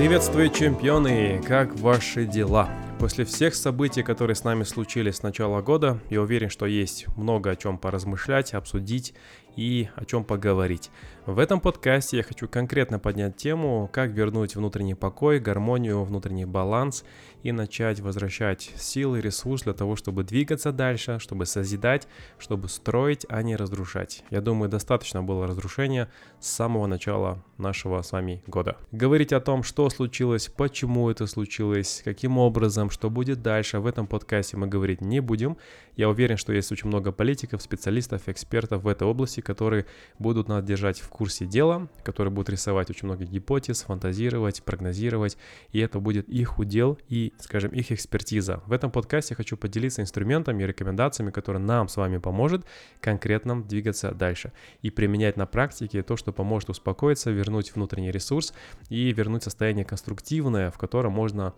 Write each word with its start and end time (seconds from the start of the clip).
Приветствую, 0.00 0.48
чемпионы! 0.48 1.42
Как 1.46 1.78
ваши 1.78 2.24
дела? 2.24 2.70
После 2.98 3.26
всех 3.26 3.54
событий, 3.54 4.02
которые 4.02 4.34
с 4.34 4.44
нами 4.44 4.62
случились 4.62 5.16
с 5.16 5.22
начала 5.22 5.60
года, 5.60 6.00
я 6.08 6.22
уверен, 6.22 6.48
что 6.48 6.64
есть 6.64 7.06
много 7.18 7.50
о 7.50 7.56
чем 7.56 7.76
поразмышлять, 7.76 8.54
обсудить 8.54 9.12
и 9.56 9.90
о 9.96 10.06
чем 10.06 10.24
поговорить. 10.24 10.90
В 11.26 11.38
этом 11.38 11.60
подкасте 11.60 12.16
я 12.16 12.22
хочу 12.22 12.48
конкретно 12.48 12.98
поднять 12.98 13.36
тему, 13.36 13.90
как 13.92 14.10
вернуть 14.12 14.56
внутренний 14.56 14.94
покой, 14.94 15.38
гармонию, 15.38 16.02
внутренний 16.02 16.46
баланс 16.46 17.04
и 17.42 17.52
начать 17.52 18.00
возвращать 18.00 18.70
силы, 18.76 19.20
ресурс 19.20 19.64
для 19.64 19.74
того, 19.74 19.96
чтобы 19.96 20.24
двигаться 20.24 20.72
дальше, 20.72 21.18
чтобы 21.18 21.44
созидать, 21.44 22.08
чтобы 22.38 22.70
строить, 22.70 23.26
а 23.28 23.42
не 23.42 23.54
разрушать. 23.54 24.24
Я 24.30 24.40
думаю, 24.40 24.70
достаточно 24.70 25.22
было 25.22 25.46
разрушения 25.46 26.10
с 26.38 26.48
самого 26.48 26.86
начала 26.86 27.44
нашего 27.60 28.02
с 28.02 28.12
вами 28.12 28.42
года. 28.46 28.76
Говорить 28.92 29.32
о 29.32 29.40
том, 29.40 29.62
что 29.62 29.88
случилось, 29.90 30.48
почему 30.48 31.10
это 31.10 31.26
случилось, 31.26 32.02
каким 32.04 32.38
образом, 32.38 32.90
что 32.90 33.10
будет 33.10 33.42
дальше, 33.42 33.78
в 33.78 33.86
этом 33.86 34.06
подкасте 34.06 34.56
мы 34.56 34.66
говорить 34.66 35.00
не 35.00 35.20
будем. 35.20 35.56
Я 36.00 36.08
уверен, 36.08 36.38
что 36.38 36.54
есть 36.54 36.72
очень 36.72 36.88
много 36.88 37.12
политиков, 37.12 37.60
специалистов, 37.60 38.26
экспертов 38.26 38.84
в 38.84 38.88
этой 38.88 39.06
области, 39.06 39.42
которые 39.42 39.84
будут 40.18 40.48
нас 40.48 40.64
держать 40.64 40.98
в 40.98 41.10
курсе 41.10 41.44
дела, 41.44 41.90
которые 42.02 42.32
будут 42.32 42.48
рисовать 42.48 42.88
очень 42.88 43.06
много 43.06 43.24
гипотез, 43.24 43.82
фантазировать, 43.82 44.62
прогнозировать, 44.62 45.36
и 45.72 45.78
это 45.78 46.00
будет 46.00 46.26
их 46.30 46.58
удел 46.58 46.98
и, 47.10 47.34
скажем, 47.38 47.72
их 47.72 47.92
экспертиза. 47.92 48.62
В 48.64 48.72
этом 48.72 48.90
подкасте 48.90 49.34
я 49.34 49.36
хочу 49.36 49.58
поделиться 49.58 50.00
инструментами 50.00 50.62
и 50.62 50.66
рекомендациями, 50.66 51.32
которые 51.32 51.60
нам 51.60 51.86
с 51.86 51.98
вами 51.98 52.16
поможет 52.16 52.64
конкретно 53.02 53.62
двигаться 53.62 54.12
дальше 54.12 54.54
и 54.80 54.88
применять 54.88 55.36
на 55.36 55.44
практике 55.44 56.02
то, 56.02 56.16
что 56.16 56.32
поможет 56.32 56.70
успокоиться, 56.70 57.30
вернуть 57.30 57.74
внутренний 57.74 58.10
ресурс 58.10 58.54
и 58.88 59.12
вернуть 59.12 59.42
состояние 59.42 59.84
конструктивное, 59.84 60.70
в 60.70 60.78
котором 60.78 61.12
можно 61.12 61.52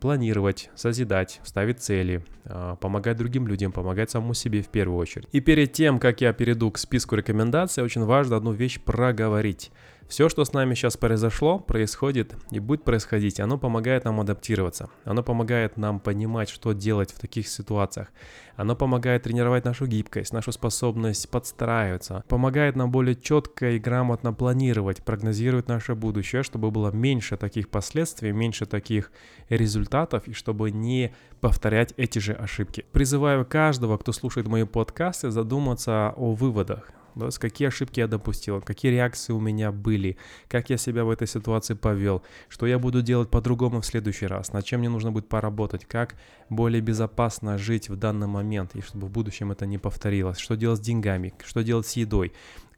планировать, 0.00 0.70
созидать, 0.74 1.40
ставить 1.44 1.80
цели, 1.80 2.24
а, 2.46 2.76
помогать 2.76 3.18
другим 3.18 3.46
людям, 3.46 3.72
помогать 3.72 4.10
самому 4.10 4.32
себе 4.32 4.62
в 4.62 4.68
первую 4.68 4.98
очередь. 4.98 5.28
И 5.32 5.40
перед 5.40 5.72
тем, 5.72 5.98
как 5.98 6.22
я 6.22 6.32
перейду 6.32 6.70
к 6.70 6.78
списку 6.78 7.14
рекомендаций, 7.14 7.84
очень 7.84 8.04
важно 8.04 8.36
одну 8.36 8.52
вещь 8.52 8.80
проговорить. 8.80 9.70
Все, 10.10 10.28
что 10.28 10.44
с 10.44 10.52
нами 10.52 10.74
сейчас 10.74 10.96
произошло, 10.96 11.60
происходит 11.60 12.34
и 12.50 12.58
будет 12.58 12.82
происходить, 12.82 13.38
оно 13.38 13.58
помогает 13.58 14.04
нам 14.04 14.18
адаптироваться. 14.18 14.90
Оно 15.04 15.22
помогает 15.22 15.76
нам 15.76 16.00
понимать, 16.00 16.48
что 16.50 16.72
делать 16.72 17.12
в 17.12 17.20
таких 17.20 17.46
ситуациях. 17.46 18.08
Оно 18.56 18.74
помогает 18.74 19.22
тренировать 19.22 19.64
нашу 19.64 19.86
гибкость, 19.86 20.32
нашу 20.32 20.50
способность 20.50 21.30
подстраиваться. 21.30 22.24
Помогает 22.26 22.74
нам 22.74 22.90
более 22.90 23.14
четко 23.14 23.70
и 23.70 23.78
грамотно 23.78 24.32
планировать, 24.32 25.04
прогнозировать 25.04 25.68
наше 25.68 25.94
будущее, 25.94 26.42
чтобы 26.42 26.72
было 26.72 26.90
меньше 26.90 27.36
таких 27.36 27.68
последствий, 27.68 28.32
меньше 28.32 28.66
таких 28.66 29.12
результатов 29.48 30.26
и 30.26 30.32
чтобы 30.32 30.72
не 30.72 31.14
повторять 31.40 31.94
эти 31.96 32.18
же 32.18 32.32
ошибки. 32.32 32.84
Призываю 32.90 33.46
каждого, 33.46 33.96
кто 33.96 34.10
слушает 34.10 34.48
мои 34.48 34.64
подкасты, 34.64 35.30
задуматься 35.30 36.12
о 36.16 36.32
выводах 36.32 36.90
да, 37.14 37.28
какие 37.38 37.68
ошибки 37.68 38.00
я 38.00 38.06
допустил, 38.06 38.60
какие 38.60 38.92
реакции 38.92 39.32
у 39.32 39.40
меня 39.40 39.72
были, 39.72 40.16
как 40.48 40.70
я 40.70 40.76
себя 40.76 41.04
в 41.04 41.10
этой 41.10 41.26
ситуации 41.26 41.74
повел, 41.74 42.22
что 42.48 42.66
я 42.66 42.78
буду 42.78 43.02
делать 43.02 43.30
по-другому 43.30 43.80
в 43.80 43.86
следующий 43.86 44.26
раз, 44.26 44.52
над 44.52 44.64
чем 44.64 44.80
мне 44.80 44.88
нужно 44.88 45.12
будет 45.12 45.28
поработать, 45.28 45.84
как 45.84 46.16
более 46.48 46.80
безопасно 46.80 47.58
жить 47.58 47.88
в 47.88 47.96
данный 47.96 48.26
момент, 48.26 48.74
и 48.74 48.80
чтобы 48.80 49.06
в 49.06 49.10
будущем 49.10 49.52
это 49.52 49.66
не 49.66 49.78
повторилось, 49.78 50.38
что 50.38 50.56
делать 50.56 50.78
с 50.78 50.82
деньгами, 50.82 51.34
что 51.44 51.62
делать 51.62 51.86
с 51.86 51.92
едой, 51.92 52.32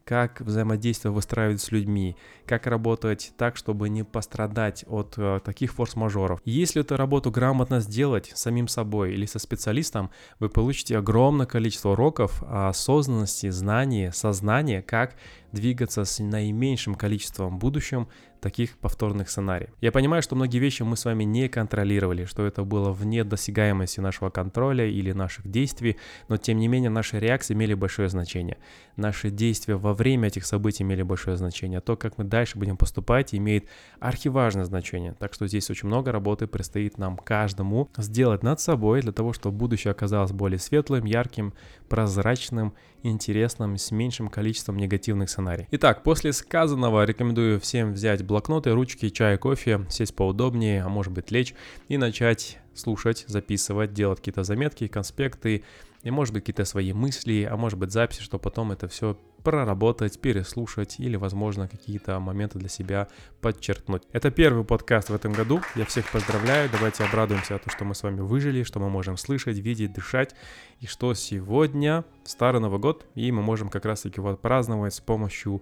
как 0.05 0.41
взаимодействие 0.41 1.11
выстраивать 1.11 1.61
с 1.61 1.71
людьми, 1.71 2.17
как 2.45 2.67
работать 2.67 3.33
так, 3.37 3.55
чтобы 3.55 3.89
не 3.89 4.03
пострадать 4.03 4.83
от 4.87 5.13
э, 5.17 5.39
таких 5.43 5.73
форс-мажоров. 5.73 6.41
Если 6.43 6.81
эту 6.81 6.97
работу 6.97 7.31
грамотно 7.31 7.79
сделать 7.79 8.31
самим 8.35 8.67
собой 8.67 9.13
или 9.13 9.25
со 9.25 9.39
специалистом, 9.39 10.11
вы 10.39 10.49
получите 10.49 10.97
огромное 10.97 11.45
количество 11.45 11.89
уроков 11.89 12.43
осознанности, 12.43 13.49
знания, 13.49 14.11
сознания, 14.11 14.81
как 14.81 15.15
двигаться 15.51 16.03
с 16.03 16.21
наименьшим 16.21 16.95
количеством 16.95 17.55
в 17.55 17.59
будущем 17.59 18.07
таких 18.43 18.77
повторных 18.77 19.29
сценариев. 19.29 19.69
Я 19.79 19.91
понимаю, 19.91 20.21
что 20.21 20.35
многие 20.35 20.59
вещи 20.59 20.83
мы 20.83 20.97
с 20.97 21.05
вами 21.05 21.23
не 21.23 21.47
контролировали, 21.47 22.25
что 22.25 22.45
это 22.45 22.63
было 22.63 22.91
вне 22.91 23.23
досягаемости 23.23 24.01
нашего 24.01 24.29
контроля 24.29 24.85
или 24.85 25.13
наших 25.13 25.47
действий, 25.47 25.95
но 26.27 26.35
тем 26.37 26.57
не 26.57 26.67
менее 26.67 26.89
наши 26.89 27.19
реакции 27.19 27.53
имели 27.53 27.73
большое 27.73 28.09
значение. 28.09 28.57
Наши 28.97 29.31
действия 29.31 29.75
во 29.75 29.93
время 29.93 30.27
этих 30.27 30.45
событий 30.45 30.83
имели 30.83 31.03
большое 31.03 31.37
значение. 31.37 31.79
То, 31.79 31.95
как 31.95 32.17
мы 32.17 32.25
дальше 32.25 32.59
будем 32.59 32.75
поступать, 32.75 33.33
имеет 33.33 33.69
архиважное 33.99 34.65
значение. 34.65 35.13
Так 35.17 35.33
что 35.33 35.47
здесь 35.47 35.69
очень 35.69 35.87
много 35.87 36.11
работы 36.11 36.45
предстоит 36.45 36.97
нам 36.97 37.17
каждому 37.17 37.89
сделать 37.97 38.43
над 38.43 38.59
собой 38.59 39.01
для 39.01 39.13
того, 39.13 39.31
чтобы 39.31 39.57
будущее 39.57 39.91
оказалось 39.91 40.33
более 40.33 40.59
светлым, 40.59 41.05
ярким, 41.05 41.53
прозрачным, 41.87 42.73
интересным, 43.03 43.77
с 43.77 43.91
меньшим 43.91 44.29
количеством 44.29 44.77
негативных 44.77 45.29
сценариев. 45.29 45.67
Итак, 45.71 46.03
после 46.03 46.33
сказанного 46.33 47.05
рекомендую 47.05 47.59
всем 47.59 47.93
взять 47.93 48.23
блокноты, 48.33 48.71
ручки, 48.71 49.09
чай, 49.09 49.37
кофе, 49.37 49.85
сесть 49.91 50.15
поудобнее, 50.15 50.81
а 50.81 50.89
может 50.89 51.13
быть 51.13 51.29
лечь 51.29 51.53
и 51.87 51.97
начать 51.97 52.57
слушать, 52.73 53.25
записывать, 53.27 53.93
делать 53.93 54.17
какие-то 54.17 54.41
заметки, 54.41 54.87
конспекты, 54.87 55.63
и 56.01 56.09
может 56.09 56.33
быть 56.33 56.41
какие-то 56.41 56.65
свои 56.65 56.93
мысли, 56.93 57.47
а 57.49 57.55
может 57.57 57.77
быть 57.77 57.91
записи, 57.91 58.23
что 58.23 58.39
потом 58.39 58.71
это 58.71 58.87
все 58.87 59.19
проработать, 59.43 60.19
переслушать 60.19 60.99
или, 60.99 61.15
возможно, 61.15 61.67
какие-то 61.67 62.19
моменты 62.19 62.57
для 62.57 62.69
себя 62.69 63.07
подчеркнуть. 63.39 64.01
Это 64.11 64.31
первый 64.31 64.65
подкаст 64.65 65.11
в 65.11 65.13
этом 65.13 65.33
году. 65.33 65.61
Я 65.75 65.85
всех 65.85 66.09
поздравляю. 66.11 66.71
Давайте 66.71 67.03
обрадуемся, 67.03 67.59
то, 67.59 67.69
что 67.69 67.85
мы 67.85 67.93
с 67.93 68.01
вами 68.01 68.21
выжили, 68.21 68.63
что 68.63 68.79
мы 68.79 68.89
можем 68.89 69.15
слышать, 69.15 69.59
видеть, 69.59 69.93
дышать. 69.93 70.33
И 70.79 70.87
что 70.87 71.13
сегодня 71.13 72.03
Старый 72.23 72.61
Новый 72.61 72.79
год, 72.79 73.05
и 73.13 73.31
мы 73.31 73.43
можем 73.43 73.69
как 73.69 73.85
раз-таки 73.85 74.19
вот 74.19 74.41
праздновать 74.41 74.95
с 74.95 75.01
помощью 75.01 75.61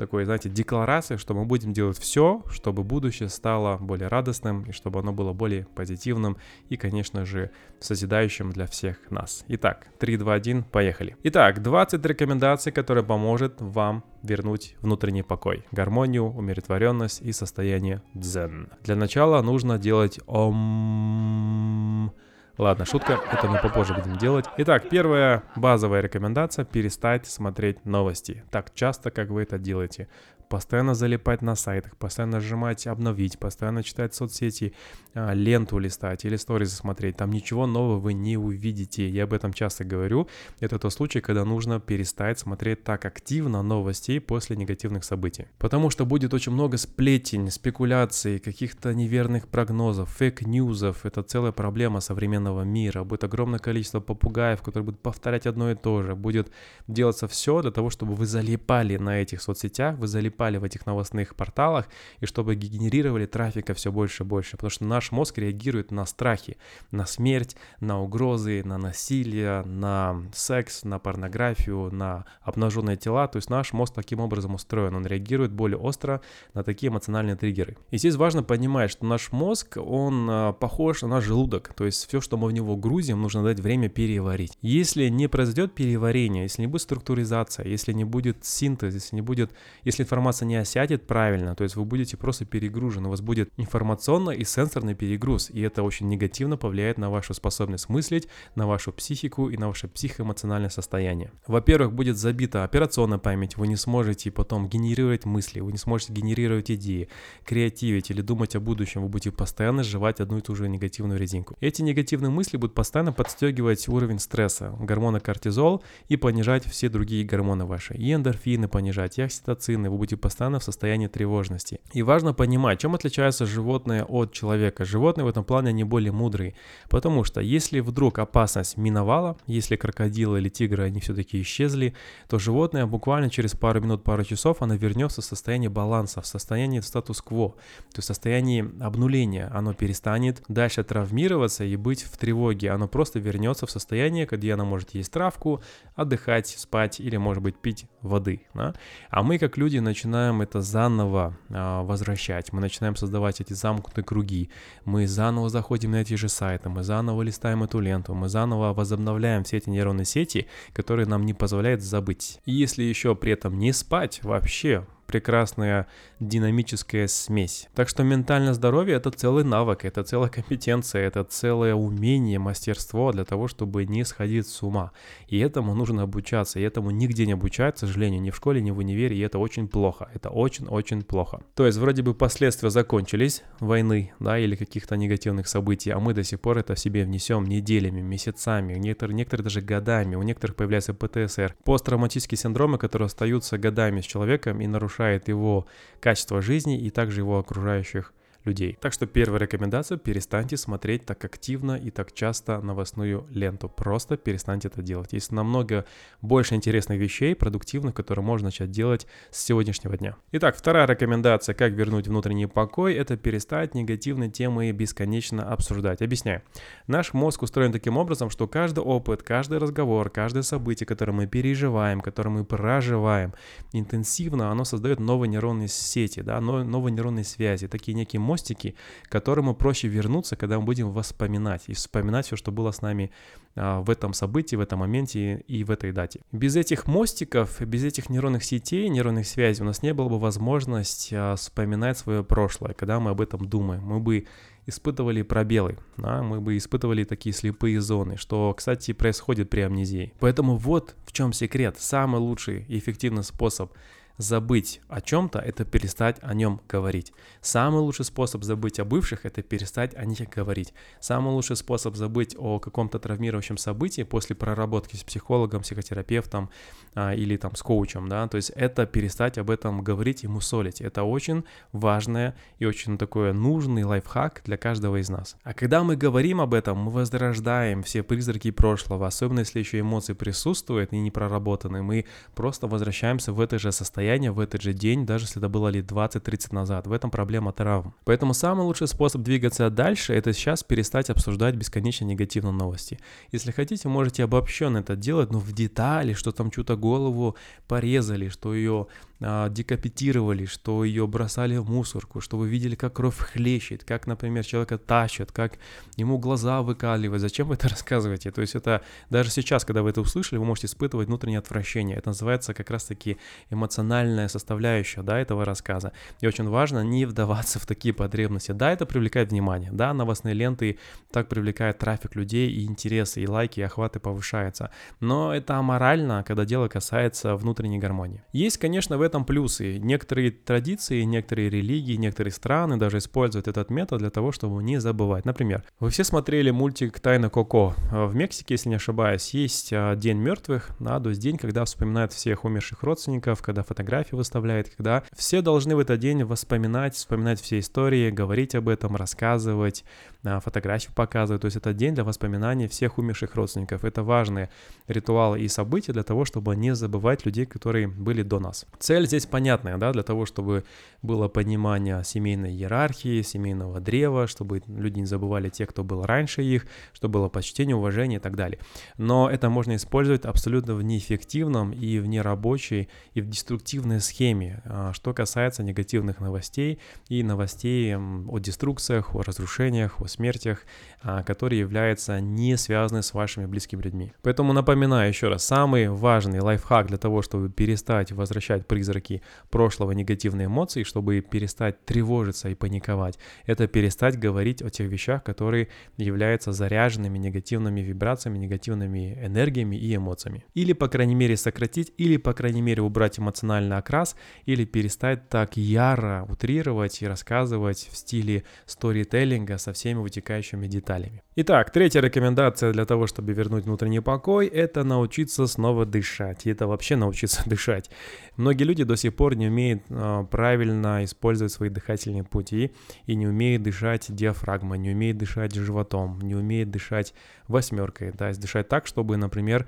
такой, 0.00 0.24
знаете, 0.24 0.48
декларации, 0.48 1.16
что 1.16 1.34
мы 1.34 1.44
будем 1.44 1.72
делать 1.72 1.98
все, 1.98 2.42
чтобы 2.50 2.82
будущее 2.82 3.28
стало 3.28 3.76
более 3.76 4.08
радостным 4.08 4.64
и 4.64 4.72
чтобы 4.72 4.98
оно 5.00 5.12
было 5.12 5.34
более 5.34 5.66
позитивным 5.74 6.38
и, 6.70 6.76
конечно 6.76 7.26
же, 7.26 7.50
созидающим 7.80 8.50
для 8.50 8.66
всех 8.66 8.96
нас. 9.10 9.44
Итак, 9.48 9.88
3, 9.98 10.16
2, 10.16 10.32
1, 10.34 10.64
поехали. 10.64 11.16
Итак, 11.24 11.62
20 11.62 12.06
рекомендаций, 12.06 12.72
которые 12.72 13.04
поможет 13.04 13.60
вам 13.60 14.02
вернуть 14.22 14.74
внутренний 14.80 15.22
покой, 15.22 15.64
гармонию, 15.70 16.24
умиротворенность 16.24 17.20
и 17.20 17.32
состояние 17.32 18.02
дзен. 18.14 18.68
Для 18.82 18.96
начала 18.96 19.42
нужно 19.42 19.78
делать 19.78 20.18
ом 20.26 22.12
Ладно, 22.58 22.84
шутка, 22.84 23.18
это 23.32 23.46
мы 23.48 23.58
попозже 23.58 23.94
будем 23.94 24.16
делать. 24.18 24.46
Итак, 24.58 24.88
первая 24.90 25.42
базовая 25.56 26.00
рекомендация– 26.00 26.64
перестать 26.66 27.26
смотреть 27.26 27.84
новости 27.84 28.44
так 28.50 28.74
часто, 28.74 29.10
как 29.10 29.30
вы 29.30 29.42
это 29.42 29.58
делаете 29.58 30.08
постоянно 30.50 30.94
залипать 30.94 31.42
на 31.42 31.54
сайтах, 31.54 31.96
постоянно 31.96 32.32
нажимать 32.32 32.86
обновить, 32.86 33.38
постоянно 33.38 33.82
читать 33.82 34.14
соцсети, 34.14 34.74
а, 35.14 35.32
ленту 35.32 35.78
листать 35.78 36.24
или 36.24 36.36
сторизы 36.36 36.74
смотреть. 36.74 37.16
Там 37.16 37.30
ничего 37.30 37.66
нового 37.66 38.00
вы 38.00 38.14
не 38.14 38.36
увидите. 38.36 39.08
Я 39.08 39.24
об 39.24 39.32
этом 39.32 39.52
часто 39.52 39.84
говорю. 39.84 40.28
Это 40.58 40.78
тот 40.78 40.92
случай, 40.92 41.20
когда 41.20 41.44
нужно 41.44 41.78
перестать 41.78 42.40
смотреть 42.40 42.82
так 42.82 43.04
активно 43.04 43.62
новостей 43.62 44.20
после 44.20 44.56
негативных 44.56 45.04
событий. 45.04 45.46
Потому 45.58 45.88
что 45.88 46.04
будет 46.04 46.34
очень 46.34 46.52
много 46.52 46.78
сплетен, 46.78 47.48
спекуляций, 47.50 48.40
каких-то 48.40 48.92
неверных 48.92 49.46
прогнозов, 49.46 50.10
фейк-ньюзов. 50.18 51.06
Это 51.06 51.22
целая 51.22 51.52
проблема 51.52 52.00
современного 52.00 52.62
мира. 52.62 53.04
Будет 53.04 53.22
огромное 53.22 53.60
количество 53.60 54.00
попугаев, 54.00 54.62
которые 54.62 54.84
будут 54.84 55.00
повторять 55.00 55.46
одно 55.46 55.70
и 55.70 55.76
то 55.76 56.02
же. 56.02 56.16
Будет 56.16 56.50
делаться 56.88 57.28
все 57.28 57.62
для 57.62 57.70
того, 57.70 57.88
чтобы 57.88 58.16
вы 58.16 58.26
залипали 58.26 58.96
на 58.96 59.22
этих 59.22 59.42
соцсетях, 59.42 59.96
вы 59.96 60.08
залипали 60.08 60.39
залипали 60.40 60.58
в 60.58 60.64
этих 60.64 60.86
новостных 60.86 61.34
порталах, 61.34 61.86
и 62.20 62.26
чтобы 62.26 62.54
генерировали 62.54 63.26
трафика 63.26 63.74
все 63.74 63.92
больше 63.92 64.22
и 64.22 64.26
больше, 64.26 64.52
потому 64.52 64.70
что 64.70 64.84
наш 64.84 65.12
мозг 65.12 65.38
реагирует 65.38 65.90
на 65.90 66.06
страхи, 66.06 66.56
на 66.90 67.06
смерть, 67.06 67.56
на 67.80 68.00
угрозы, 68.00 68.62
на 68.64 68.78
насилие, 68.78 69.62
на 69.64 70.22
секс, 70.34 70.84
на 70.84 70.98
порнографию, 70.98 71.90
на 71.92 72.24
обнаженные 72.42 72.96
тела, 72.96 73.28
то 73.28 73.36
есть 73.36 73.50
наш 73.50 73.72
мозг 73.72 73.94
таким 73.94 74.20
образом 74.20 74.54
устроен, 74.54 74.94
он 74.94 75.06
реагирует 75.06 75.52
более 75.52 75.78
остро 75.78 76.20
на 76.54 76.62
такие 76.62 76.88
эмоциональные 76.88 77.36
триггеры. 77.36 77.76
И 77.90 77.98
здесь 77.98 78.16
важно 78.16 78.42
понимать, 78.42 78.90
что 78.90 79.06
наш 79.06 79.32
мозг, 79.32 79.76
он 79.76 80.28
а, 80.30 80.52
похож 80.52 81.02
на 81.02 81.08
наш 81.08 81.24
желудок, 81.24 81.72
то 81.74 81.84
есть 81.84 82.08
все, 82.08 82.20
что 82.20 82.36
мы 82.36 82.48
в 82.48 82.52
него 82.52 82.76
грузим, 82.76 83.20
нужно 83.20 83.42
дать 83.42 83.60
время 83.60 83.88
переварить. 83.88 84.56
Если 84.62 85.10
не 85.10 85.28
произойдет 85.28 85.74
переварение, 85.74 86.44
если 86.44 86.62
не 86.62 86.66
будет 86.66 86.82
структуризация, 86.82 87.66
если 87.66 87.92
не 87.92 88.04
будет 88.04 88.44
синтез, 88.44 88.94
если 88.94 89.16
не 89.16 89.22
будет, 89.22 89.50
если 89.84 90.02
информация 90.02 90.29
информация 90.30 90.46
не 90.46 90.56
осядет 90.56 91.06
правильно, 91.06 91.54
то 91.54 91.64
есть 91.64 91.76
вы 91.76 91.84
будете 91.84 92.16
просто 92.16 92.44
перегружены, 92.44 93.08
у 93.08 93.10
вас 93.10 93.20
будет 93.20 93.50
информационно 93.56 94.30
и 94.30 94.44
сенсорный 94.44 94.94
перегруз, 94.94 95.50
и 95.50 95.60
это 95.60 95.82
очень 95.82 96.08
негативно 96.08 96.56
повлияет 96.56 96.98
на 96.98 97.10
вашу 97.10 97.34
способность 97.34 97.88
мыслить, 97.88 98.28
на 98.54 98.66
вашу 98.66 98.92
психику 98.92 99.50
и 99.50 99.56
на 99.56 99.68
ваше 99.68 99.88
психоэмоциональное 99.88 100.70
состояние. 100.70 101.32
Во-первых, 101.46 101.92
будет 101.92 102.16
забита 102.16 102.62
операционная 102.62 103.18
память, 103.18 103.56
вы 103.56 103.66
не 103.66 103.76
сможете 103.76 104.30
потом 104.30 104.68
генерировать 104.68 105.24
мысли, 105.24 105.60
вы 105.60 105.72
не 105.72 105.78
сможете 105.78 106.12
генерировать 106.12 106.70
идеи, 106.70 107.08
креативить 107.44 108.10
или 108.10 108.22
думать 108.22 108.54
о 108.54 108.60
будущем, 108.60 109.02
вы 109.02 109.08
будете 109.08 109.32
постоянно 109.32 109.82
сживать 109.82 110.20
одну 110.20 110.38
и 110.38 110.40
ту 110.40 110.54
же 110.54 110.68
негативную 110.68 111.18
резинку. 111.18 111.56
Эти 111.60 111.82
негативные 111.82 112.30
мысли 112.30 112.56
будут 112.56 112.74
постоянно 112.74 113.12
подстегивать 113.12 113.88
уровень 113.88 114.20
стресса, 114.20 114.76
гормона 114.78 115.18
кортизол 115.18 115.82
и 116.08 116.16
понижать 116.16 116.64
все 116.64 116.88
другие 116.88 117.24
гормоны 117.24 117.64
ваши. 117.64 117.94
И 117.94 118.12
эндорфины 118.12 118.68
понижать, 118.68 119.18
и 119.18 119.22
окситоцины, 119.22 119.90
вы 119.90 119.96
будете 119.96 120.19
постоянно 120.20 120.60
в 120.60 120.64
состоянии 120.64 121.06
тревожности. 121.08 121.80
И 121.92 122.02
важно 122.02 122.32
понимать, 122.32 122.80
чем 122.80 122.94
отличаются 122.94 123.46
животные 123.46 124.04
от 124.04 124.32
человека. 124.32 124.84
Животные 124.84 125.24
в 125.24 125.28
этом 125.28 125.44
плане 125.44 125.70
они 125.70 125.84
более 125.84 126.12
мудрые, 126.12 126.54
потому 126.88 127.24
что 127.24 127.40
если 127.40 127.80
вдруг 127.80 128.18
опасность 128.18 128.76
миновала, 128.76 129.36
если 129.46 129.76
крокодилы 129.76 130.38
или 130.38 130.48
тигры, 130.48 130.84
они 130.84 131.00
все-таки 131.00 131.40
исчезли, 131.40 131.94
то 132.28 132.38
животное 132.38 132.86
буквально 132.86 133.30
через 133.30 133.52
пару 133.52 133.80
минут, 133.80 134.04
пару 134.04 134.24
часов, 134.24 134.62
оно 134.62 134.74
вернется 134.74 135.22
в 135.22 135.24
состояние 135.24 135.70
баланса, 135.70 136.20
в 136.20 136.26
состояние 136.26 136.82
статус-кво, 136.82 137.50
то 137.50 137.96
есть 137.96 138.04
в 138.04 138.04
состоянии 138.04 138.64
обнуления. 138.82 139.50
Оно 139.52 139.74
перестанет 139.74 140.42
дальше 140.48 140.84
травмироваться 140.84 141.64
и 141.64 141.76
быть 141.76 142.02
в 142.02 142.16
тревоге. 142.18 142.70
Оно 142.70 142.88
просто 142.88 143.18
вернется 143.18 143.66
в 143.66 143.70
состояние, 143.70 144.28
где 144.30 144.52
оно 144.54 144.64
может 144.64 144.94
есть 144.94 145.12
травку, 145.12 145.62
отдыхать, 145.94 146.48
спать 146.48 147.00
или, 147.00 147.16
может 147.16 147.42
быть, 147.42 147.56
пить 147.56 147.86
воды. 148.02 148.42
Да? 148.54 148.74
А 149.08 149.22
мы, 149.22 149.38
как 149.38 149.56
люди, 149.56 149.78
начинаем 149.78 150.09
это 150.16 150.60
заново 150.60 151.36
а, 151.50 151.82
возвращать. 151.82 152.52
Мы 152.52 152.60
начинаем 152.60 152.96
создавать 152.96 153.40
эти 153.40 153.52
замкнутые 153.52 154.04
круги. 154.04 154.50
Мы 154.84 155.06
заново 155.06 155.48
заходим 155.48 155.92
на 155.92 156.02
эти 156.02 156.14
же 156.14 156.28
сайты, 156.28 156.68
мы 156.68 156.82
заново 156.82 157.22
листаем 157.22 157.62
эту 157.62 157.80
ленту, 157.80 158.14
мы 158.14 158.28
заново 158.28 158.72
возобновляем 158.72 159.44
все 159.44 159.58
эти 159.58 159.68
нейронные 159.68 160.04
сети, 160.04 160.48
которые 160.72 161.06
нам 161.06 161.24
не 161.26 161.34
позволяют 161.34 161.82
забыть. 161.82 162.40
И 162.44 162.52
если 162.52 162.82
еще 162.82 163.14
при 163.14 163.32
этом 163.32 163.58
не 163.58 163.72
спать 163.72 164.20
вообще, 164.22 164.86
прекрасная 165.06 165.88
динамическая 166.20 167.08
смесь. 167.08 167.68
Так 167.74 167.88
что 167.88 168.02
ментальное 168.02 168.54
здоровье 168.54 168.96
это 168.96 169.10
целый 169.10 169.44
навык, 169.44 169.84
это 169.84 170.02
целая 170.04 170.30
компетенция, 170.30 171.06
это 171.06 171.24
целое 171.24 171.74
умение, 171.74 172.38
мастерство 172.38 173.12
для 173.12 173.24
того, 173.24 173.48
чтобы 173.48 173.84
не 173.84 174.04
сходить 174.04 174.46
с 174.46 174.62
ума. 174.62 174.92
И 175.28 175.38
этому 175.38 175.74
нужно 175.74 176.02
обучаться, 176.02 176.58
и 176.58 176.62
этому 176.62 176.90
нигде 176.90 177.26
не 177.26 177.32
обучают, 177.32 177.76
к 177.76 177.78
сожалению, 177.78 178.22
ни 178.22 178.30
в 178.30 178.36
школе, 178.36 178.60
ни 178.60 178.70
в 178.70 178.78
универе, 178.78 179.16
и 179.16 179.20
это 179.20 179.38
очень 179.38 179.68
плохо, 179.68 180.08
это 180.14 180.30
очень-очень 180.30 181.02
плохо. 181.02 181.40
То 181.54 181.66
есть 181.66 181.78
вроде 181.78 182.02
бы 182.02 182.14
последствия 182.14 182.70
закончились, 182.70 183.42
войны, 183.58 184.12
да, 184.20 184.38
или 184.38 184.56
каких-то 184.56 184.96
негативных 184.96 185.48
событий, 185.48 185.90
а 185.90 185.98
мы 185.98 186.14
до 186.14 186.24
сих 186.24 186.40
пор 186.40 186.58
это 186.58 186.74
в 186.74 186.78
себе 186.78 187.04
внесем 187.04 187.44
неделями, 187.44 188.00
месяцами, 188.00 188.74
некоторые, 188.74 189.16
некоторые 189.16 189.44
даже 189.44 189.60
годами, 189.60 190.14
у 190.14 190.22
некоторых 190.22 190.56
появляется 190.56 190.94
ПТСР, 190.94 191.56
посттравматические 191.64 192.38
синдромы, 192.38 192.78
которые 192.78 193.06
остаются 193.06 193.58
годами 193.58 194.00
с 194.00 194.04
человеком 194.04 194.60
и 194.60 194.66
нарушают 194.66 195.10
улучшает 195.10 195.28
его 195.28 195.66
качество 196.00 196.09
жизни 196.40 196.78
и 196.78 196.90
также 196.90 197.20
его 197.20 197.38
окружающих 197.38 198.12
людей. 198.44 198.78
Так 198.80 198.92
что 198.92 199.06
первая 199.06 199.40
рекомендация– 199.40 199.98
перестаньте 199.98 200.56
смотреть 200.56 201.04
так 201.04 201.24
активно 201.24 201.76
и 201.76 201.90
так 201.90 202.12
часто 202.12 202.60
новостную 202.60 203.26
ленту. 203.30 203.68
Просто 203.68 204.16
перестаньте 204.16 204.68
это 204.68 204.82
делать. 204.82 205.12
Есть 205.12 205.32
намного 205.32 205.84
больше 206.22 206.54
интересных 206.54 206.98
вещей, 206.98 207.34
продуктивных, 207.34 207.94
которые 207.94 208.24
можно 208.24 208.46
начать 208.46 208.70
делать 208.70 209.06
с 209.30 209.42
сегодняшнего 209.42 209.96
дня. 209.96 210.16
Итак, 210.32 210.56
вторая 210.56 210.86
рекомендация, 210.86 211.54
как 211.54 211.72
вернуть 211.72 212.08
внутренний 212.08 212.46
покой, 212.46 212.94
это 212.94 213.16
перестать 213.16 213.74
негативные 213.74 214.30
темы 214.30 214.70
бесконечно 214.72 215.52
обсуждать. 215.52 216.02
Объясняю. 216.02 216.42
Наш 216.86 217.12
мозг 217.12 217.42
устроен 217.42 217.72
таким 217.72 217.96
образом, 217.96 218.30
что 218.30 218.48
каждый 218.48 218.82
опыт, 218.82 219.22
каждый 219.22 219.58
разговор, 219.58 220.10
каждое 220.10 220.42
событие, 220.42 220.86
которое 220.86 221.12
мы 221.12 221.26
переживаем, 221.26 222.00
которое 222.00 222.30
мы 222.30 222.44
проживаем 222.44 223.34
интенсивно, 223.72 224.50
оно 224.50 224.64
создает 224.64 224.98
новые 224.98 225.28
нейронные 225.28 225.68
сети, 225.68 226.20
да, 226.20 226.40
новые 226.40 226.92
нейронные 226.92 227.24
связи, 227.24 227.68
такие 227.68 227.94
некие 227.94 228.20
мостики, 228.30 228.74
к 229.04 229.12
которому 229.12 229.54
проще 229.54 229.88
вернуться, 229.88 230.36
когда 230.36 230.58
мы 230.58 230.64
будем 230.64 230.94
вспоминать 231.02 231.64
и 231.66 231.72
вспоминать 231.74 232.26
все, 232.26 232.36
что 232.36 232.52
было 232.52 232.70
с 232.70 232.80
нами 232.82 233.10
а, 233.56 233.80
в 233.80 233.90
этом 233.90 234.12
событии, 234.12 234.56
в 234.56 234.60
этом 234.60 234.78
моменте 234.78 235.44
и 235.48 235.64
в 235.64 235.70
этой 235.70 235.92
дате. 235.92 236.20
Без 236.32 236.54
этих 236.54 236.86
мостиков, 236.86 237.60
без 237.60 237.84
этих 237.84 238.08
нейронных 238.08 238.44
сетей, 238.44 238.88
нейронных 238.88 239.26
связей 239.26 239.62
у 239.62 239.66
нас 239.66 239.82
не 239.82 239.92
было 239.92 240.08
бы 240.08 240.18
возможности 240.18 241.14
а, 241.14 241.34
вспоминать 241.34 241.98
свое 241.98 242.22
прошлое, 242.22 242.72
когда 242.74 243.00
мы 243.00 243.10
об 243.10 243.20
этом 243.20 243.48
думаем. 243.48 243.82
Мы 243.82 243.98
бы 243.98 244.26
испытывали 244.66 245.22
пробелы, 245.22 245.76
да, 245.96 246.22
мы 246.22 246.40
бы 246.40 246.56
испытывали 246.56 247.04
такие 247.04 247.34
слепые 247.34 247.80
зоны, 247.80 248.16
что, 248.16 248.54
кстати, 248.56 248.92
происходит 248.92 249.50
при 249.50 249.62
амнезии. 249.62 250.12
Поэтому 250.20 250.56
вот 250.56 250.94
в 251.04 251.12
чем 251.12 251.32
секрет, 251.32 251.76
самый 251.78 252.20
лучший 252.20 252.64
и 252.68 252.78
эффективный 252.78 253.24
способ 253.24 253.72
забыть 254.20 254.80
о 254.88 255.00
чем-то– 255.00 255.38
это 255.40 255.64
перестать 255.64 256.18
о 256.20 256.34
нем 256.34 256.60
говорить. 256.68 257.12
Самый 257.40 257.80
лучший 257.80 258.04
способ 258.04 258.44
забыть 258.44 258.78
о 258.78 258.84
бывших– 258.84 259.20
это 259.24 259.42
перестать 259.42 259.94
о 259.94 260.04
них 260.04 260.28
говорить. 260.28 260.74
Самый 261.00 261.32
лучший 261.32 261.56
способ 261.56 261.96
забыть 261.96 262.36
о 262.38 262.58
каком-то 262.58 262.98
травмирующем 262.98 263.56
событии 263.56 264.02
после 264.02 264.36
проработки 264.36 264.96
с 264.96 265.04
психологом, 265.04 265.62
психотерапевтом 265.62 266.50
а, 266.94 267.14
или 267.14 267.36
там 267.36 267.56
с 267.56 267.62
коучем, 267.62 268.08
да, 268.08 268.28
то 268.28 268.36
есть 268.36 268.50
это 268.50 268.84
перестать 268.86 269.38
об 269.38 269.50
этом 269.50 269.82
говорить 269.82 270.24
и 270.24 270.28
мусолить. 270.28 270.80
Это 270.80 271.02
очень 271.02 271.44
важное 271.72 272.36
и 272.58 272.66
очень 272.66 272.98
такой 272.98 273.32
нужный 273.32 273.84
лайфхак 273.84 274.42
для 274.44 274.58
каждого 274.58 275.00
из 275.00 275.08
нас. 275.08 275.36
А 275.44 275.54
когда 275.54 275.82
мы 275.82 275.96
говорим 275.96 276.40
об 276.40 276.52
этом, 276.52 276.78
мы 276.78 276.90
возрождаем 276.90 277.82
все 277.82 278.02
призраки 278.02 278.50
прошлого, 278.50 279.06
особенно 279.06 279.40
если 279.40 279.60
еще 279.60 279.80
эмоции 279.80 280.12
присутствуют 280.12 280.92
и 280.92 280.98
не 280.98 281.10
проработаны, 281.10 281.82
мы 281.82 282.04
просто 282.34 282.66
возвращаемся 282.66 283.32
в 283.32 283.40
это 283.40 283.58
же 283.58 283.72
состояние 283.72 284.09
состояние 284.10 284.32
в 284.32 284.40
этот 284.40 284.60
же 284.60 284.72
день, 284.72 285.06
даже 285.06 285.26
если 285.26 285.38
это 285.38 285.48
было 285.48 285.68
лет 285.68 285.86
20-30 285.86 286.52
назад. 286.52 286.88
В 286.88 286.92
этом 286.92 287.10
проблема 287.10 287.52
травм. 287.52 287.94
Поэтому 288.04 288.34
самый 288.34 288.62
лучший 288.62 288.88
способ 288.88 289.22
двигаться 289.22 289.70
дальше, 289.70 290.14
это 290.14 290.32
сейчас 290.32 290.64
перестать 290.64 291.10
обсуждать 291.10 291.54
бесконечно 291.54 292.04
негативные 292.06 292.52
новости. 292.52 292.98
Если 293.30 293.52
хотите, 293.52 293.88
можете 293.88 294.24
обобщенно 294.24 294.78
это 294.78 294.96
делать, 294.96 295.30
но 295.30 295.38
в 295.38 295.52
детали, 295.52 296.14
что 296.14 296.32
там 296.32 296.50
чью-то 296.50 296.76
голову 296.76 297.36
порезали, 297.68 298.28
что 298.28 298.52
ее 298.52 298.88
а, 299.22 299.48
декапитировали, 299.50 300.46
что 300.46 300.84
ее 300.84 301.06
бросали 301.06 301.56
в 301.58 301.68
мусорку, 301.68 302.20
что 302.20 302.38
вы 302.38 302.48
видели, 302.48 302.74
как 302.74 302.94
кровь 302.94 303.18
хлещет, 303.18 303.84
как, 303.84 304.06
например, 304.06 304.44
человека 304.44 304.78
тащат, 304.78 305.30
как 305.30 305.58
ему 305.96 306.18
глаза 306.18 306.62
выкаливают. 306.62 307.20
Зачем 307.20 307.48
вы 307.48 307.54
это 307.54 307.68
рассказываете? 307.70 308.30
То 308.30 308.40
есть 308.40 308.54
это 308.54 308.82
даже 309.10 309.30
сейчас, 309.30 309.64
когда 309.64 309.82
вы 309.82 309.90
это 309.90 310.00
услышали, 310.00 310.38
вы 310.38 310.46
можете 310.46 310.68
испытывать 310.68 311.08
внутреннее 311.08 311.38
отвращение. 311.38 311.98
Это 311.98 312.10
называется 312.10 312.54
как 312.54 312.70
раз-таки 312.70 313.18
эмоциональная 313.50 314.28
составляющая 314.28 315.02
да, 315.02 315.18
этого 315.18 315.44
рассказа. 315.44 315.92
И 316.20 316.26
очень 316.26 316.48
важно 316.48 316.82
не 316.82 317.04
вдаваться 317.04 317.58
в 317.58 317.66
такие 317.66 317.92
потребности. 317.92 318.52
Да, 318.52 318.72
это 318.72 318.86
привлекает 318.86 319.30
внимание, 319.32 319.70
да, 319.70 319.92
новостные 319.92 320.34
ленты 320.34 320.78
так 321.12 321.28
привлекают 321.28 321.78
трафик 321.78 322.16
людей 322.16 322.50
и 322.50 322.64
интересы, 322.64 323.20
и 323.20 323.28
лайки, 323.28 323.60
и 323.60 323.62
охваты 323.64 324.00
повышаются. 324.00 324.70
Но 325.00 325.34
это 325.34 325.56
аморально, 325.56 326.24
когда 326.26 326.46
дело 326.46 326.68
касается 326.68 327.36
внутренней 327.36 327.78
гармонии. 327.78 328.22
Есть, 328.32 328.56
конечно, 328.56 328.96
в 328.96 329.02
этом 329.02 329.09
плюсы. 329.10 329.78
Некоторые 329.78 330.30
традиции, 330.30 331.02
некоторые 331.02 331.50
религии, 331.50 331.96
некоторые 331.96 332.32
страны 332.32 332.76
даже 332.76 332.98
используют 332.98 333.48
этот 333.48 333.70
метод 333.70 333.98
для 333.98 334.10
того, 334.10 334.32
чтобы 334.32 334.62
не 334.62 334.80
забывать. 334.80 335.24
Например, 335.24 335.62
вы 335.78 335.90
все 335.90 336.04
смотрели 336.04 336.50
мультик 336.50 337.00
«Тайна 337.00 337.30
Коко». 337.30 337.74
В 337.90 338.14
Мексике, 338.14 338.54
если 338.54 338.68
не 338.68 338.76
ошибаюсь, 338.76 339.34
есть 339.34 339.72
а, 339.72 339.96
День 339.96 340.18
мертвых, 340.18 340.70
да, 340.78 341.00
то 341.00 341.10
есть 341.10 341.20
день, 341.20 341.36
когда 341.36 341.64
вспоминают 341.64 342.12
всех 342.12 342.44
умерших 342.44 342.82
родственников, 342.82 343.42
когда 343.42 343.62
фотографии 343.62 344.14
выставляют, 344.14 344.70
когда 344.70 345.02
все 345.12 345.42
должны 345.42 345.76
в 345.76 345.78
этот 345.78 345.98
день 346.00 346.24
воспоминать, 346.24 346.94
вспоминать 346.94 347.40
все 347.40 347.58
истории, 347.58 348.10
говорить 348.10 348.54
об 348.54 348.68
этом, 348.68 348.96
рассказывать, 348.96 349.84
а, 350.24 350.40
фотографии 350.40 350.90
показывать. 350.94 351.42
То 351.42 351.46
есть 351.46 351.56
это 351.56 351.72
день 351.72 351.94
для 351.94 352.04
воспоминаний 352.04 352.68
всех 352.68 352.98
умерших 352.98 353.34
родственников. 353.34 353.84
Это 353.84 354.02
важные 354.02 354.50
ритуалы 354.86 355.40
и 355.40 355.48
события 355.48 355.92
для 355.92 356.02
того, 356.02 356.24
чтобы 356.24 356.54
не 356.56 356.74
забывать 356.74 357.24
людей, 357.24 357.46
которые 357.46 357.88
были 357.88 358.22
до 358.22 358.38
нас. 358.38 358.66
Цель 358.78 359.06
здесь 359.06 359.26
понятная, 359.26 359.78
да, 359.78 359.92
для 359.92 360.02
того, 360.02 360.26
чтобы 360.26 360.64
было 361.02 361.28
понимание 361.28 362.02
семейной 362.04 362.52
иерархии, 362.52 363.22
семейного 363.22 363.80
древа, 363.80 364.26
чтобы 364.26 364.62
люди 364.66 365.00
не 365.00 365.06
забывали 365.06 365.48
те, 365.48 365.66
кто 365.66 365.84
был 365.84 366.04
раньше 366.04 366.42
их, 366.42 366.66
чтобы 366.92 367.14
было 367.14 367.28
почтение, 367.28 367.76
уважение 367.76 368.18
и 368.18 368.22
так 368.22 368.36
далее. 368.36 368.60
Но 368.98 369.30
это 369.30 369.48
можно 369.48 369.76
использовать 369.76 370.24
абсолютно 370.24 370.74
в 370.74 370.82
неэффективном 370.82 371.72
и 371.72 371.98
в 371.98 372.06
нерабочей 372.06 372.88
и 373.14 373.20
в 373.20 373.28
деструктивной 373.28 374.00
схеме, 374.00 374.62
а, 374.64 374.92
что 374.92 375.14
касается 375.14 375.62
негативных 375.62 376.20
новостей 376.20 376.78
и 377.08 377.22
новостей 377.22 377.96
о 377.96 378.38
деструкциях, 378.38 379.14
о 379.14 379.22
разрушениях, 379.22 380.00
о 380.00 380.09
смертях, 380.10 380.64
а, 381.02 381.22
которые 381.22 381.60
являются 381.60 382.20
не 382.20 382.56
связаны 382.56 383.02
с 383.02 383.14
вашими 383.14 383.46
близкими 383.46 383.82
людьми. 383.82 384.12
Поэтому 384.22 384.52
напоминаю 384.52 385.08
еще 385.08 385.28
раз, 385.28 385.44
самый 385.44 385.88
важный 385.88 386.40
лайфхак 386.40 386.88
для 386.88 386.98
того, 386.98 387.22
чтобы 387.22 387.48
перестать 387.48 388.12
возвращать 388.12 388.66
призраки 388.66 389.22
прошлого 389.50 389.92
негативные 389.92 390.46
эмоции, 390.46 390.82
чтобы 390.82 391.20
перестать 391.20 391.84
тревожиться 391.84 392.48
и 392.48 392.54
паниковать, 392.54 393.18
это 393.46 393.66
перестать 393.66 394.18
говорить 394.18 394.62
о 394.62 394.70
тех 394.70 394.90
вещах, 394.90 395.22
которые 395.24 395.68
являются 395.96 396.52
заряженными 396.52 397.18
негативными 397.18 397.80
вибрациями, 397.80 398.38
негативными 398.38 399.18
энергиями 399.24 399.76
и 399.76 399.94
эмоциями. 399.94 400.44
Или, 400.54 400.72
по 400.72 400.88
крайней 400.88 401.14
мере, 401.14 401.36
сократить, 401.36 401.92
или, 401.96 402.16
по 402.16 402.32
крайней 402.32 402.62
мере, 402.62 402.82
убрать 402.82 403.18
эмоциональный 403.18 403.76
окрас, 403.76 404.16
или 404.44 404.64
перестать 404.64 405.28
так 405.28 405.56
яро 405.56 406.26
утрировать 406.28 407.02
и 407.02 407.06
рассказывать 407.06 407.88
в 407.90 407.96
стиле 407.96 408.44
сторителлинга 408.66 409.58
со 409.58 409.72
всеми 409.72 409.99
вытекающими 410.02 410.66
деталями. 410.66 411.22
Итак, 411.36 411.70
третья 411.70 412.00
рекомендация 412.00 412.72
для 412.72 412.84
того, 412.84 413.06
чтобы 413.06 413.32
вернуть 413.32 413.64
внутренний 413.64 414.00
покой, 414.00 414.46
это 414.46 414.84
научиться 414.84 415.46
снова 415.46 415.86
дышать. 415.86 416.46
И 416.46 416.50
это 416.50 416.66
вообще 416.66 416.96
научиться 416.96 417.42
дышать. 417.46 417.90
Многие 418.36 418.64
люди 418.64 418.84
до 418.84 418.96
сих 418.96 419.14
пор 419.14 419.36
не 419.36 419.48
умеют 419.48 419.82
э, 419.88 420.24
правильно 420.30 421.04
использовать 421.04 421.52
свои 421.52 421.68
дыхательные 421.68 422.24
пути 422.24 422.72
и 423.06 423.14
не 423.14 423.26
умеют 423.26 423.62
дышать 423.62 424.06
диафрагмой, 424.08 424.78
не 424.78 424.90
умеют 424.90 425.18
дышать 425.18 425.54
животом, 425.54 426.20
не 426.22 426.34
умеют 426.34 426.70
дышать 426.70 427.14
восьмеркой, 427.48 428.12
да, 428.12 428.32
дышать 428.32 428.68
так, 428.68 428.86
чтобы, 428.86 429.16
например, 429.16 429.66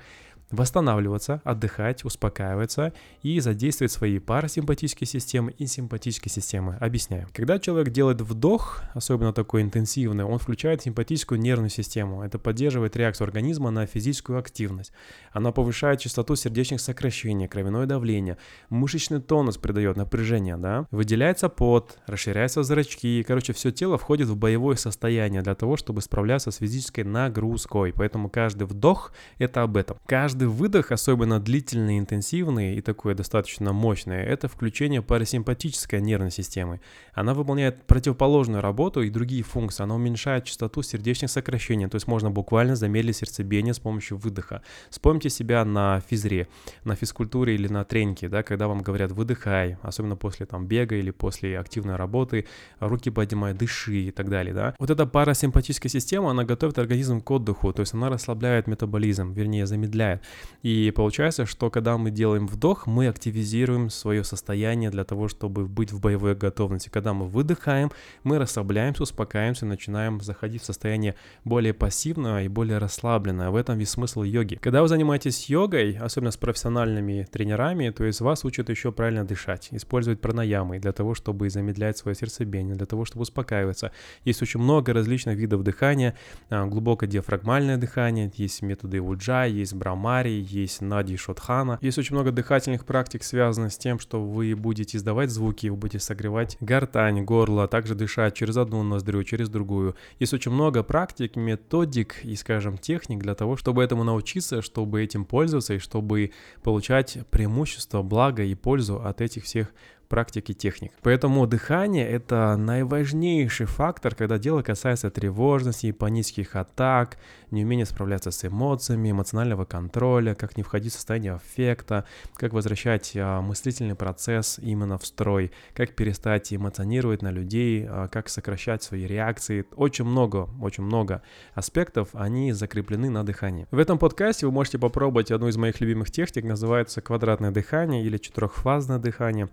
восстанавливаться, 0.52 1.40
отдыхать, 1.44 2.04
успокаиваться 2.04 2.92
и 3.23 3.40
задействовать 3.40 3.90
свои 3.90 4.18
парасимпатические 4.18 5.09
системы 5.09 5.52
и 5.59 5.66
симпатические 5.66 6.30
системы. 6.30 6.76
Объясняю. 6.80 7.28
Когда 7.32 7.59
человек 7.59 7.92
делает 7.92 8.21
вдох, 8.21 8.82
особенно 8.94 9.32
такой 9.32 9.62
интенсивный, 9.62 10.25
он 10.25 10.38
включает 10.38 10.82
симпатическую 10.82 11.40
нервную 11.40 11.71
систему. 11.71 12.23
Это 12.23 12.38
поддерживает 12.38 12.97
реакцию 12.97 13.26
организма 13.26 13.71
на 13.71 13.87
физическую 13.87 14.38
активность. 14.38 14.92
Она 15.32 15.52
повышает 15.52 16.00
частоту 16.00 16.37
сердечных 16.37 16.80
сокращений, 16.80 17.49
кровяное 17.49 17.87
давление, 17.87 18.37
мышечный 18.68 19.21
тонус 19.21 19.56
придает 19.56 19.97
напряжение, 19.97 20.56
да? 20.56 20.87
Выделяется 20.90 21.49
пот, 21.49 21.99
расширяются 22.06 22.62
зрачки. 22.62 23.25
Короче, 23.26 23.52
все 23.52 23.71
тело 23.71 23.97
входит 23.97 24.28
в 24.28 24.37
боевое 24.37 24.76
состояние 24.76 25.42
для 25.42 25.54
того, 25.54 25.76
чтобы 25.76 26.02
справляться 26.02 26.50
с 26.50 26.56
физической 26.56 27.04
нагрузкой. 27.04 27.92
Поэтому 27.97 28.28
каждый 28.28 28.64
вдох— 28.64 29.12
это 29.38 29.62
об 29.62 29.76
этом. 29.76 29.97
Каждый 30.06 30.41
каждый 30.42 30.49
выдох, 30.49 30.92
особенно 30.92 31.38
длительный, 31.38 31.99
интенсивный 31.99 32.76
и 32.76 32.80
такой 32.80 33.14
достаточно 33.14 33.72
мощный, 33.72 34.16
это 34.16 34.49
включение 34.49 35.00
парасимпатической 35.00 36.00
нервной 36.00 36.30
системы. 36.30 36.80
Она 37.14 37.34
выполняет 37.34 37.87
противоположную 37.87 38.61
работу 38.61 39.02
и 39.02 39.11
другие 39.11 39.42
функции. 39.42 39.84
Она 39.84 39.94
уменьшает 39.94 40.44
частоту 40.44 40.82
сердечных 40.82 41.30
сокращений, 41.30 41.88
то 41.88 41.96
есть 41.96 42.08
можно 42.08 42.30
буквально 42.30 42.75
замедлить 42.76 43.16
сердцебиение 43.16 43.72
с 43.72 43.78
помощью 43.78 44.18
выдоха. 44.18 44.62
Вспомните 44.90 45.30
себя 45.30 45.64
на 45.64 46.00
физре, 46.00 46.46
на 46.84 46.96
физкультуре 46.96 47.54
или 47.54 47.68
на 47.68 47.84
тренинге, 47.84 48.28
да, 48.28 48.42
когда 48.42 48.66
вам 48.66 48.82
говорят 48.82 49.12
«выдыхай», 49.12 49.76
особенно 49.82 50.16
после 50.16 50.46
там 50.46 50.66
бега 50.66 50.96
или 50.96 51.12
после 51.12 51.58
активной 51.58 51.96
работы, 51.96 52.46
руки 52.80 53.11
поднимай, 53.11 53.54
дыши 53.54 54.08
и 54.08 54.11
так 54.11 54.28
далее, 54.28 54.54
да. 54.54 54.75
Вот 54.78 54.90
эта 54.90 55.06
парасимпатическая 55.06 55.90
система, 55.90 56.30
она 56.30 56.44
готовит 56.44 56.78
организм 56.78 57.20
к 57.20 57.30
отдыху, 57.30 57.72
то 57.72 57.80
есть 57.80 57.94
она 57.94 58.08
расслабляет 58.08 58.66
метаболизм, 58.66 59.32
вернее 59.32 59.66
замедляет. 59.66 60.22
И 60.62 60.92
получается, 60.94 61.44
что 61.44 61.70
когда 61.70 61.98
мы 61.98 62.10
делаем 62.10 62.46
вдох, 62.46 62.86
мы 62.86 63.08
активизируем 63.08 63.90
свое 63.90 64.22
состояние 64.22 64.90
для 64.90 65.04
того, 65.04 65.28
чтобы 65.28 65.66
быть 65.66 65.92
в 65.92 66.00
боевой 66.00 66.34
готовности. 66.36 66.88
Когда 66.88 67.12
мы 67.12 67.26
выдыхаем, 67.26 67.90
мы 68.22 68.38
расслабляемся, 68.38 69.02
успокаиваемся, 69.02 69.66
начинаем 69.66 70.20
заходить 70.20 70.62
в 70.62 70.64
состояние 70.64 71.16
более 71.44 71.74
пассивное 71.74 72.44
и 72.44 72.48
более 72.48 72.78
расслабленное. 72.78 73.50
В 73.50 73.56
этом 73.56 73.76
весь 73.76 73.90
смысл 73.90 74.22
йоги. 74.22 74.54
Когда 74.54 74.82
вы 74.82 74.88
занимаетесь 74.88 75.48
йогой, 75.48 75.96
особенно 75.96 76.30
с 76.30 76.36
профессиональными 76.36 77.26
тренерами, 77.30 77.90
то 77.90 78.04
есть 78.04 78.20
вас 78.20 78.44
учат 78.44 78.70
еще 78.70 78.92
правильно 78.92 79.24
дышать, 79.24 79.68
использовать 79.72 80.20
пранаямы 80.20 80.78
для 80.78 80.92
того, 80.92 81.14
чтобы 81.14 81.50
замедлять 81.50 81.98
свое 81.98 82.14
сердцебиение, 82.14 82.76
для 82.76 82.86
того, 82.86 83.04
чтобы 83.04 83.22
успокаиваться. 83.22 83.90
Есть 84.24 84.42
очень 84.42 84.60
много 84.60 84.92
различных 84.92 85.36
видов 85.36 85.64
дыхания, 85.64 86.14
а, 86.50 86.66
глубокое 86.66 87.08
диафрагмальное 87.08 87.76
дыхание, 87.76 88.30
есть 88.36 88.62
методы 88.62 89.00
уджай, 89.00 89.50
есть 89.50 89.74
брамари, 89.74 90.12
Мари, 90.12 90.45
есть 90.47 90.83
Нади 90.83 91.16
Шотхана. 91.16 91.78
Есть 91.81 91.97
очень 91.97 92.14
много 92.14 92.33
дыхательных 92.33 92.85
практик, 92.85 93.25
связанных 93.25 93.73
с 93.73 93.78
тем, 93.78 93.99
что 93.99 94.23
вы 94.23 94.54
будете 94.54 94.99
издавать 94.99 95.31
звуки, 95.31 95.69
вы 95.69 95.76
будете 95.76 96.00
согревать 96.00 96.59
гортань, 96.61 97.25
горло, 97.25 97.64
а 97.64 97.66
также 97.66 97.95
дышать 97.95 98.35
через 98.35 98.59
одну 98.59 98.83
ноздрю, 98.83 99.25
через 99.25 99.49
другую. 99.49 99.97
Есть 100.19 100.35
очень 100.35 100.52
много 100.52 100.83
практик, 100.83 101.35
методик 101.37 102.23
и, 102.25 102.37
скажем, 102.37 102.76
техник 102.76 103.21
для 103.21 103.35
того, 103.35 103.57
чтобы 103.57 103.83
этому 103.83 104.04
научиться, 104.04 104.61
чтобы 104.61 105.02
этим 105.02 105.25
пользоваться 105.25 105.73
и 105.73 105.78
чтобы 105.78 106.33
получать 106.62 107.16
преимущество, 107.31 108.02
благо 108.02 108.42
и 108.42 108.54
пользу 108.54 109.02
от 109.02 109.23
этих 109.23 109.45
всех 109.45 109.73
практики 110.12 110.52
техник. 110.52 110.92
Поэтому 111.00 111.47
дыхание— 111.47 112.07
это 112.16 112.54
наиважнейший 112.59 113.64
фактор, 113.64 114.14
когда 114.14 114.37
дело 114.37 114.61
касается 114.61 115.11
тревожности, 115.11 115.90
панических 115.90 116.54
атак, 116.54 117.16
неумения 117.50 117.87
справляться 117.87 118.31
с 118.31 118.45
эмоциями, 118.45 119.11
эмоционального 119.11 119.64
контроля, 119.64 120.35
как 120.35 120.59
не 120.59 120.62
входить 120.62 120.92
в 120.92 120.97
состояние 120.97 121.33
аффекта, 121.33 122.04
как 122.35 122.52
возвращать 122.52 123.12
а, 123.16 123.40
мыслительный 123.40 123.95
процесс 123.95 124.59
именно 124.59 124.99
в 124.99 125.07
строй, 125.07 125.50
как 125.73 125.95
перестать 125.95 126.52
эмоционировать 126.52 127.23
на 127.23 127.31
людей, 127.31 127.87
а, 127.88 128.09
как 128.09 128.28
сокращать 128.28 128.83
свои 128.83 129.07
реакции. 129.07 129.64
Очень 129.76 130.04
много, 130.04 130.50
очень 130.61 130.85
много 130.85 131.23
аспектов, 131.54 132.11
они 132.12 132.52
закреплены 132.52 133.09
на 133.09 133.25
дыхании. 133.25 133.66
В 133.71 133.78
этом 133.78 133.97
подкасте 133.97 134.45
вы 134.45 134.52
можете 134.52 134.78
попробовать 134.78 135.31
одну 135.31 135.49
из 135.49 135.57
моих 135.57 135.81
любимых 135.81 136.11
техник, 136.11 136.45
называется 136.45 137.00
квадратное 137.00 137.50
дыхание 137.50 138.04
или 138.04 138.19
четырехфазное 138.19 138.99
дыхание. 138.99 139.49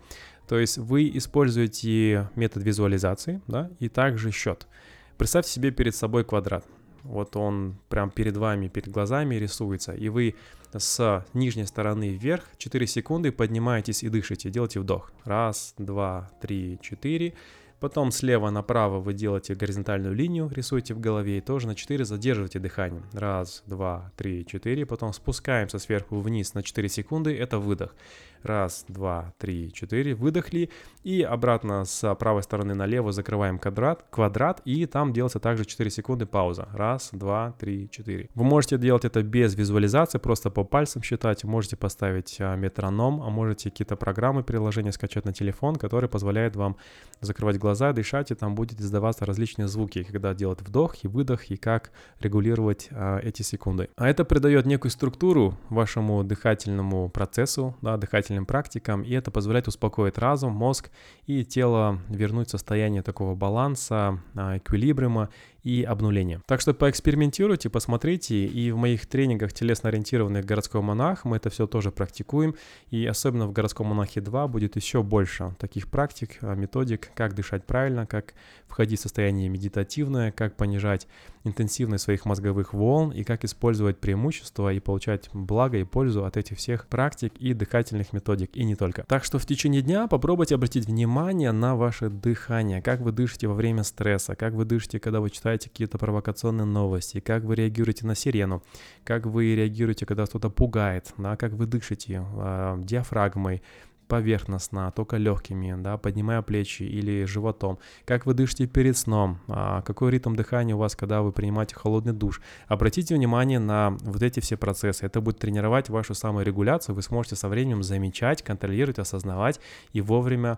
То 0.50 0.58
есть 0.58 0.80
вы 0.80 1.12
используете 1.14 2.28
метод 2.36 2.64
визуализации, 2.64 3.40
да, 3.46 3.70
и 3.78 3.88
также 3.88 4.32
счет. 4.32 4.68
Представьте 5.16 5.52
себе 5.52 5.70
перед 5.70 5.96
собой 5.96 6.26
квадрат. 6.26 6.66
Вот 7.04 7.36
он 7.36 7.78
прям 7.88 8.10
перед 8.10 8.36
вами, 8.36 8.68
перед 8.68 8.90
глазами 8.90 9.36
рисуется, 9.36 9.94
и 9.94 10.10
вы 10.10 10.34
с 10.74 11.24
нижней 11.36 11.66
стороны 11.66 12.10
вверх 12.10 12.46
4 12.58 12.88
секунды 12.88 13.32
поднимаетесь 13.32 14.02
и 14.02 14.10
дышите, 14.10 14.50
делайте 14.50 14.80
вдох. 14.80 15.12
Раз, 15.24 15.76
два, 15.78 16.32
три, 16.42 16.80
четыре. 16.82 17.36
Потом 17.80 18.12
слева 18.12 18.50
направо 18.50 19.00
вы 19.00 19.14
делаете 19.14 19.56
горизонтальную 19.56 20.14
линию, 20.14 20.50
рисуете 20.54 20.94
в 20.94 21.00
голове 21.00 21.38
и 21.38 21.42
тоже 21.42 21.68
на 21.68 21.76
4 21.76 22.04
задерживаете 22.04 22.60
дыхание. 22.60 23.04
Раз, 23.14 23.64
два, 23.68 24.12
три, 24.18 24.46
четыре. 24.46 24.86
Потом 24.86 25.14
спускаемся 25.14 25.80
сверху 25.80 26.20
вниз 26.20 26.54
на 26.56 26.62
4 26.64 26.90
секунды, 26.90 27.38
это 27.38 27.58
выдох. 27.58 27.96
Раз, 28.44 28.86
два, 28.88 29.34
три, 29.38 29.72
четыре. 29.74 30.16
Выдохли. 30.16 30.70
И 31.04 31.22
обратно 31.22 31.86
с 31.86 32.16
правой 32.16 32.44
стороны 32.44 32.74
налево 32.74 33.12
закрываем 33.12 33.58
квадрат, 33.58 34.06
квадрат 34.10 34.62
и 34.66 34.86
там 34.86 35.14
делается 35.14 35.40
также 35.40 35.66
4 35.66 35.90
секунды 35.90 36.26
пауза. 36.26 36.68
Раз, 36.74 37.10
два, 37.14 37.56
три, 37.58 37.90
четыре. 37.90 38.30
Вы 38.36 38.44
можете 38.44 38.78
делать 38.78 39.06
это 39.06 39.24
без 39.24 39.56
визуализации, 39.56 40.18
просто 40.18 40.50
по 40.50 40.64
пальцам 40.64 41.02
считать. 41.02 41.44
Можете 41.44 41.78
поставить 41.78 42.38
а, 42.40 42.56
метроном, 42.56 43.22
а 43.22 43.30
можете 43.30 43.70
какие-то 43.70 43.96
программы, 43.96 44.44
приложения 44.44 44.92
скачать 44.92 45.26
на 45.26 45.34
телефон, 45.34 45.76
которые 45.78 46.10
позволяют 46.10 46.56
вам 46.56 46.78
закрывать 47.22 47.58
глаза, 47.58 47.94
дышать, 47.94 48.32
и 48.32 48.36
там 48.36 48.56
будет 48.56 48.80
издаваться 48.80 49.26
различные 49.26 49.68
звуки, 49.68 50.04
когда 50.04 50.34
делать 50.34 50.62
вдох 50.62 51.04
и 51.04 51.08
выдох, 51.08 51.46
и 51.46 51.58
как 51.58 51.92
регулировать 52.20 52.90
а, 52.92 53.20
эти 53.20 53.42
секунды. 53.42 53.90
А 53.96 54.08
это 54.08 54.26
придает 54.26 54.66
некую 54.66 54.92
структуру 54.92 55.58
вашему 55.70 56.24
дыхательному 56.24 57.10
процессу, 57.10 57.76
да, 57.82 57.98
дыхательному 57.98 58.29
дыхательным 58.30 58.46
практикам, 58.46 59.02
и 59.02 59.12
это 59.12 59.32
позволяет 59.32 59.68
успокоить 59.68 60.18
разум, 60.18 60.54
мозг 60.54 60.92
и 61.28 61.44
тело 61.44 62.00
вернуть 62.10 62.50
состояние 62.50 63.02
такого 63.02 63.36
баланса, 63.36 64.20
а, 64.36 64.58
эквилибриума 64.58 65.30
и 65.64 65.84
обнуления. 65.84 66.42
Так 66.46 66.62
что 66.62 66.74
поэкспериментируйте, 66.74 67.70
посмотрите, 67.70 68.46
и 68.46 68.72
в 68.72 68.78
моих 68.78 69.06
тренингах 69.06 69.54
телесно-ориентированных 69.54 70.46
городской 70.46 70.82
монах 70.82 71.26
мы 71.26 71.38
это 71.38 71.50
все 71.50 71.68
тоже 71.68 71.92
практикуем, 71.92 72.56
и 72.90 73.06
особенно 73.06 73.48
в 73.48 73.52
городском 73.52 73.88
монахе 73.88 74.22
2 74.22 74.48
будет 74.48 74.76
еще 74.76 75.04
больше 75.04 75.56
таких 75.60 75.90
практик, 75.90 76.38
а, 76.42 76.56
методик, 76.56 77.12
как 77.14 77.36
дышать 77.36 77.66
правильно, 77.66 78.06
как 78.06 78.34
входить 78.68 79.00
в 79.00 79.04
состояние 79.04 79.50
медитативное, 79.50 80.32
как 80.32 80.56
понижать 80.56 81.08
интенсивность 81.44 82.04
своих 82.04 82.26
мозговых 82.26 82.74
волн 82.74 83.12
и 83.12 83.24
как 83.24 83.44
использовать 83.44 83.98
преимущества 83.98 84.74
и 84.74 84.80
получать 84.80 85.30
благо 85.34 85.78
и 85.78 85.84
пользу 85.84 86.26
от 86.26 86.38
этих 86.38 86.58
всех 86.58 86.88
практик 86.88 87.34
и 87.38 87.54
дыхательных 87.54 88.14
методик, 88.14 88.56
и 88.56 88.64
не 88.64 88.76
только. 88.76 89.04
Так 89.08 89.24
что 89.24 89.40
в 89.40 89.46
течение 89.46 89.82
дня 89.82 90.08
попробуйте 90.08 90.56
обратить 90.56 90.86
внимание 90.86 91.52
на 91.52 91.76
ваше 91.76 92.10
дыхание, 92.10 92.82
как 92.82 93.02
вы 93.02 93.12
дышите 93.12 93.48
во 93.48 93.54
время 93.54 93.84
стресса, 93.84 94.36
как 94.36 94.54
вы 94.54 94.66
дышите, 94.66 95.00
когда 95.00 95.20
вы 95.22 95.30
читаете 95.30 95.49
какие-то 95.58 95.98
провокационные 95.98 96.66
новости, 96.66 97.20
как 97.20 97.44
вы 97.44 97.56
реагируете 97.56 98.06
на 98.06 98.16
сирену, 98.16 98.64
как 99.04 99.26
вы 99.26 99.56
реагируете, 99.56 100.06
когда 100.06 100.26
кто-то 100.26 100.50
пугает, 100.50 101.14
да, 101.18 101.36
как 101.36 101.54
вы 101.54 101.66
дышите 101.66 102.24
э, 102.24 102.76
диафрагмой, 102.80 103.62
поверхностно, 104.10 104.92
только 104.92 105.18
легкими, 105.18 105.76
да, 105.82 105.98
поднимая 105.98 106.42
плечи 106.42 106.84
или 106.84 107.26
животом, 107.26 107.78
как 108.06 108.26
вы 108.26 108.34
дышите 108.34 108.66
перед 108.66 108.98
сном, 108.98 109.40
а, 109.48 109.82
какой 109.84 110.12
ритм 110.12 110.36
дыхания 110.36 110.76
у 110.76 110.80
вас, 110.80 110.96
когда 110.96 111.22
вы 111.22 111.32
принимаете 111.32 111.76
холодный 111.76 112.12
душ. 112.12 112.42
Обратите 112.68 113.16
внимание 113.16 113.60
на 113.60 113.92
вот 114.02 114.22
эти 114.24 114.40
все 114.40 114.58
процессы. 114.58 115.06
Это 115.06 115.22
будет 115.22 115.38
тренировать 115.38 115.90
вашу 115.90 116.16
саморегуляцию, 116.16 116.96
вы 116.96 117.04
сможете 117.04 117.36
со 117.36 117.48
временем 117.48 117.84
замечать, 117.84 118.42
контролировать, 118.42 118.98
осознавать 119.00 119.62
и 119.94 120.02
вовремя 120.02 120.58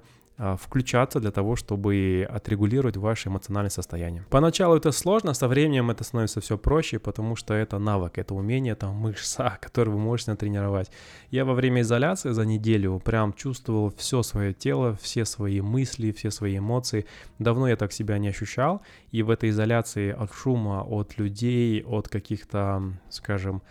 включаться 0.60 1.19
для 1.19 1.31
того, 1.31 1.55
чтобы 1.55 2.27
отрегулировать 2.29 2.98
ваше 2.98 3.29
эмоциональное 3.29 3.69
состояние. 3.69 4.25
Поначалу 4.29 4.75
это 4.75 4.91
сложно, 4.91 5.33
со 5.33 5.48
временем 5.48 5.91
это 5.91 6.03
становится 6.03 6.41
все 6.41 6.57
проще, 6.57 7.00
потому 7.00 7.36
что 7.36 7.53
это 7.53 7.77
навык, 7.79 8.17
это 8.17 8.33
умение, 8.33 8.74
это 8.74 8.88
мышца, 8.88 9.57
который 9.62 9.89
вы 9.89 10.00
можете 10.00 10.31
натренировать. 10.31 10.91
Я 11.29 11.45
во 11.45 11.53
время 11.53 11.81
изоляции 11.81 12.31
за 12.31 12.45
неделю 12.45 13.00
прям 13.03 13.33
чувствовал 13.33 13.93
все 13.95 14.24
свое 14.24 14.53
тело, 14.53 14.98
все 15.01 15.25
свои 15.25 15.62
мысли, 15.62 16.12
все 16.12 16.31
свои 16.31 16.57
эмоции. 16.57 17.05
Давно 17.39 17.67
я 17.67 17.75
так 17.75 17.91
себя 17.91 18.17
не 18.17 18.29
ощущал, 18.29 18.81
и 19.12 19.24
в 19.24 19.29
этой 19.29 19.50
изоляции 19.50 20.12
от 20.12 20.33
шума, 20.33 20.83
от 20.83 21.17
людей, 21.17 21.83
от 21.83 22.07
каких-то, 22.07 22.93
скажем, 23.10 23.62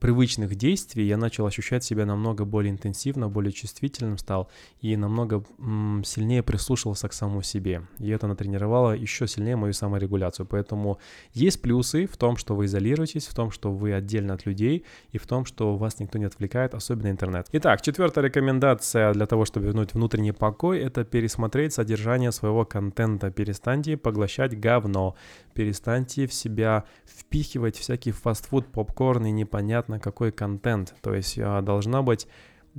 привычных 0.00 0.56
действий 0.56 1.06
я 1.06 1.16
начал 1.16 1.46
ощущать 1.46 1.84
себя 1.84 2.06
намного 2.06 2.44
более 2.44 2.72
интенсивно, 2.72 3.28
более 3.28 3.52
чувствительным 3.52 4.18
стал 4.18 4.50
и 4.80 4.96
намного 4.96 5.44
м, 5.58 6.02
сильнее 6.04 6.42
прислушивался 6.42 7.08
к 7.08 7.12
самому 7.12 7.42
себе. 7.42 7.82
И 7.98 8.08
это 8.08 8.26
натренировало 8.26 8.92
еще 8.92 9.28
сильнее 9.28 9.56
мою 9.56 9.74
саморегуляцию. 9.74 10.46
Поэтому 10.46 10.98
есть 11.34 11.60
плюсы 11.60 12.06
в 12.06 12.16
том, 12.16 12.36
что 12.36 12.56
вы 12.56 12.64
изолируетесь, 12.64 13.26
в 13.26 13.34
том, 13.34 13.50
что 13.50 13.70
вы 13.70 13.92
отдельно 13.92 14.34
от 14.34 14.46
людей 14.46 14.84
и 15.12 15.18
в 15.18 15.26
том, 15.26 15.44
что 15.44 15.76
вас 15.76 16.00
никто 16.00 16.18
не 16.18 16.24
отвлекает, 16.24 16.74
особенно 16.74 17.08
интернет. 17.08 17.46
Итак, 17.52 17.82
четвертая 17.82 18.24
рекомендация 18.24 19.12
для 19.12 19.26
того, 19.26 19.44
чтобы 19.44 19.66
вернуть 19.66 19.92
внутренний 19.92 20.32
покой, 20.32 20.78
это 20.78 21.04
пересмотреть 21.04 21.74
содержание 21.74 22.32
своего 22.32 22.64
контента. 22.64 23.30
Перестаньте 23.30 23.98
поглощать 23.98 24.58
говно, 24.58 25.14
перестаньте 25.52 26.26
в 26.26 26.32
себя 26.32 26.84
впихивать 27.06 27.76
всякий 27.76 28.12
фастфуд, 28.12 28.66
попкорн 28.66 29.26
и 29.26 29.30
непонятно 29.30 29.89
какой 29.98 30.30
контент. 30.30 30.94
То 31.00 31.14
есть 31.14 31.38
а, 31.38 31.60
должна 31.62 32.02
быть 32.02 32.28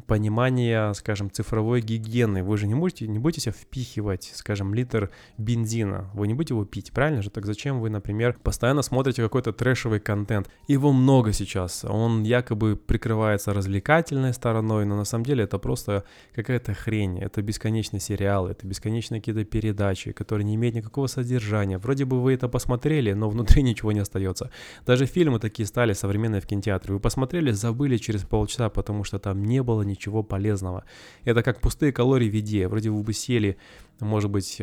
понимание, 0.08 0.94
скажем, 0.94 1.30
цифровой 1.30 1.82
гигиены. 1.82 2.44
Вы 2.44 2.58
же 2.58 2.68
не 2.68 2.76
будете, 2.76 3.08
не 3.08 3.20
будете 3.20 3.42
себя 3.42 3.54
впихивать, 3.54 4.32
скажем, 4.34 4.74
литр 4.74 5.12
бензина. 5.38 6.10
Вы 6.14 6.28
не 6.28 6.34
будете 6.34 6.54
его 6.54 6.66
пить, 6.66 6.92
правильно 6.92 7.22
же? 7.22 7.30
Так 7.30 7.46
зачем 7.46 7.80
вы, 7.80 7.90
например, 7.90 8.38
постоянно 8.42 8.82
смотрите 8.82 9.22
какой-то 9.22 9.52
трэшевый 9.52 10.00
контент? 10.00 10.50
Его 10.68 10.92
много 10.94 11.34
сейчас. 11.34 11.86
Он 11.86 12.24
якобы 12.24 12.76
прикрывается 12.76 13.54
развлекательной 13.54 14.34
стороной, 14.34 14.86
но 14.86 14.96
на 14.96 15.06
самом 15.06 15.26
деле 15.26 15.44
это 15.44 15.58
просто 15.58 16.04
какая-то 16.34 16.74
хрень. 16.74 17.20
Это 17.20 17.42
бесконечный 17.42 18.00
сериал, 18.00 18.48
это 18.48 18.66
бесконечные 18.66 19.20
какие-то 19.20 19.44
передачи, 19.44 20.12
которые 20.12 20.46
не 20.46 20.56
имеют 20.56 20.76
никакого 20.76 21.08
содержания. 21.08 21.78
Вроде 21.78 22.06
бы 22.06 22.22
вы 22.22 22.34
это 22.34 22.48
посмотрели, 22.48 23.14
но 23.14 23.30
внутри 23.30 23.62
ничего 23.64 23.92
не 23.92 24.00
остается. 24.00 24.52
Даже 24.86 25.06
фильмы 25.06 25.40
такие 25.40 25.66
стали 25.66 25.94
современные 25.94 26.42
в 26.42 26.48
кинотеатре. 26.48 26.94
Вы 26.94 27.00
посмотрели, 27.00 27.52
забыли 27.52 27.98
через 27.98 28.24
полчаса, 28.24 28.70
потому 28.70 29.04
что 29.04 29.20
там 29.20 29.44
не 29.44 29.62
было 29.62 29.81
ничего 29.84 30.24
полезного. 30.24 30.84
Это 31.24 31.44
как 31.44 31.62
пустые 31.62 31.92
калории 31.92 32.30
в 32.30 32.34
еде. 32.34 32.68
Вроде 32.68 32.90
вы 32.90 33.04
бы 33.04 33.14
съели 33.14 33.58
может 34.02 34.30
быть, 34.30 34.62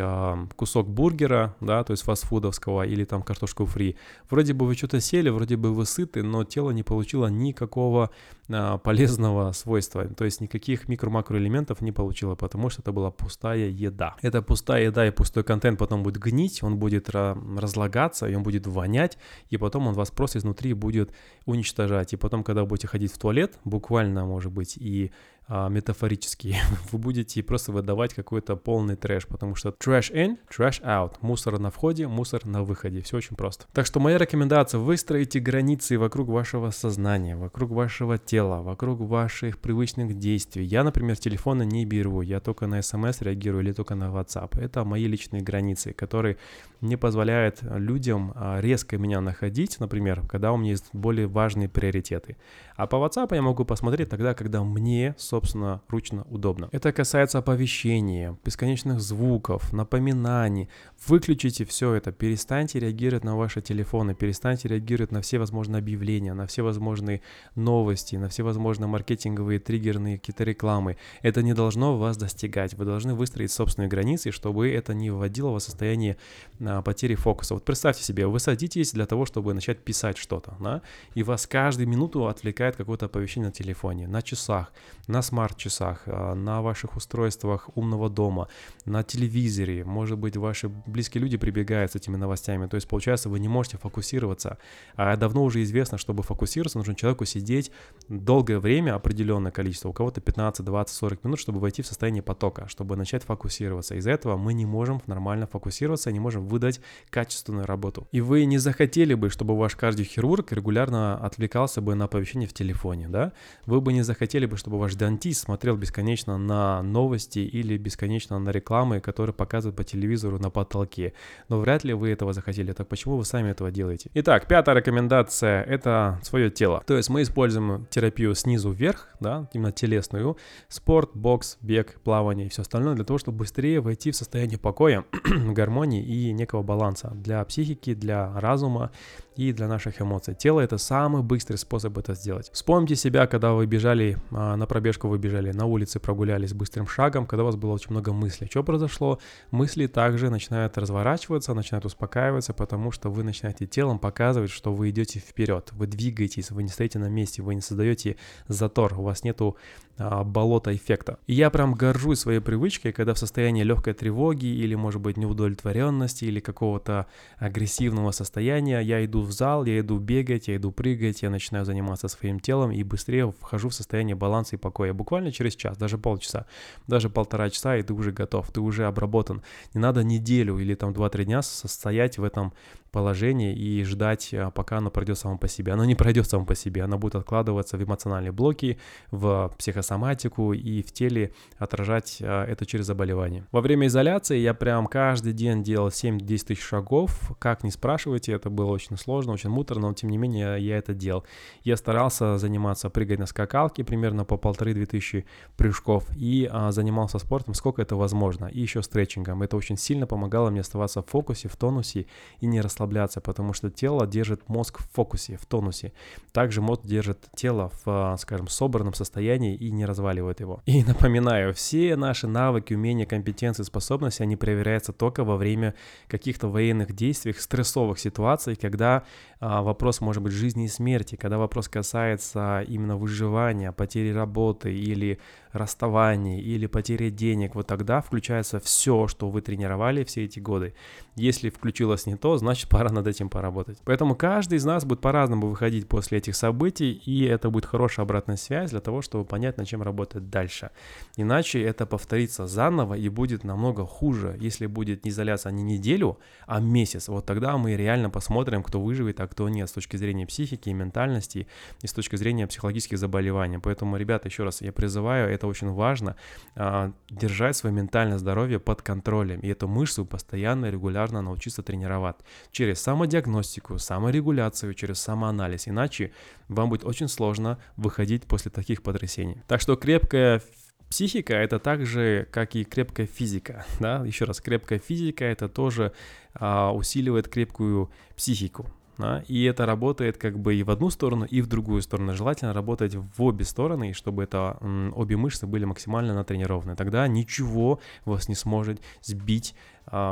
кусок 0.57 0.89
бургера, 0.89 1.57
да, 1.61 1.85
то 1.85 1.93
есть 1.93 2.03
фастфудовского, 2.03 2.83
или 2.83 3.05
там 3.05 3.23
картошку 3.23 3.65
фри. 3.67 3.97
Вроде 4.29 4.53
бы 4.53 4.67
вы 4.67 4.75
что-то 4.75 5.01
сели, 5.01 5.31
вроде 5.31 5.57
бы 5.57 5.73
вы 5.73 5.87
сыты, 5.87 6.23
но 6.23 6.45
тело 6.45 6.71
не 6.71 6.83
получило 6.83 7.29
никакого 7.29 8.11
а, 8.51 8.79
полезного 8.79 9.53
свойства, 9.53 10.07
то 10.07 10.25
есть 10.25 10.41
никаких 10.41 10.89
микро-макроэлементов 10.89 11.81
не 11.81 11.93
получило, 11.93 12.35
потому 12.35 12.71
что 12.71 12.83
это 12.83 12.93
была 12.93 13.11
пустая 13.11 13.69
еда. 13.69 14.17
Эта 14.23 14.43
пустая 14.43 14.85
еда 14.87 15.07
и 15.07 15.11
пустой 15.11 15.45
контент 15.45 15.79
потом 15.79 16.03
будет 16.03 16.19
гнить, 16.19 16.63
он 16.63 16.79
будет 16.79 17.09
разлагаться, 17.11 18.27
и 18.27 18.35
он 18.35 18.43
будет 18.43 18.67
вонять, 18.67 19.19
и 19.51 19.57
потом 19.57 19.87
он 19.87 19.95
вас 19.95 20.11
просто 20.11 20.39
изнутри 20.39 20.73
будет 20.73 21.13
уничтожать. 21.45 22.13
И 22.13 22.17
потом, 22.17 22.43
когда 22.43 22.63
вы 22.63 22.69
будете 22.69 22.89
ходить 22.89 23.13
в 23.13 23.19
туалет, 23.19 23.59
буквально, 23.65 24.25
может 24.25 24.53
быть, 24.53 24.77
и 24.77 25.13
а, 25.49 25.69
метафорический, 25.69 26.57
вы 26.93 26.99
будете 26.99 27.43
просто 27.43 27.73
выдавать 27.73 28.13
какой-то 28.13 28.57
полный 28.57 28.97
трэш, 28.97 29.27
потому 29.27 29.55
что 29.55 29.71
trash 29.71 30.13
in, 30.13 30.37
trash 30.51 30.83
out, 30.83 31.15
мусор 31.23 31.59
на 31.59 31.71
входе, 31.71 32.07
мусор 32.07 32.45
на 32.45 32.63
выходе, 32.63 33.01
все 33.01 33.17
очень 33.17 33.35
просто. 33.35 33.65
Так 33.73 33.87
что 33.87 33.99
моя 33.99 34.19
рекомендация, 34.19 34.79
выстроите 34.79 35.41
границы 35.41 35.99
вокруг 35.99 36.29
вашего 36.29 36.71
сознания, 36.71 37.35
вокруг 37.35 37.71
вашего 37.71 38.19
тела, 38.19 38.61
вокруг 38.61 39.01
ваших 39.01 39.59
привычных 39.59 40.19
действий. 40.19 40.65
Я, 40.65 40.85
например, 40.85 41.17
телефона 41.17 41.63
не 41.63 41.87
беру, 41.87 42.21
я 42.21 42.41
только 42.41 42.67
на 42.67 42.83
смс 42.83 43.23
реагирую 43.23 43.65
или 43.65 43.73
только 43.73 43.95
на 43.95 44.11
WhatsApp. 44.11 44.61
Это 44.61 44.85
мои 44.85 45.07
личные 45.07 45.43
границы, 45.43 45.95
которые 45.95 46.37
не 46.81 46.97
позволяют 46.97 47.61
людям 47.63 48.33
а, 48.37 48.61
резко 48.61 48.99
меня 48.99 49.21
находить, 49.21 49.81
например, 49.81 50.27
когда 50.29 50.53
у 50.53 50.57
меня 50.57 50.73
есть 50.73 50.91
более 50.93 51.27
важные 51.27 51.69
приоритеты. 51.69 52.37
А 52.79 52.87
по 52.87 52.95
WhatsApp 52.95 53.35
я 53.35 53.43
могу 53.43 53.65
посмотреть 53.65 54.09
тогда, 54.09 54.35
когда 54.35 54.63
мне, 54.63 55.17
собственно, 55.19 55.83
ручно 55.89 56.25
удобно. 56.31 56.69
Это 56.71 56.93
касается 56.93 57.39
оповещения, 57.39 58.39
бесконечных 58.45 59.01
звуков, 59.01 59.73
напоминаний. 59.73 60.69
Выключите 61.09 61.65
все 61.65 61.95
это, 61.95 62.13
перестаньте 62.13 62.79
реагировать 62.79 63.25
на 63.25 63.37
ваши 63.37 63.61
телефоны, 63.63 64.15
перестаньте 64.15 64.69
реагировать 64.69 65.11
на 65.11 65.23
все 65.23 65.41
возможные 65.41 65.81
объявления, 65.81 66.35
на 66.35 66.47
все 66.47 66.63
возможные 66.63 67.21
новости, 67.57 68.15
на 68.15 68.29
все 68.29 68.45
возможные 68.45 68.87
маркетинговые 68.87 69.59
триггерные 69.59 70.17
какие-то 70.17 70.45
рекламы. 70.45 70.99
Это 71.23 71.43
не 71.43 71.55
должно 71.55 71.99
вас 71.99 72.17
достигать. 72.17 72.75
Вы 72.75 72.85
должны 72.85 73.13
выстроить 73.13 73.51
собственные 73.51 73.89
границы, 73.89 74.31
чтобы 74.31 74.71
это 74.71 74.95
не 74.95 75.11
вводило 75.11 75.51
вас 75.51 75.65
в 75.65 75.67
состояние 75.67 76.17
а, 76.61 76.81
потери 76.83 77.17
фокуса. 77.17 77.55
Вот 77.55 77.65
представьте 77.65 78.05
себе, 78.05 78.29
вы 78.29 78.39
садитесь 78.39 78.93
для 78.93 79.07
того, 79.07 79.27
чтобы 79.27 79.53
начать 79.53 79.81
писать 79.81 80.17
что-то, 80.17 80.55
да, 80.61 80.83
и 81.15 81.25
вас 81.25 81.49
каждую 81.49 81.89
минуту 81.89 82.29
отвлекает 82.29 82.68
мигает 82.69 82.77
какое-то 82.77 83.07
оповещение 83.07 83.49
на 83.49 83.53
телефоне, 83.53 84.09
на 84.09 84.23
часах, 84.23 84.73
на 85.07 85.23
смарт-часах, 85.23 86.03
а, 86.07 86.35
на 86.35 86.61
ваших 86.63 86.97
устройствах 86.97 87.69
умного 87.75 88.11
дома, 88.11 88.49
на 88.85 89.03
телевизоре, 89.03 89.85
может 89.85 90.19
быть, 90.19 90.37
ваши 90.37 90.69
близкие 90.69 91.23
люди 91.23 91.37
прибегают 91.37 91.93
с 91.93 91.97
этими 91.97 92.17
новостями, 92.17 92.67
то 92.67 92.77
есть, 92.77 92.89
получается, 92.89 93.29
вы 93.29 93.41
не 93.41 93.49
можете 93.49 93.79
фокусироваться. 93.79 94.59
А 94.97 95.17
давно 95.17 95.45
уже 95.45 95.63
известно, 95.63 95.99
чтобы 95.99 96.23
фокусироваться, 96.23 96.79
нужно 96.79 96.95
человеку 96.95 97.25
сидеть 97.25 97.71
долгое 98.09 98.59
время, 98.59 98.95
определенное 98.95 99.53
количество, 99.53 99.89
у 99.89 99.93
кого-то 99.93 100.21
15, 100.21 100.65
20, 100.65 100.97
40 100.97 101.25
минут, 101.25 101.39
чтобы 101.39 101.61
войти 101.61 101.83
в 101.83 101.87
состояние 101.87 102.23
потока, 102.23 102.69
чтобы 102.69 102.97
начать 102.97 103.25
фокусироваться. 103.25 103.95
Из-за 103.95 104.11
этого 104.11 104.37
мы 104.37 104.55
не 104.55 104.67
можем 104.67 105.01
нормально 105.07 105.47
фокусироваться, 105.47 106.13
не 106.13 106.21
можем 106.21 106.47
выдать 106.49 106.81
качественную 107.11 107.67
работу. 107.67 108.09
И 108.13 108.21
вы 108.21 108.45
не 108.45 108.59
захотели 108.59 109.15
бы, 109.15 109.31
чтобы 109.31 109.57
ваш 109.57 109.77
кардиохирург 109.77 110.53
регулярно 110.53 111.17
отвлекался 111.17 111.81
бы 111.81 111.95
на 111.95 112.05
оповещение 112.05 112.49
в 112.49 112.53
телефоне, 112.59 113.09
да, 113.09 113.33
вы 113.67 113.81
бы 113.81 113.93
не 113.93 114.03
захотели 114.03 114.47
бы, 114.47 114.57
чтобы 114.57 114.79
ваш 114.79 114.95
дантист 114.95 115.45
смотрел 115.45 115.77
бесконечно 115.77 116.39
на 116.39 116.83
новости 116.83 117.39
или 117.39 117.77
бесконечно 117.77 118.39
на 118.39 118.51
рекламы, 118.51 119.01
которые 119.01 119.35
показывают 119.35 119.77
по 119.77 119.85
телевизору 119.85 120.39
на 120.39 120.51
потолке. 120.51 121.13
Но 121.49 121.59
вряд 121.61 121.85
ли 121.85 121.95
вы 121.95 122.11
этого 122.11 122.33
захотели. 122.33 122.73
Так 122.73 122.89
почему 122.89 123.17
вы 123.17 123.25
сами 123.25 123.51
этого 123.51 123.71
делаете? 123.71 124.11
Итак, 124.15 124.49
пятая 124.49 124.77
рекомендация— 124.77 125.63
это 125.69 126.19
свое 126.23 126.51
тело. 126.51 126.83
То 126.87 126.97
есть 126.97 127.09
мы 127.09 127.23
используем 127.23 127.87
терапию 127.91 128.35
снизу 128.35 128.71
вверх, 128.71 129.09
да, 129.21 129.49
именно 129.53 129.73
телесную, 129.73 130.37
спорт, 130.69 131.11
бокс, 131.15 131.59
бег, 131.63 132.01
плавание 132.03 132.47
и 132.47 132.49
все 132.49 132.63
остальное 132.63 132.95
для 132.95 133.05
того, 133.05 133.19
чтобы 133.19 133.39
быстрее 133.39 133.81
войти 133.81 134.11
в 134.11 134.17
состояние 134.17 134.59
покоя, 134.59 135.05
гармонии 135.25 136.03
и 136.03 136.33
некого 136.33 136.63
баланса 136.63 137.13
для 137.15 137.45
психики, 137.45 137.95
для 137.95 138.39
разума 138.41 138.91
и 139.39 139.53
для 139.53 139.69
наших 139.69 140.03
эмоций. 140.03 140.35
Тело— 140.35 140.59
это 140.63 140.79
самый 140.79 141.23
быстрый 141.23 141.57
способ 141.57 141.97
это 141.97 142.15
сделать. 142.15 142.51
Вспомните 142.53 142.97
себя, 142.97 143.29
когда 143.29 143.53
вы 143.53 143.67
бежали 143.67 144.19
а, 144.33 144.57
на 144.57 144.67
пробежку, 144.67 145.07
вы 145.07 145.19
бежали 145.19 145.53
на 145.53 145.65
улице, 145.65 146.01
прогулялись 146.01 146.53
быстрым 146.53 146.89
шагом, 146.89 147.25
когда 147.25 147.45
у 147.45 147.47
вас 147.47 147.55
было 147.55 147.73
очень 147.73 147.93
много 147.93 148.13
мыслей. 148.13 148.49
Что 148.51 148.65
произошло? 148.65 149.21
Мысли 149.53 149.87
также 149.87 150.29
начинают 150.29 150.77
разворачиваться, 150.77 151.55
начинают 151.55 151.85
успокаиваться, 151.85 152.53
потому 152.53 152.91
что 152.91 153.11
вы 153.11 153.23
начинаете 153.23 153.67
телом 153.67 154.01
показывать, 154.01 154.51
что 154.51 154.75
вы 154.75 154.91
идете 154.91 155.21
вперед, 155.21 155.71
вы 155.71 155.87
двигаетесь, 155.87 156.51
вы 156.51 156.65
не 156.65 156.69
стоите 156.69 156.99
на 156.99 157.09
месте, 157.09 157.41
вы 157.41 157.55
не 157.55 157.61
создаете 157.61 158.17
затор, 158.49 158.99
у 158.99 159.03
вас 159.03 159.23
нету 159.23 159.57
а, 159.99 160.23
болота 160.23 160.75
эффекта. 160.75 161.19
И 161.27 161.35
я 161.35 161.51
прям 161.51 161.75
горжусь 161.75 162.21
своей 162.21 162.41
привычкой, 162.41 162.93
когда 162.93 163.15
в 163.15 163.19
состоянии 163.19 163.65
легкой 163.65 163.95
тревоги 163.95 164.47
или, 164.47 164.75
может 164.77 165.01
быть, 165.01 165.17
неудовлетворенности 165.17 166.25
или 166.25 166.41
какого-то 166.41 167.07
агрессивного 167.39 168.13
состояния 168.13 168.81
я 168.81 169.05
иду 169.05 169.23
в 169.23 169.33
зал, 169.33 169.65
я 169.65 169.81
иду 169.81 169.99
бегать, 169.99 170.49
я 170.49 170.57
иду 170.57 170.71
прыгать, 170.71 171.23
я 171.23 171.31
начинаю 171.31 171.65
заниматься 171.65 172.07
своим 172.09 172.39
телом 172.39 172.71
и 172.71 172.83
быстрее 172.85 173.33
вхожу 173.41 173.71
в 173.71 173.75
состояние 173.75 174.15
баланса 174.15 174.57
и 174.57 174.59
покоя. 174.59 174.93
Буквально 174.93 175.33
через 175.33 175.57
час, 175.57 175.77
даже 175.77 175.99
полчаса, 175.99 176.47
даже 176.87 177.11
полтора 177.11 177.51
часа, 177.51 177.77
и 177.77 177.83
ты 177.83 177.93
уже 177.93 178.13
готов, 178.13 178.51
ты 178.53 178.61
уже 178.61 178.87
обработан. 178.87 179.43
Не 179.75 179.81
надо 179.81 180.05
неделю 180.05 180.59
или 180.59 180.75
там 180.75 180.93
2-3 180.93 181.25
дня 181.25 181.43
состоять 181.43 182.19
в 182.19 182.25
этом 182.25 182.53
положении 182.91 183.55
и 183.55 183.85
ждать, 183.85 184.33
а, 184.33 184.51
пока 184.51 184.79
оно 184.79 184.91
пройдет 184.91 185.19
само 185.19 185.39
по 185.39 185.49
себе. 185.49 185.73
Оно 185.73 185.85
не 185.85 185.95
пройдет 185.95 186.29
само 186.29 186.45
по 186.45 186.55
себе, 186.55 186.83
оно 186.83 186.99
будет 186.99 187.15
откладываться 187.15 187.77
в 187.77 187.83
эмоциональные 187.83 188.33
блоки, 188.33 188.79
в 189.11 189.53
психосоматику 189.59 190.53
и 190.53 190.83
в 190.83 190.93
теле 190.93 191.33
отражать 191.59 192.19
а, 192.21 192.45
это 192.45 192.67
через 192.67 192.87
заболевание. 192.87 193.45
Во 193.53 193.61
время 193.61 193.87
изоляции 193.87 194.39
я 194.39 194.55
прям 194.55 194.87
каждый 194.87 195.33
день 195.33 195.63
делал 195.63 195.89
7-10 195.89 196.47
тысяч 196.47 196.63
шагов. 196.63 197.33
Как 197.39 197.65
не 197.65 197.71
спрашивайте, 197.71 198.33
это 198.33 198.51
было 198.51 198.71
очень 198.71 198.97
сложно, 198.97 199.33
очень 199.33 199.51
муторно, 199.51 199.89
но 199.89 199.95
тем 199.95 200.11
не 200.11 200.19
менее 200.19 200.59
я 200.61 200.79
это 200.79 200.95
делал. 200.95 201.25
Я 201.65 201.77
старался 201.77 202.39
заниматься, 202.39 202.91
прыгать 202.91 203.19
на 203.19 203.27
скакалке 203.27 203.85
примерно 203.85 204.25
по 204.25 204.37
полторы-две 204.37 204.87
тысячи 204.87 205.27
прыжков 205.57 206.05
и 206.17 206.49
а, 206.51 206.73
занимался 206.73 207.19
спортом, 207.19 207.55
сколько 207.55 207.83
это 207.83 207.97
возможно, 207.97 208.47
и 208.47 208.61
еще 208.61 208.83
стретчингом. 208.83 209.43
Это 209.43 209.57
очень 209.57 209.77
сильно 209.77 210.07
помогало 210.07 210.51
мне 210.51 210.61
оставаться 210.61 211.03
в 211.03 211.07
фокусе, 211.07 211.49
в 211.49 211.57
тонусе 211.57 212.07
и 212.41 212.47
не 212.47 212.61
расслабляться, 212.61 212.78
потому 213.21 213.53
что 213.53 213.71
тело 213.71 214.07
держит 214.07 214.49
мозг 214.49 214.79
в 214.79 214.89
фокусе, 214.93 215.37
в 215.37 215.47
тонусе. 215.47 215.93
Также 216.33 216.61
мозг 216.61 216.83
держит 216.85 217.29
тело 217.35 217.71
в, 217.85 218.13
а, 218.13 218.17
скажем, 218.17 218.49
собранном 218.49 218.95
состоянии 218.95 219.55
и 219.55 219.71
не 219.71 219.85
разваливает 219.85 220.41
его. 220.41 220.63
И 220.67 220.85
напоминаю, 220.85 221.55
все 221.55 221.97
наши 221.97 222.27
навыки, 222.27 222.75
умения, 222.75 223.07
компетенции, 223.07 223.63
способности, 223.63 224.23
они 224.23 224.37
проверяются 224.37 224.93
только 224.93 225.25
во 225.25 225.37
время 225.37 225.75
каких-то 226.09 226.49
военных 226.49 226.95
действий, 226.95 227.33
стрессовых 227.33 227.99
ситуаций, 227.99 228.57
когда 228.57 229.05
а, 229.41 229.63
вопрос 229.63 230.01
может 230.01 230.23
быть 230.23 230.33
жизни 230.33 230.67
и 230.67 230.69
смерти, 230.69 231.17
когда 231.17 231.39
вопрос 231.39 231.69
касается 231.69 232.65
именно 232.67 232.97
выживания, 232.97 233.73
потери 233.73 234.13
работы 234.13 234.75
или 234.75 235.19
расставания 235.53 236.41
или 236.41 236.67
потери 236.67 237.11
денег, 237.11 237.55
вот 237.55 237.67
тогда 237.67 238.01
включается 238.01 238.61
все, 238.61 239.07
что 239.09 239.31
вы 239.31 239.41
тренировали 239.41 240.05
все 240.05 240.25
эти 240.25 240.41
годы. 240.41 240.75
Если 241.15 241.51
включилось 241.51 242.07
не 242.07 242.17
то, 242.17 242.37
значит 242.37 242.69
пора 242.71 242.91
над 242.91 243.07
этим 243.07 243.29
поработать. 243.29 243.79
Поэтому 243.85 244.15
каждый 244.15 244.57
из 244.57 244.65
нас 244.65 244.85
будет 244.85 245.01
по-разному 245.01 245.49
выходить 245.49 245.89
после 245.89 246.19
этих 246.19 246.37
событий, 246.37 246.93
и 246.93 247.25
это 247.25 247.51
будет 247.51 247.67
хорошая 247.67 248.05
обратная 248.05 248.37
связь 248.37 248.71
для 248.71 248.81
того, 248.81 249.03
чтобы 249.03 249.25
понять, 249.25 249.57
над 249.59 249.67
чем 249.67 249.83
работать 249.83 250.31
дальше. 250.31 250.71
Иначе 251.17 251.63
это 251.63 251.87
повторится 251.87 252.47
заново 252.47 252.95
и 252.95 253.09
будет 253.09 253.45
намного 253.45 253.85
хуже, 253.85 254.37
если 254.41 254.67
будет 254.67 255.05
не 255.05 255.11
изоляция 255.11 255.53
не 255.53 255.63
неделю, 255.63 256.19
а 256.47 256.61
месяц. 256.61 257.09
Вот 257.09 257.27
тогда 257.27 257.57
мы 257.57 257.77
реально 257.77 258.11
посмотрим, 258.11 258.63
кто 258.63 258.81
выживет, 258.81 259.21
а 259.21 259.27
кто 259.27 259.49
нет 259.49 259.69
с 259.69 259.73
точки 259.73 259.97
зрения 259.97 260.27
психики 260.27 260.69
и 260.69 260.73
ментальности, 260.73 261.47
и 261.83 261.87
с 261.87 261.93
точки 261.93 262.17
зрения 262.17 262.47
психологических 262.47 262.99
заболеваний. 262.99 263.59
Поэтому, 263.59 263.97
ребята, 263.97 264.29
еще 264.29 264.45
раз, 264.45 264.63
я 264.63 264.73
призываю, 264.73 265.31
это 265.39 265.47
очень 265.47 265.73
важно, 265.73 266.17
а, 266.55 266.93
держать 267.11 267.57
свое 267.57 267.75
ментальное 267.75 268.19
здоровье 268.19 268.59
под 268.59 268.83
контролем. 268.83 269.41
И 269.41 269.49
эту 269.49 269.69
мышцу 269.69 270.05
постоянно, 270.05 270.71
регулярно 270.71 271.23
научиться 271.23 271.63
тренировать 271.63 272.17
через 272.51 272.81
самодиагностику, 272.83 273.79
саморегуляцию, 273.79 274.75
через 274.75 275.01
самоанализ. 275.01 275.69
Иначе 275.69 276.13
вам 276.49 276.69
будет 276.69 276.85
очень 276.85 277.09
сложно 277.09 277.59
выходить 277.77 278.25
после 278.25 278.51
таких 278.51 278.83
потрясений. 278.83 279.43
Так 279.47 279.61
что 279.61 279.77
крепкая 279.77 280.43
Психика 280.91 281.35
это 281.35 281.59
так 281.59 281.85
же, 281.85 282.27
как 282.31 282.57
и 282.57 282.65
крепкая 282.65 283.07
физика, 283.07 283.67
да, 283.79 284.03
еще 284.07 284.25
раз, 284.25 284.41
крепкая 284.41 284.79
физика 284.79 285.25
это 285.25 285.47
тоже 285.49 285.93
а, 286.33 286.73
усиливает 286.73 287.29
крепкую 287.29 287.91
психику, 288.17 288.71
да, 288.99 289.23
и 289.29 289.45
это 289.45 289.65
работает 289.65 290.19
как 290.19 290.39
бы 290.39 290.57
и 290.57 290.63
в 290.63 290.71
одну 290.71 290.91
сторону, 290.91 291.25
и 291.25 291.41
в 291.41 291.47
другую 291.47 291.83
сторону. 291.83 292.15
Желательно 292.15 292.53
работать 292.53 292.97
в 292.97 293.23
обе 293.23 293.45
стороны, 293.45 293.93
чтобы 293.93 294.25
это 294.25 294.59
обе 294.95 295.17
мышцы 295.17 295.47
были 295.47 295.65
максимально 295.65 296.15
натренированы. 296.15 296.75
Тогда 296.77 297.07
ничего 297.07 297.81
вас 298.05 298.29
не 298.29 298.35
сможет 298.35 298.81
сбить 299.03 299.55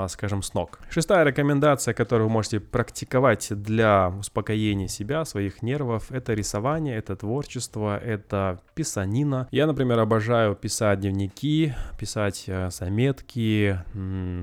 скажем, 0.08 0.42
с 0.42 0.54
ног. 0.54 0.78
Шестая 0.90 1.24
рекомендация, 1.24 1.94
которую 1.94 2.28
вы 2.28 2.32
можете 2.32 2.60
практиковать 2.60 3.48
для 3.50 4.08
успокоения 4.18 4.88
себя, 4.88 5.24
своих 5.24 5.62
нервов, 5.62 6.10
это 6.10 6.34
рисование, 6.34 6.96
это 6.96 7.16
творчество, 7.16 7.98
это 7.98 8.60
писанина. 8.74 9.48
Я, 9.50 9.66
например, 9.66 9.98
обожаю 9.98 10.54
писать 10.54 11.00
дневники, 11.00 11.74
писать 11.98 12.44
э, 12.46 12.70
заметки, 12.70 13.78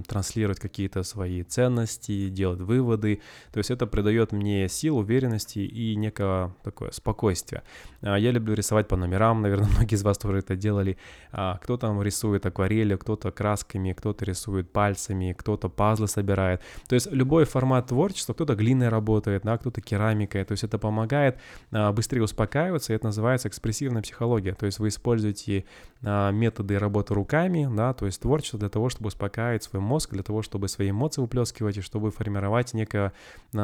транслировать 0.07 0.59
какие-то 0.59 1.03
свои 1.03 1.43
ценности, 1.43 2.29
делать 2.29 2.59
выводы. 2.59 3.21
То 3.51 3.57
есть 3.59 3.71
это 3.71 3.87
придает 3.87 4.31
мне 4.31 4.67
сил, 4.69 4.97
уверенности 4.97 5.59
и 5.59 5.95
некое 5.95 6.53
такое 6.63 6.91
спокойствие. 6.91 7.63
А, 8.03 8.17
я 8.17 8.31
люблю 8.31 8.53
рисовать 8.53 8.87
по 8.87 8.95
номерам, 8.95 9.41
наверное, 9.41 9.69
многие 9.75 9.95
из 9.95 10.03
вас 10.03 10.17
тоже 10.17 10.39
это 10.39 10.55
делали. 10.55 10.97
А, 11.31 11.57
кто-то 11.57 11.99
рисует 12.01 12.45
акварелью, 12.45 12.97
кто-то 12.97 13.31
красками, 13.31 13.93
кто-то 13.93 14.25
рисует 14.25 14.71
пальцами, 14.71 15.33
кто-то 15.37 15.69
пазлы 15.69 16.07
собирает. 16.07 16.61
То 16.87 16.95
есть 16.95 17.11
любой 17.11 17.45
формат 17.45 17.87
творчества, 17.87 18.33
кто-то 18.33 18.55
глиной 18.55 18.89
работает, 18.89 19.43
да, 19.43 19.57
кто-то 19.57 19.81
керамикой. 19.81 20.43
То 20.43 20.51
есть 20.51 20.63
это 20.63 20.77
помогает 20.77 21.37
а, 21.71 21.91
быстрее 21.91 22.23
успокаиваться, 22.23 22.93
и 22.93 22.95
это 22.95 23.05
называется 23.05 23.47
экспрессивная 23.47 24.01
психология. 24.01 24.53
То 24.53 24.65
есть 24.65 24.79
вы 24.79 24.89
используете 24.89 25.65
методы 26.01 26.77
работы 26.77 27.13
руками, 27.13 27.69
да, 27.73 27.93
то 27.93 28.05
есть 28.05 28.19
творчество 28.19 28.59
для 28.59 28.67
того, 28.67 28.89
чтобы 28.89 29.07
успокаивать 29.07 29.63
свой 29.63 29.81
мозг, 29.81 30.11
для 30.11 30.21
того, 30.21 30.41
чтобы 30.41 30.67
свои 30.67 30.89
эмоции 30.89 31.21
выплескивать 31.21 31.77
и 31.77 31.81
чтобы 31.81 32.11
формировать 32.11 32.73
некую 32.73 33.13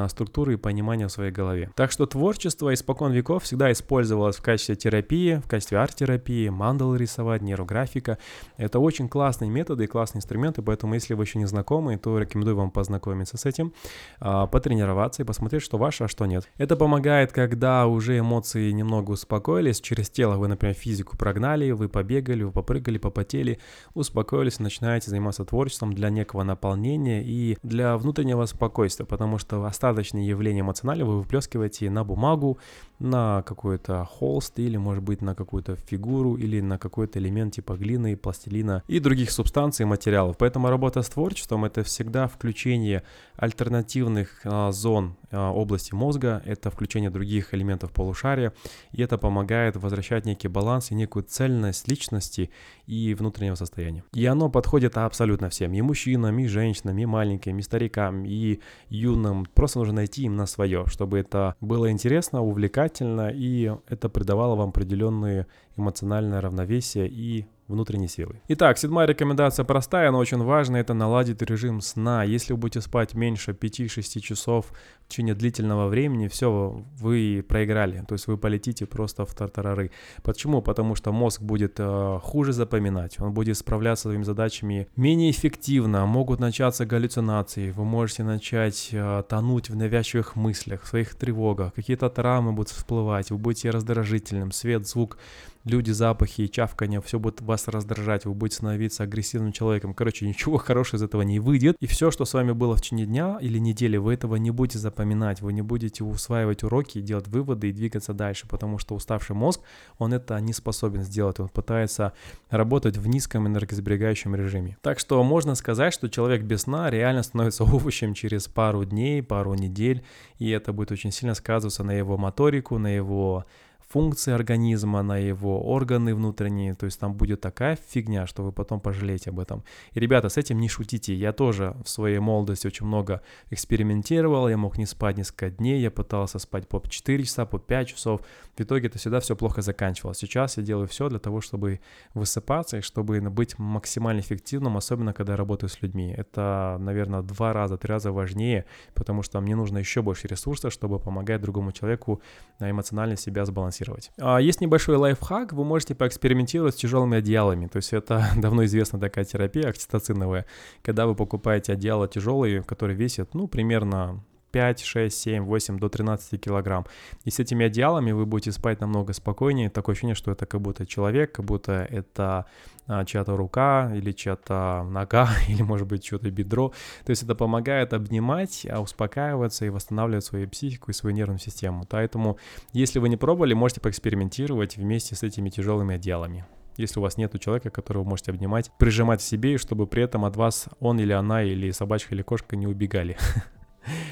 структуру 0.08 0.54
и 0.54 0.56
понимание 0.56 1.08
в 1.08 1.12
своей 1.12 1.32
голове. 1.32 1.70
Так 1.76 1.92
что 1.92 2.06
творчество 2.06 2.74
испокон 2.74 3.12
веков 3.12 3.44
всегда 3.44 3.74
использовалось 3.74 4.29
в 4.38 4.42
качестве 4.42 4.76
терапии, 4.76 5.36
в 5.44 5.48
качестве 5.48 5.78
арт-терапии, 5.78 6.50
мандалы 6.50 6.98
рисовать, 6.98 7.42
нейрографика. 7.42 8.18
Это 8.58 8.80
очень 8.80 9.10
классные 9.10 9.50
методы 9.50 9.86
и 9.86 9.88
классные 9.88 10.20
инструменты, 10.20 10.62
поэтому 10.62 10.94
если 10.94 11.14
вы 11.14 11.24
еще 11.24 11.40
не 11.40 11.46
знакомы, 11.46 11.98
то 11.98 12.18
рекомендую 12.18 12.56
вам 12.56 12.72
познакомиться 12.72 13.38
с 13.38 13.46
этим, 13.46 13.74
а, 14.20 14.48
потренироваться 14.48 15.22
и 15.22 15.26
посмотреть, 15.26 15.64
что 15.64 15.78
ваше, 15.78 16.06
а 16.06 16.08
что 16.08 16.26
нет. 16.26 16.50
Это 16.58 16.76
помогает, 16.76 17.32
когда 17.32 17.88
уже 17.88 18.20
эмоции 18.20 18.72
немного 18.72 19.12
успокоились, 19.12 19.82
через 19.82 20.10
тело 20.10 20.36
вы, 20.36 20.48
например, 20.48 20.76
физику 20.76 21.18
прогнали, 21.18 21.72
вы 21.72 21.90
побегали, 21.90 22.44
вы 22.44 22.52
попрыгали, 22.52 22.98
попотели, 22.98 23.60
успокоились, 23.94 24.60
начинаете 24.60 25.10
заниматься 25.10 25.46
творчеством 25.46 25.94
для 25.94 26.10
некого 26.10 26.44
наполнения 26.44 27.24
и 27.24 27.58
для 27.64 27.98
внутреннего 27.98 28.46
спокойствия, 28.46 29.06
потому 29.06 29.38
что 29.38 29.66
остаточные 29.66 30.28
явления 30.28 30.62
эмоциональные 30.62 31.06
вы 31.06 31.20
выплескиваете 31.20 31.90
на 31.90 32.04
бумагу, 32.04 32.60
на 33.00 33.44
какой-то 33.44 34.04
холст 34.20 34.60
или, 34.60 34.78
может 34.78 35.04
быть, 35.04 35.22
на 35.22 35.34
какую-то 35.34 35.76
фигуру 35.76 36.36
или 36.36 36.60
на 36.62 36.78
какой-то 36.78 37.20
элемент 37.20 37.54
типа 37.54 37.78
глины, 37.78 38.18
пластилина 38.18 38.84
и 38.88 39.00
других 39.00 39.32
субстанций 39.32 39.84
и 39.84 39.88
материалов. 39.88 40.36
Поэтому 40.38 40.70
работа 40.70 41.02
с 41.02 41.10
творчеством— 41.10 41.66
это 41.66 41.84
всегда 41.84 42.28
включение 42.28 43.04
альтернативных 43.38 44.42
а, 44.44 44.72
зон 44.72 45.16
а, 45.32 45.52
области 45.52 45.94
мозга, 45.94 46.42
это 46.46 46.70
включение 46.70 47.10
других 47.10 47.54
элементов 47.54 47.92
полушария, 47.92 48.52
и 48.92 49.02
это 49.02 49.18
помогает 49.18 49.78
возвращать 49.78 50.26
некий 50.26 50.50
баланс 50.50 50.92
и 50.92 50.96
некую 50.96 51.24
цельность 51.24 51.88
личности 51.88 52.50
и 52.90 53.14
внутреннего 53.14 53.56
состояния. 53.56 54.04
И 54.14 54.26
оно 54.26 54.50
подходит 54.50 54.98
абсолютно 54.98 55.50
всем, 55.50 55.74
и 55.74 55.82
мужчинам, 55.82 56.40
и 56.40 56.48
женщинам, 56.48 56.98
и 56.98 57.06
маленьким, 57.06 57.60
и 57.60 57.62
старикам, 57.62 58.26
и 58.26 58.60
юным. 58.90 59.46
Просто 59.54 59.80
нужно 59.80 59.94
найти 59.96 60.24
им 60.24 60.36
на 60.36 60.48
свое, 60.48 60.86
чтобы 60.88 61.20
это 61.20 61.56
было 61.62 61.92
интересно, 61.92 62.42
увлекательно, 62.42 63.30
и 63.30 63.72
это 63.88 64.10
придавало 64.10 64.56
вам 64.56 64.70
определенные 64.70 65.46
эмоциональное 65.78 66.42
равновесие 66.42 67.08
и 67.08 67.46
внутренней 67.70 68.08
силы. 68.08 68.42
Итак, 68.50 68.78
седьмая 68.78 69.08
рекомендация 69.08 69.64
простая, 69.64 70.12
но 70.12 70.18
очень 70.18 70.44
важная, 70.44 70.82
это 70.82 70.94
наладить 70.94 71.42
режим 71.42 71.82
сна. 71.82 72.24
Если 72.24 72.54
вы 72.54 72.60
будете 72.60 72.82
спать 72.82 73.14
меньше 73.14 73.52
5-6 73.52 74.20
часов 74.20 74.66
в 75.06 75.10
течение 75.10 75.36
длительного 75.36 75.88
времени, 75.88 76.28
все, 76.28 76.84
вы 77.00 77.46
проиграли, 77.48 78.04
то 78.08 78.16
есть 78.16 78.28
вы 78.28 78.38
полетите 78.38 78.86
просто 78.86 79.26
в 79.26 79.34
тартарары. 79.34 79.92
Почему? 80.24 80.62
Потому 80.62 80.96
что 80.96 81.12
мозг 81.12 81.42
будет 81.42 81.76
э, 81.78 82.20
хуже 82.24 82.54
запоминать, 82.54 83.20
он 83.20 83.34
будет 83.34 83.58
справляться 83.58 84.00
с 84.00 84.04
своими 84.10 84.24
задачами 84.24 84.88
менее 84.96 85.30
эффективно, 85.30 86.06
могут 86.06 86.40
начаться 86.40 86.86
галлюцинации, 86.86 87.72
вы 87.72 87.86
можете 87.86 88.24
начать 88.24 88.90
э, 88.92 89.24
тонуть 89.30 89.70
в 89.70 89.76
навязчивых 89.76 90.36
мыслях, 90.36 90.84
в 90.84 90.88
своих 90.88 91.16
тревогах, 91.16 91.74
какие-то 91.74 92.10
травмы 92.10 92.54
будут 92.54 92.70
всплывать, 92.70 93.30
вы 93.30 93.38
будете 93.38 93.70
раздражительным, 93.70 94.52
свет, 94.52 94.88
звук 94.88 95.18
люди, 95.66 95.92
запахи, 95.92 96.48
чавканье, 96.48 97.02
все 97.02 97.20
будет 97.20 97.42
вас 97.42 97.68
раздражать, 97.68 98.26
вы 98.26 98.34
будете 98.34 98.58
становиться 98.58 99.04
агрессивным 99.04 99.52
человеком. 99.52 99.94
Короче, 99.94 100.28
ничего 100.28 100.58
хорошего 100.58 100.98
из 100.98 101.04
этого 101.04 101.22
не 101.22 101.40
выйдет. 101.40 101.76
И 101.80 101.88
все, 101.88 102.12
что 102.12 102.26
с 102.26 102.34
вами 102.34 102.52
было 102.52 102.76
в 102.76 102.82
течение 102.82 103.06
дня 103.06 103.38
или 103.42 103.60
недели, 103.60 103.98
вы 103.98 104.14
этого 104.14 104.36
не 104.36 104.52
будете 104.52 104.80
запоминать, 104.80 105.42
вы 105.42 105.54
не 105.54 105.62
будете 105.62 106.04
усваивать 106.04 106.64
уроки, 106.64 107.02
делать 107.02 107.28
выводы 107.28 107.70
и 107.70 107.74
двигаться 107.74 108.14
дальше, 108.14 108.48
потому 108.48 108.78
что 108.78 108.96
уставший 108.96 109.36
мозг, 109.36 109.62
он 109.98 110.14
это 110.14 110.40
не 110.40 110.54
способен 110.54 111.04
сделать, 111.04 111.40
он 111.40 111.50
пытается 111.50 112.14
работать 112.50 112.98
в 112.98 113.08
низком 113.08 113.48
энергосберегающем 113.48 114.36
режиме. 114.36 114.78
Так 114.82 115.00
что 115.00 115.24
можно 115.24 115.56
сказать, 115.56 115.94
что 115.94 116.10
человек 116.10 116.44
без 116.44 116.62
сна 116.62 116.90
реально 116.90 117.24
становится 117.24 117.64
овощем 117.66 118.14
через 118.14 118.48
пару 118.48 118.86
дней, 118.86 119.22
пару 119.22 119.54
недель, 119.54 120.04
и 120.38 120.50
это 120.50 120.74
будет 120.74 120.92
очень 120.92 121.12
сильно 121.12 121.36
сказываться 121.36 121.84
на 121.84 121.92
его 121.92 122.18
моторику, 122.18 122.78
на 122.78 122.88
его 122.88 123.46
функции 123.90 124.32
организма, 124.32 125.02
на 125.02 125.18
его 125.18 125.62
органы 125.62 126.14
внутренние. 126.14 126.76
То 126.76 126.86
есть 126.86 127.00
там 127.00 127.14
будет 127.14 127.42
такая 127.42 127.76
фигня, 127.76 128.28
что 128.28 128.44
вы 128.44 128.52
потом 128.52 128.80
пожалеете 128.80 129.32
об 129.32 129.40
этом. 129.40 129.64
И, 129.94 130.00
ребята, 130.00 130.30
с 130.30 130.38
этим 130.38 130.60
не 130.60 130.70
шутите. 130.70 131.16
Я 131.16 131.34
тоже 131.34 131.76
в 131.84 131.90
своей 131.90 132.20
молодости 132.20 132.68
очень 132.68 132.86
много 132.86 133.22
экспериментировал. 133.50 134.48
Я 134.48 134.58
мог 134.58 134.78
не 134.78 134.86
спать 134.86 135.18
несколько 135.18 135.50
дней. 135.50 135.82
Я 135.82 135.90
пытался 135.90 136.38
спать 136.40 136.68
по 136.68 136.82
4 136.88 137.24
часа, 137.24 137.46
по 137.46 137.58
5 137.58 137.88
часов. 137.88 138.22
В 138.56 138.62
итоге 138.62 138.88
это 138.88 139.00
всегда 139.00 139.20
все 139.20 139.36
плохо 139.36 139.62
заканчивалось. 139.62 140.20
Сейчас 140.20 140.58
я 140.58 140.64
делаю 140.64 140.88
все 140.88 141.10
для 141.10 141.20
того, 141.20 141.42
чтобы 141.42 141.80
высыпаться 142.14 142.78
и 142.78 142.82
чтобы 142.82 143.22
быть 143.30 143.58
максимально 143.58 144.20
эффективным, 144.20 144.78
особенно 144.78 145.14
когда 145.14 145.36
работаю 145.36 145.70
с 145.70 145.82
людьми. 145.82 146.14
Это, 146.16 146.78
наверное, 146.80 147.22
два 147.22 147.54
раза, 147.54 147.78
три 147.78 147.90
раза 147.90 148.12
важнее, 148.12 148.66
потому 148.94 149.24
что 149.24 149.42
мне 149.42 149.56
нужно 149.56 149.80
еще 149.80 150.02
больше 150.02 150.28
ресурсов, 150.28 150.72
чтобы 150.74 151.00
помогать 151.00 151.42
другому 151.42 151.72
человеку 151.72 152.22
эмоционально 152.60 153.18
себя 153.18 153.46
сбалансировать. 153.46 153.79
А 154.18 154.40
есть 154.40 154.62
небольшой 154.62 154.98
лайфхак, 154.98 155.54
вы 155.54 155.64
можете 155.64 155.96
поэкспериментировать 155.96 156.76
с 156.76 156.78
тяжелыми 156.78 157.18
одеялами. 157.18 157.68
То 157.68 157.78
есть 157.78 157.94
это 157.94 158.26
давно 158.36 158.66
известна 158.66 159.00
такая 159.00 159.26
терапия 159.26 159.70
окситоциновая, 159.70 160.46
когда 160.82 161.06
вы 161.06 161.16
покупаете 161.16 161.74
одеяло 161.74 162.08
тяжелые, 162.08 162.64
которые 162.64 162.96
весят, 162.96 163.34
ну, 163.34 163.48
примерно 163.48 164.24
5, 164.52 164.82
6, 164.82 165.18
7, 165.18 165.44
8 165.44 165.80
до 165.80 165.90
13 165.90 166.40
килограмм. 166.42 166.86
И 167.26 167.32
с 167.32 167.40
этими 167.40 167.66
одеялами 167.66 168.12
вы 168.12 168.26
будете 168.26 168.52
спать 168.52 168.82
намного 168.82 169.14
спокойнее. 169.14 169.70
Такое 169.70 169.94
ощущение, 169.94 170.16
что 170.16 170.32
это 170.32 170.46
как 170.46 170.62
будто 170.62 170.86
человек, 170.86 171.32
как 171.32 171.46
будто 171.46 171.88
это 171.90 172.46
а, 172.88 173.06
чья-то 173.06 173.38
рука 173.38 173.92
или 173.94 174.12
чья-то 174.12 174.84
нога 174.90 175.30
или, 175.48 175.62
может 175.62 175.88
быть, 175.88 176.04
чье-то 176.04 176.32
бедро. 176.32 176.74
То 177.06 177.12
есть 177.12 177.22
это 177.24 177.36
помогает 177.36 177.94
обнимать, 177.94 178.66
а, 178.70 178.82
успокаиваться 178.82 179.66
и 179.66 179.70
восстанавливать 179.70 180.26
свою 180.26 180.50
психику 180.50 180.90
и 180.90 180.94
свою 180.94 181.16
нервную 181.16 181.40
систему. 181.40 181.86
Поэтому, 181.88 182.38
если 182.74 182.98
вы 182.98 183.10
не 183.10 183.18
пробовали, 183.18 183.54
можете 183.54 183.82
поэкспериментировать 183.82 184.78
вместе 184.78 185.16
с 185.16 185.24
этими 185.24 185.50
тяжелыми 185.50 185.96
одеялами 185.96 186.46
если 186.78 187.00
у 187.00 187.02
вас 187.02 187.18
нет 187.18 187.38
человека, 187.42 187.70
которого 187.70 188.04
вы 188.04 188.12
можете 188.12 188.32
обнимать, 188.32 188.72
прижимать 188.78 189.20
к 189.20 189.24
себе, 189.24 189.58
чтобы 189.58 189.86
при 189.86 190.02
этом 190.04 190.24
от 190.24 190.38
вас 190.38 190.70
он 190.80 190.98
или 191.00 191.12
она, 191.12 191.44
или 191.44 191.72
собачка, 191.72 192.16
или 192.16 192.22
кошка 192.22 192.56
не 192.56 192.68
убегали. 192.68 193.18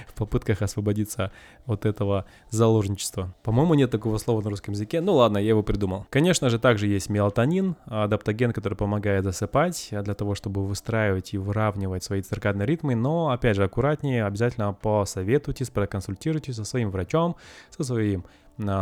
в 0.07 0.13
попытках 0.13 0.61
освободиться 0.61 1.31
от 1.65 1.85
этого 1.85 2.25
заложничества. 2.49 3.33
По-моему, 3.43 3.73
нет 3.73 3.91
такого 3.91 4.17
слова 4.17 4.41
на 4.41 4.49
русском 4.49 4.73
языке. 4.73 5.01
Ну 5.01 5.15
ладно, 5.15 5.37
я 5.37 5.49
его 5.49 5.63
придумал. 5.63 6.05
Конечно 6.09 6.49
же, 6.49 6.59
также 6.59 6.87
есть 6.87 7.09
мелатонин, 7.09 7.75
адаптоген, 7.85 8.53
который 8.53 8.75
помогает 8.75 9.23
засыпать 9.23 9.89
для 9.91 10.13
того, 10.13 10.35
чтобы 10.35 10.65
выстраивать 10.65 11.33
и 11.33 11.37
выравнивать 11.37 12.03
свои 12.03 12.21
циркадные 12.21 12.65
ритмы. 12.65 12.95
Но, 12.95 13.29
опять 13.29 13.55
же, 13.55 13.63
аккуратнее, 13.63 14.25
обязательно 14.25 14.73
посоветуйтесь, 14.73 15.69
проконсультируйтесь 15.69 16.55
со 16.55 16.65
своим 16.65 16.91
врачом, 16.91 17.35
со 17.69 17.83
своим 17.83 18.25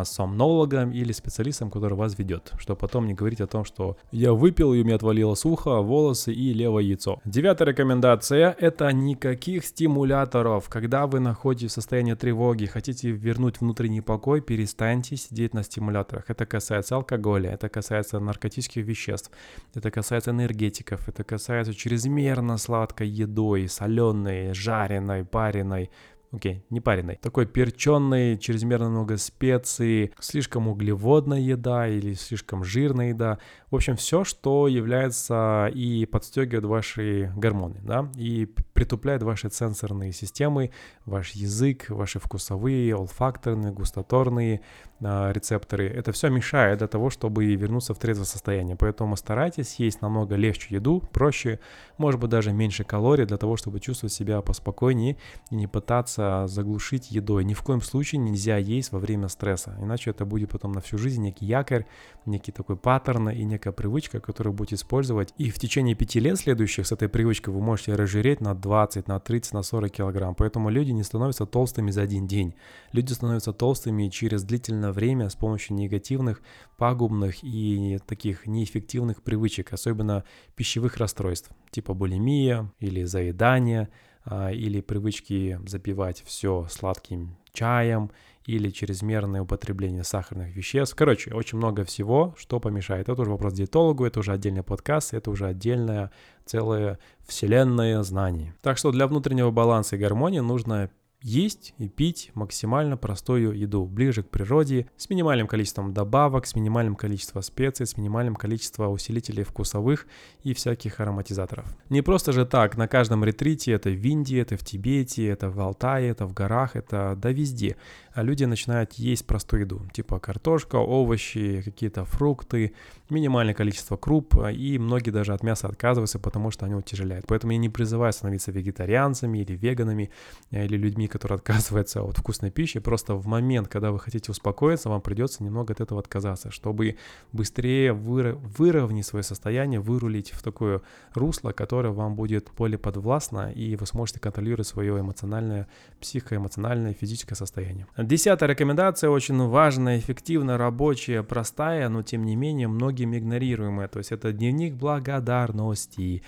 сомнологом 0.05 0.91
или 0.91 1.11
специалистом, 1.11 1.69
который 1.69 1.95
вас 1.95 2.17
ведет, 2.17 2.51
чтобы 2.57 2.79
потом 2.79 3.07
не 3.07 3.13
говорить 3.13 3.41
о 3.41 3.47
том, 3.47 3.65
что 3.65 3.97
я 4.11 4.33
выпил 4.33 4.73
и 4.73 4.81
у 4.81 4.83
меня 4.83 4.95
отвалилось 4.95 5.45
ухо, 5.45 5.81
волосы 5.81 6.33
и 6.33 6.53
левое 6.53 6.83
яйцо. 6.83 7.19
Девятая 7.25 7.69
рекомендация– 7.69 8.55
это 8.59 8.91
никаких 8.91 9.65
стимуляторов. 9.65 10.69
Когда 10.69 11.07
вы 11.07 11.19
находитесь 11.19 11.71
в 11.71 11.75
состоянии 11.75 12.13
тревоги, 12.13 12.65
хотите 12.65 13.11
вернуть 13.11 13.61
внутренний 13.61 14.01
покой, 14.01 14.41
перестаньте 14.41 15.17
сидеть 15.17 15.53
на 15.53 15.63
стимуляторах. 15.63 16.25
Это 16.29 16.45
касается 16.45 16.95
алкоголя, 16.95 17.51
это 17.51 17.69
касается 17.69 18.19
наркотических 18.19 18.85
веществ, 18.85 19.31
это 19.73 19.91
касается 19.91 20.31
энергетиков, 20.31 21.07
это 21.07 21.23
касается 21.23 21.73
чрезмерно 21.73 22.57
сладкой 22.57 23.07
едой, 23.07 23.67
соленой, 23.67 24.53
жареной, 24.53 25.25
пареной, 25.25 25.89
окей, 26.31 26.63
не 26.69 26.79
пареной, 26.81 27.17
такой 27.21 27.45
перченный, 27.45 28.37
чрезмерно 28.37 28.89
много 28.89 29.17
специй, 29.17 30.13
слишком 30.19 30.67
углеводная 30.67 31.39
еда 31.39 31.87
или 31.87 32.13
слишком 32.13 32.63
жирная 32.63 33.09
еда. 33.09 33.39
В 33.71 33.75
общем, 33.75 33.95
все, 33.95 34.23
что 34.23 34.67
является 34.67 35.69
и 35.73 36.05
подстегивает 36.05 36.65
ваши 36.65 37.31
гормоны, 37.35 37.79
да, 37.83 38.09
и 38.15 38.45
притупляет 38.75 39.23
ваши 39.23 39.49
сенсорные 39.49 40.11
системы, 40.11 40.69
ваш 41.05 41.31
язык, 41.31 41.89
ваши 41.89 42.19
вкусовые, 42.19 42.93
олфакторные, 42.93 43.71
густоторные 43.71 44.61
э, 44.99 45.31
рецепторы. 45.33 45.87
Это 45.87 46.11
все 46.11 46.29
мешает 46.29 46.79
для 46.79 46.87
того, 46.87 47.09
чтобы 47.09 47.45
вернуться 47.55 47.93
в 47.93 47.97
трезвое 47.99 48.25
состояние. 48.25 48.75
Поэтому 48.75 49.15
старайтесь 49.15 49.75
есть 49.79 50.01
намного 50.01 50.35
легче 50.35 50.75
еду, 50.75 51.01
проще, 51.13 51.59
может 51.97 52.19
быть 52.19 52.29
даже 52.29 52.51
меньше 52.51 52.83
калорий 52.83 53.25
для 53.25 53.37
того, 53.37 53.55
чтобы 53.55 53.79
чувствовать 53.79 54.13
себя 54.13 54.41
поспокойнее 54.41 55.15
и 55.51 55.55
не 55.55 55.67
пытаться 55.67 56.45
заглушить 56.47 57.11
едой. 57.11 57.45
Ни 57.45 57.53
в 57.53 57.61
коем 57.63 57.81
случае 57.81 58.19
нельзя 58.19 58.57
есть 58.57 58.91
во 58.91 58.99
время 58.99 59.29
стресса, 59.29 59.77
иначе 59.81 60.09
это 60.09 60.25
будет 60.25 60.49
потом 60.49 60.73
на 60.73 60.81
всю 60.81 60.97
жизнь 60.97 61.21
некий 61.21 61.45
якорь, 61.45 61.85
некий 62.25 62.51
такой 62.51 62.75
паттерн 62.75 63.29
и 63.29 63.43
некая 63.45 63.71
привычка, 63.71 64.19
которую 64.19 64.53
будете 64.53 64.75
использовать. 64.75 65.33
И 65.37 65.49
в 65.49 65.59
течение 65.59 65.95
пяти 65.95 66.19
лет 66.19 66.37
следующих 66.37 66.85
с 66.85 66.91
этой 66.91 67.07
привычкой 67.07 67.53
вы 67.53 67.61
можете 67.61 67.95
разжиреть 67.95 68.41
на 68.41 68.53
20, 68.65 69.07
на 69.07 69.19
30, 69.19 69.53
на 69.53 69.63
40 69.63 69.91
килограмм. 69.91 70.33
Поэтому 70.33 70.71
люди 70.71 70.91
не 70.91 71.03
становятся 71.03 71.45
толстыми 71.45 71.91
за 71.91 72.01
один 72.01 72.25
день. 72.25 72.55
Люди 72.93 73.13
становятся 73.13 73.53
толстыми 73.53 74.09
через 74.09 74.43
длительное 74.43 74.91
время 74.91 75.29
с 75.29 75.35
помощью 75.35 75.75
негативных, 75.75 76.41
пагубных 76.77 77.43
и 77.43 77.99
таких 78.07 78.47
неэффективных 78.47 79.21
привычек, 79.21 79.73
особенно 79.73 80.23
пищевых 80.55 80.97
расстройств, 80.97 81.51
типа 81.69 81.93
булимия 81.93 82.71
или 82.79 83.03
заедания, 83.03 83.89
а, 84.23 84.51
или 84.51 84.81
привычки 84.81 85.59
запивать 85.67 86.23
все 86.25 86.67
сладким 86.69 87.37
чаем 87.53 88.09
или 88.45 88.69
чрезмерное 88.69 89.41
употребление 89.41 90.03
сахарных 90.03 90.55
веществ. 90.55 90.95
Короче, 90.95 91.33
очень 91.33 91.57
много 91.57 91.83
всего, 91.83 92.35
что 92.37 92.59
помешает. 92.59 93.09
Это 93.09 93.21
уже 93.21 93.31
вопрос 93.31 93.53
диетологу, 93.53 94.05
это 94.05 94.19
уже 94.19 94.31
отдельный 94.31 94.63
подкаст, 94.63 95.13
это 95.13 95.31
уже 95.31 95.47
отдельная 95.47 96.11
целая 96.45 96.99
вселенная 97.25 98.03
знаний. 98.03 98.53
Так 98.61 98.77
что 98.77 98.91
для 98.91 99.07
внутреннего 99.07 99.51
баланса 99.51 99.95
и 99.95 99.99
гармонии 99.99 100.39
нужно 100.39 100.89
есть 101.25 101.73
и 101.79 101.89
пить 101.89 102.29
максимально 102.35 102.97
простую 102.97 103.53
еду, 103.53 103.85
ближе 103.85 104.21
к 104.21 104.29
природе, 104.29 104.85
с 104.95 105.09
минимальным 105.09 105.47
количеством 105.47 105.91
добавок, 105.91 106.45
с 106.45 106.55
минимальным 106.55 106.95
количеством 106.95 107.41
специй, 107.41 107.87
с 107.87 107.97
минимальным 107.97 108.35
количеством 108.35 108.91
усилителей 108.91 109.43
вкусовых 109.43 110.05
и 110.43 110.53
всяких 110.53 110.99
ароматизаторов. 110.99 111.65
Не 111.89 112.03
просто 112.03 112.31
же 112.31 112.45
так, 112.45 112.77
на 112.77 112.87
каждом 112.87 113.23
ретрите, 113.23 113.71
это 113.71 113.89
в 113.89 114.05
Индии, 114.05 114.39
это 114.39 114.55
в 114.55 114.63
Тибете, 114.63 115.25
это 115.27 115.49
в 115.49 115.59
Алтае, 115.59 116.11
это 116.11 116.27
в 116.27 116.33
горах, 116.33 116.75
это 116.75 117.15
да 117.17 117.31
везде. 117.31 117.75
А 118.15 118.23
люди 118.23 118.45
начинают 118.45 118.93
есть 118.93 119.27
простую 119.27 119.63
еду, 119.63 119.81
типа 119.91 120.19
картошка, 120.19 120.77
овощи, 120.77 121.61
какие-то 121.65 122.05
фрукты, 122.05 122.73
минимальное 123.09 123.53
количество 123.53 123.97
круп, 123.97 124.37
и 124.53 124.79
многие 124.79 125.11
даже 125.11 125.33
от 125.33 125.43
мяса 125.43 125.67
отказываются, 125.67 126.17
потому 126.17 126.49
что 126.49 126.65
они 126.65 126.75
утяжеляют. 126.75 127.25
Поэтому 127.27 127.51
я 127.51 127.57
не 127.57 127.67
призываю 127.67 128.13
становиться 128.13 128.53
вегетарианцами 128.53 129.39
или 129.39 129.53
веганами, 129.53 130.11
или 130.49 130.77
людьми, 130.77 131.07
которые 131.09 131.35
отказываются 131.39 132.03
от 132.03 132.17
вкусной 132.17 132.51
пищи, 132.51 132.79
просто 132.79 133.15
в 133.15 133.27
момент, 133.27 133.67
когда 133.67 133.91
вы 133.91 133.99
хотите 133.99 134.31
успокоиться, 134.31 134.87
вам 134.87 135.01
придется 135.01 135.43
немного 135.43 135.73
от 135.73 135.81
этого 135.81 135.99
отказаться, 135.99 136.51
чтобы 136.51 136.95
быстрее 137.33 137.91
выровнять 137.91 139.05
свое 139.05 139.23
состояние, 139.23 139.81
вырулить 139.81 140.31
в 140.31 140.41
такое 140.41 140.81
русло, 141.15 141.51
которое 141.51 141.89
вам 141.89 142.15
будет 142.15 142.49
более 142.57 142.77
подвластно, 142.77 143.51
и 143.51 143.75
вы 143.75 143.85
сможете 143.85 144.21
контролировать 144.21 144.67
свое 144.67 145.01
эмоциональное, 145.01 145.67
психоэмоциональное, 145.99 146.93
физическое 146.93 147.35
состояние. 147.35 147.87
Десятая 148.05 148.49
рекомендация 148.49 149.09
очень 149.09 149.35
важная, 149.47 149.97
эффективная, 149.97 150.59
рабочая, 150.59 151.23
простая, 151.23 151.89
но 151.89 152.03
тем 152.03 152.23
не 152.23 152.35
менее 152.35 152.67
многим 152.67 153.17
игнорируемая. 153.17 153.87
То 153.87 153.97
есть 153.97 154.11
это 154.11 154.31
дневник 154.31 154.75
благодарности. 154.75 156.21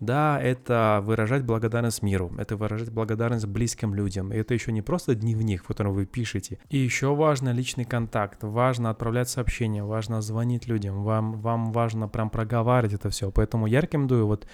Да, 0.00 0.40
это 0.40 1.02
выражать 1.04 1.44
благодарность 1.44 2.02
миру, 2.02 2.32
это 2.38 2.56
выражать 2.56 2.90
благодарность 2.90 3.44
близким 3.44 3.94
людям. 3.94 4.32
И 4.32 4.36
это 4.36 4.54
еще 4.54 4.72
не 4.72 4.80
просто 4.80 5.14
дневник, 5.14 5.64
в 5.64 5.66
котором 5.66 5.92
вы 5.92 6.06
пишете. 6.06 6.60
И 6.70 6.78
еще 6.78 7.14
важно 7.14 7.50
личный 7.50 7.84
контакт, 7.84 8.42
важно 8.42 8.88
отправлять 8.88 9.28
сообщения, 9.28 9.84
важно 9.84 10.22
звонить 10.22 10.66
людям, 10.66 11.02
вам, 11.02 11.40
вам 11.42 11.72
важно 11.72 12.08
прям 12.08 12.30
проговаривать 12.30 12.94
это 12.94 13.10
все. 13.10 13.30
Поэтому 13.30 13.66
я 13.66 13.82
рекомендую 13.82 14.26
вот 14.26 14.46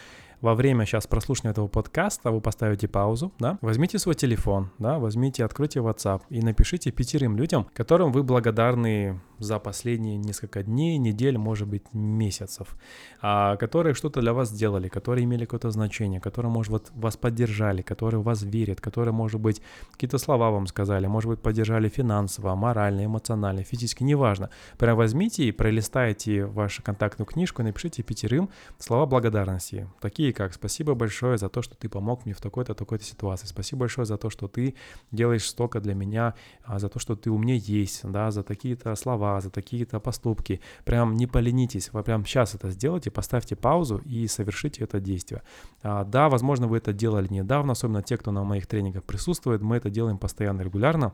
во 0.44 0.54
время 0.54 0.84
сейчас 0.84 1.06
прослушивания 1.06 1.52
этого 1.52 1.68
подкаста 1.68 2.30
вы 2.30 2.42
поставите 2.42 2.86
паузу, 2.86 3.32
да, 3.38 3.58
возьмите 3.62 3.98
свой 3.98 4.14
телефон, 4.14 4.70
да, 4.78 4.98
возьмите, 4.98 5.42
откройте 5.42 5.80
WhatsApp 5.80 6.20
и 6.28 6.42
напишите 6.42 6.90
пятерым 6.90 7.34
людям, 7.38 7.66
которым 7.72 8.12
вы 8.12 8.22
благодарны 8.22 9.22
за 9.38 9.58
последние 9.58 10.16
несколько 10.16 10.62
дней, 10.62 10.98
недель, 10.98 11.38
может 11.38 11.68
быть, 11.68 11.92
месяцев, 11.92 12.76
а, 13.22 13.56
которые 13.56 13.94
что-то 13.94 14.20
для 14.20 14.32
вас 14.32 14.50
сделали, 14.50 14.88
которые 14.88 15.24
имели 15.24 15.44
какое-то 15.44 15.70
значение, 15.70 16.20
которые, 16.20 16.50
может, 16.50 16.70
вот 16.70 16.90
вас 16.94 17.16
поддержали, 17.16 17.82
которые 17.82 18.20
в 18.20 18.24
вас 18.24 18.42
верят, 18.42 18.80
которые, 18.80 19.12
может 19.12 19.40
быть, 19.40 19.62
какие-то 19.92 20.18
слова 20.18 20.50
вам 20.50 20.66
сказали, 20.66 21.06
может 21.06 21.30
быть, 21.30 21.40
поддержали 21.40 21.88
финансово, 21.88 22.54
морально, 22.54 23.04
эмоционально, 23.04 23.62
физически, 23.62 24.02
неважно. 24.02 24.50
Прям 24.78 24.96
возьмите 24.96 25.44
и 25.44 25.52
пролистайте 25.52 26.46
вашу 26.46 26.82
контактную 26.82 27.26
книжку 27.26 27.62
напишите 27.62 28.02
пятерым 28.02 28.50
слова 28.78 29.06
благодарности, 29.06 29.88
такие 30.00 30.32
как 30.32 30.54
«Спасибо 30.54 30.94
большое 30.94 31.38
за 31.38 31.48
то, 31.48 31.62
что 31.62 31.76
ты 31.76 31.88
помог 31.88 32.24
мне 32.24 32.34
в 32.34 32.40
такой-то, 32.40 32.74
такой-то 32.74 33.04
ситуации», 33.04 33.46
«Спасибо 33.46 33.80
большое 33.80 34.06
за 34.06 34.16
то, 34.16 34.30
что 34.30 34.48
ты 34.48 34.74
делаешь 35.12 35.48
столько 35.48 35.80
для 35.80 35.94
меня», 35.94 36.34
а, 36.64 36.78
«За 36.78 36.88
то, 36.88 36.98
что 36.98 37.16
ты 37.16 37.30
у 37.30 37.38
меня 37.38 37.54
есть», 37.54 38.00
да, 38.04 38.30
«За 38.30 38.42
такие-то 38.42 38.94
слова», 38.96 39.33
фразы, 39.34 39.50
такие-то 39.50 40.00
поступки. 40.00 40.60
Прям 40.84 41.16
не 41.16 41.26
поленитесь, 41.26 41.92
вы 41.92 42.02
прям 42.02 42.24
сейчас 42.24 42.54
это 42.54 42.70
сделайте, 42.70 43.10
поставьте 43.10 43.56
паузу 43.56 44.00
и 44.04 44.28
совершите 44.28 44.84
это 44.84 45.00
действие. 45.00 45.42
А, 45.82 46.04
да, 46.04 46.28
возможно, 46.28 46.66
вы 46.66 46.76
это 46.76 46.92
делали 46.92 47.26
недавно, 47.30 47.72
особенно 47.72 48.02
те, 48.02 48.16
кто 48.16 48.30
на 48.30 48.44
моих 48.44 48.66
тренингах 48.66 49.02
присутствует, 49.02 49.60
мы 49.60 49.76
это 49.76 49.90
делаем 49.90 50.18
постоянно, 50.18 50.62
регулярно. 50.62 51.12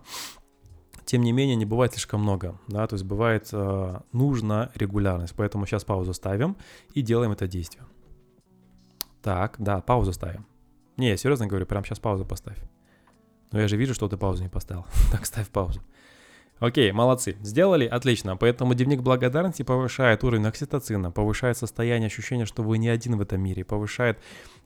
Тем 1.05 1.23
не 1.23 1.33
менее, 1.33 1.57
не 1.57 1.65
бывает 1.65 1.93
слишком 1.93 2.21
много, 2.21 2.61
да, 2.69 2.87
то 2.87 2.95
есть 2.95 3.05
бывает 3.05 3.49
э, 3.53 4.01
нужна 4.13 4.71
регулярность, 4.75 5.35
поэтому 5.35 5.67
сейчас 5.67 5.85
паузу 5.85 6.13
ставим 6.13 6.57
и 6.95 7.03
делаем 7.03 7.33
это 7.33 7.49
действие. 7.49 7.85
Так, 9.23 9.57
да, 9.59 9.81
паузу 9.81 10.13
ставим. 10.13 10.47
Не, 10.97 11.09
я 11.09 11.17
серьезно 11.17 11.47
говорю, 11.47 11.67
прям 11.67 11.85
сейчас 11.85 11.99
паузу 11.99 12.25
поставь. 12.25 12.59
Но 13.53 13.61
я 13.61 13.69
же 13.69 13.77
вижу, 13.77 13.95
что 13.95 14.09
ты 14.09 14.17
паузу 14.17 14.43
не 14.43 14.49
поставил. 14.49 14.85
так, 15.13 15.27
ставь 15.27 15.49
паузу. 15.49 15.81
Окей, 16.61 16.93
молодцы. 16.93 17.39
Сделали? 17.41 17.87
Отлично. 17.87 18.37
Поэтому 18.37 18.75
дневник 18.75 19.01
благодарности 19.01 19.63
повышает 19.63 20.23
уровень 20.25 20.47
окситоцина, 20.47 21.11
повышает 21.11 21.57
состояние 21.57 22.09
ощущения, 22.09 22.45
что 22.45 22.63
вы 22.63 22.77
не 22.77 22.91
один 22.91 23.17
в 23.17 23.23
этом 23.23 23.41
мире, 23.41 23.65
повышает, 23.65 24.19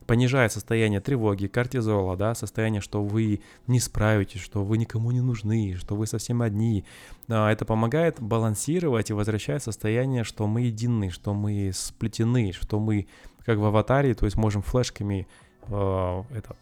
понижает 0.05 0.51
состояние 0.51 0.99
тревоги, 0.99 1.47
кортизола, 1.47 2.17
да, 2.17 2.35
состояние, 2.35 2.81
что 2.81 3.01
вы 3.01 3.39
не 3.67 3.79
справитесь, 3.79 4.41
что 4.41 4.65
вы 4.65 4.77
никому 4.77 5.11
не 5.11 5.21
нужны, 5.21 5.75
что 5.79 5.95
вы 5.95 6.05
совсем 6.05 6.41
одни. 6.41 6.83
Это 7.29 7.63
помогает 7.63 8.17
балансировать 8.19 9.09
и 9.09 9.13
возвращает 9.13 9.63
состояние, 9.63 10.25
что 10.25 10.47
мы 10.47 10.63
едины, 10.63 11.09
что 11.09 11.33
мы 11.33 11.71
сплетены, 11.73 12.51
что 12.51 12.77
мы 12.77 13.07
как 13.45 13.57
в 13.57 13.63
аватаре, 13.63 14.15
то 14.15 14.25
есть 14.25 14.35
можем 14.35 14.63
флешками 14.63 15.29
э, 15.69 16.23
этот, 16.31 16.57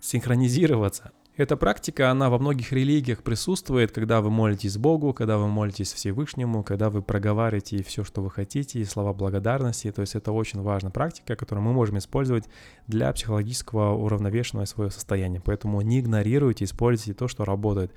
синхронизироваться 0.00 1.10
эта 1.40 1.56
практика, 1.56 2.10
она 2.10 2.28
во 2.28 2.38
многих 2.38 2.70
религиях 2.70 3.22
присутствует, 3.22 3.92
когда 3.92 4.20
вы 4.20 4.30
молитесь 4.30 4.76
Богу, 4.76 5.14
когда 5.14 5.38
вы 5.38 5.48
молитесь 5.48 5.92
Всевышнему, 5.92 6.62
когда 6.62 6.90
вы 6.90 7.00
проговариваете 7.02 7.82
все, 7.82 8.04
что 8.04 8.20
вы 8.20 8.30
хотите, 8.30 8.78
и 8.78 8.84
слова 8.84 9.14
благодарности. 9.14 9.90
То 9.90 10.02
есть 10.02 10.14
это 10.14 10.32
очень 10.32 10.60
важная 10.60 10.90
практика, 10.90 11.36
которую 11.36 11.64
мы 11.64 11.72
можем 11.72 11.96
использовать 11.96 12.44
для 12.86 13.10
психологического 13.12 13.94
уравновешенного 13.94 14.66
своего 14.66 14.90
состояния. 14.90 15.40
Поэтому 15.42 15.80
не 15.80 16.00
игнорируйте, 16.00 16.66
используйте 16.66 17.14
то, 17.14 17.26
что 17.26 17.46
работает. 17.46 17.92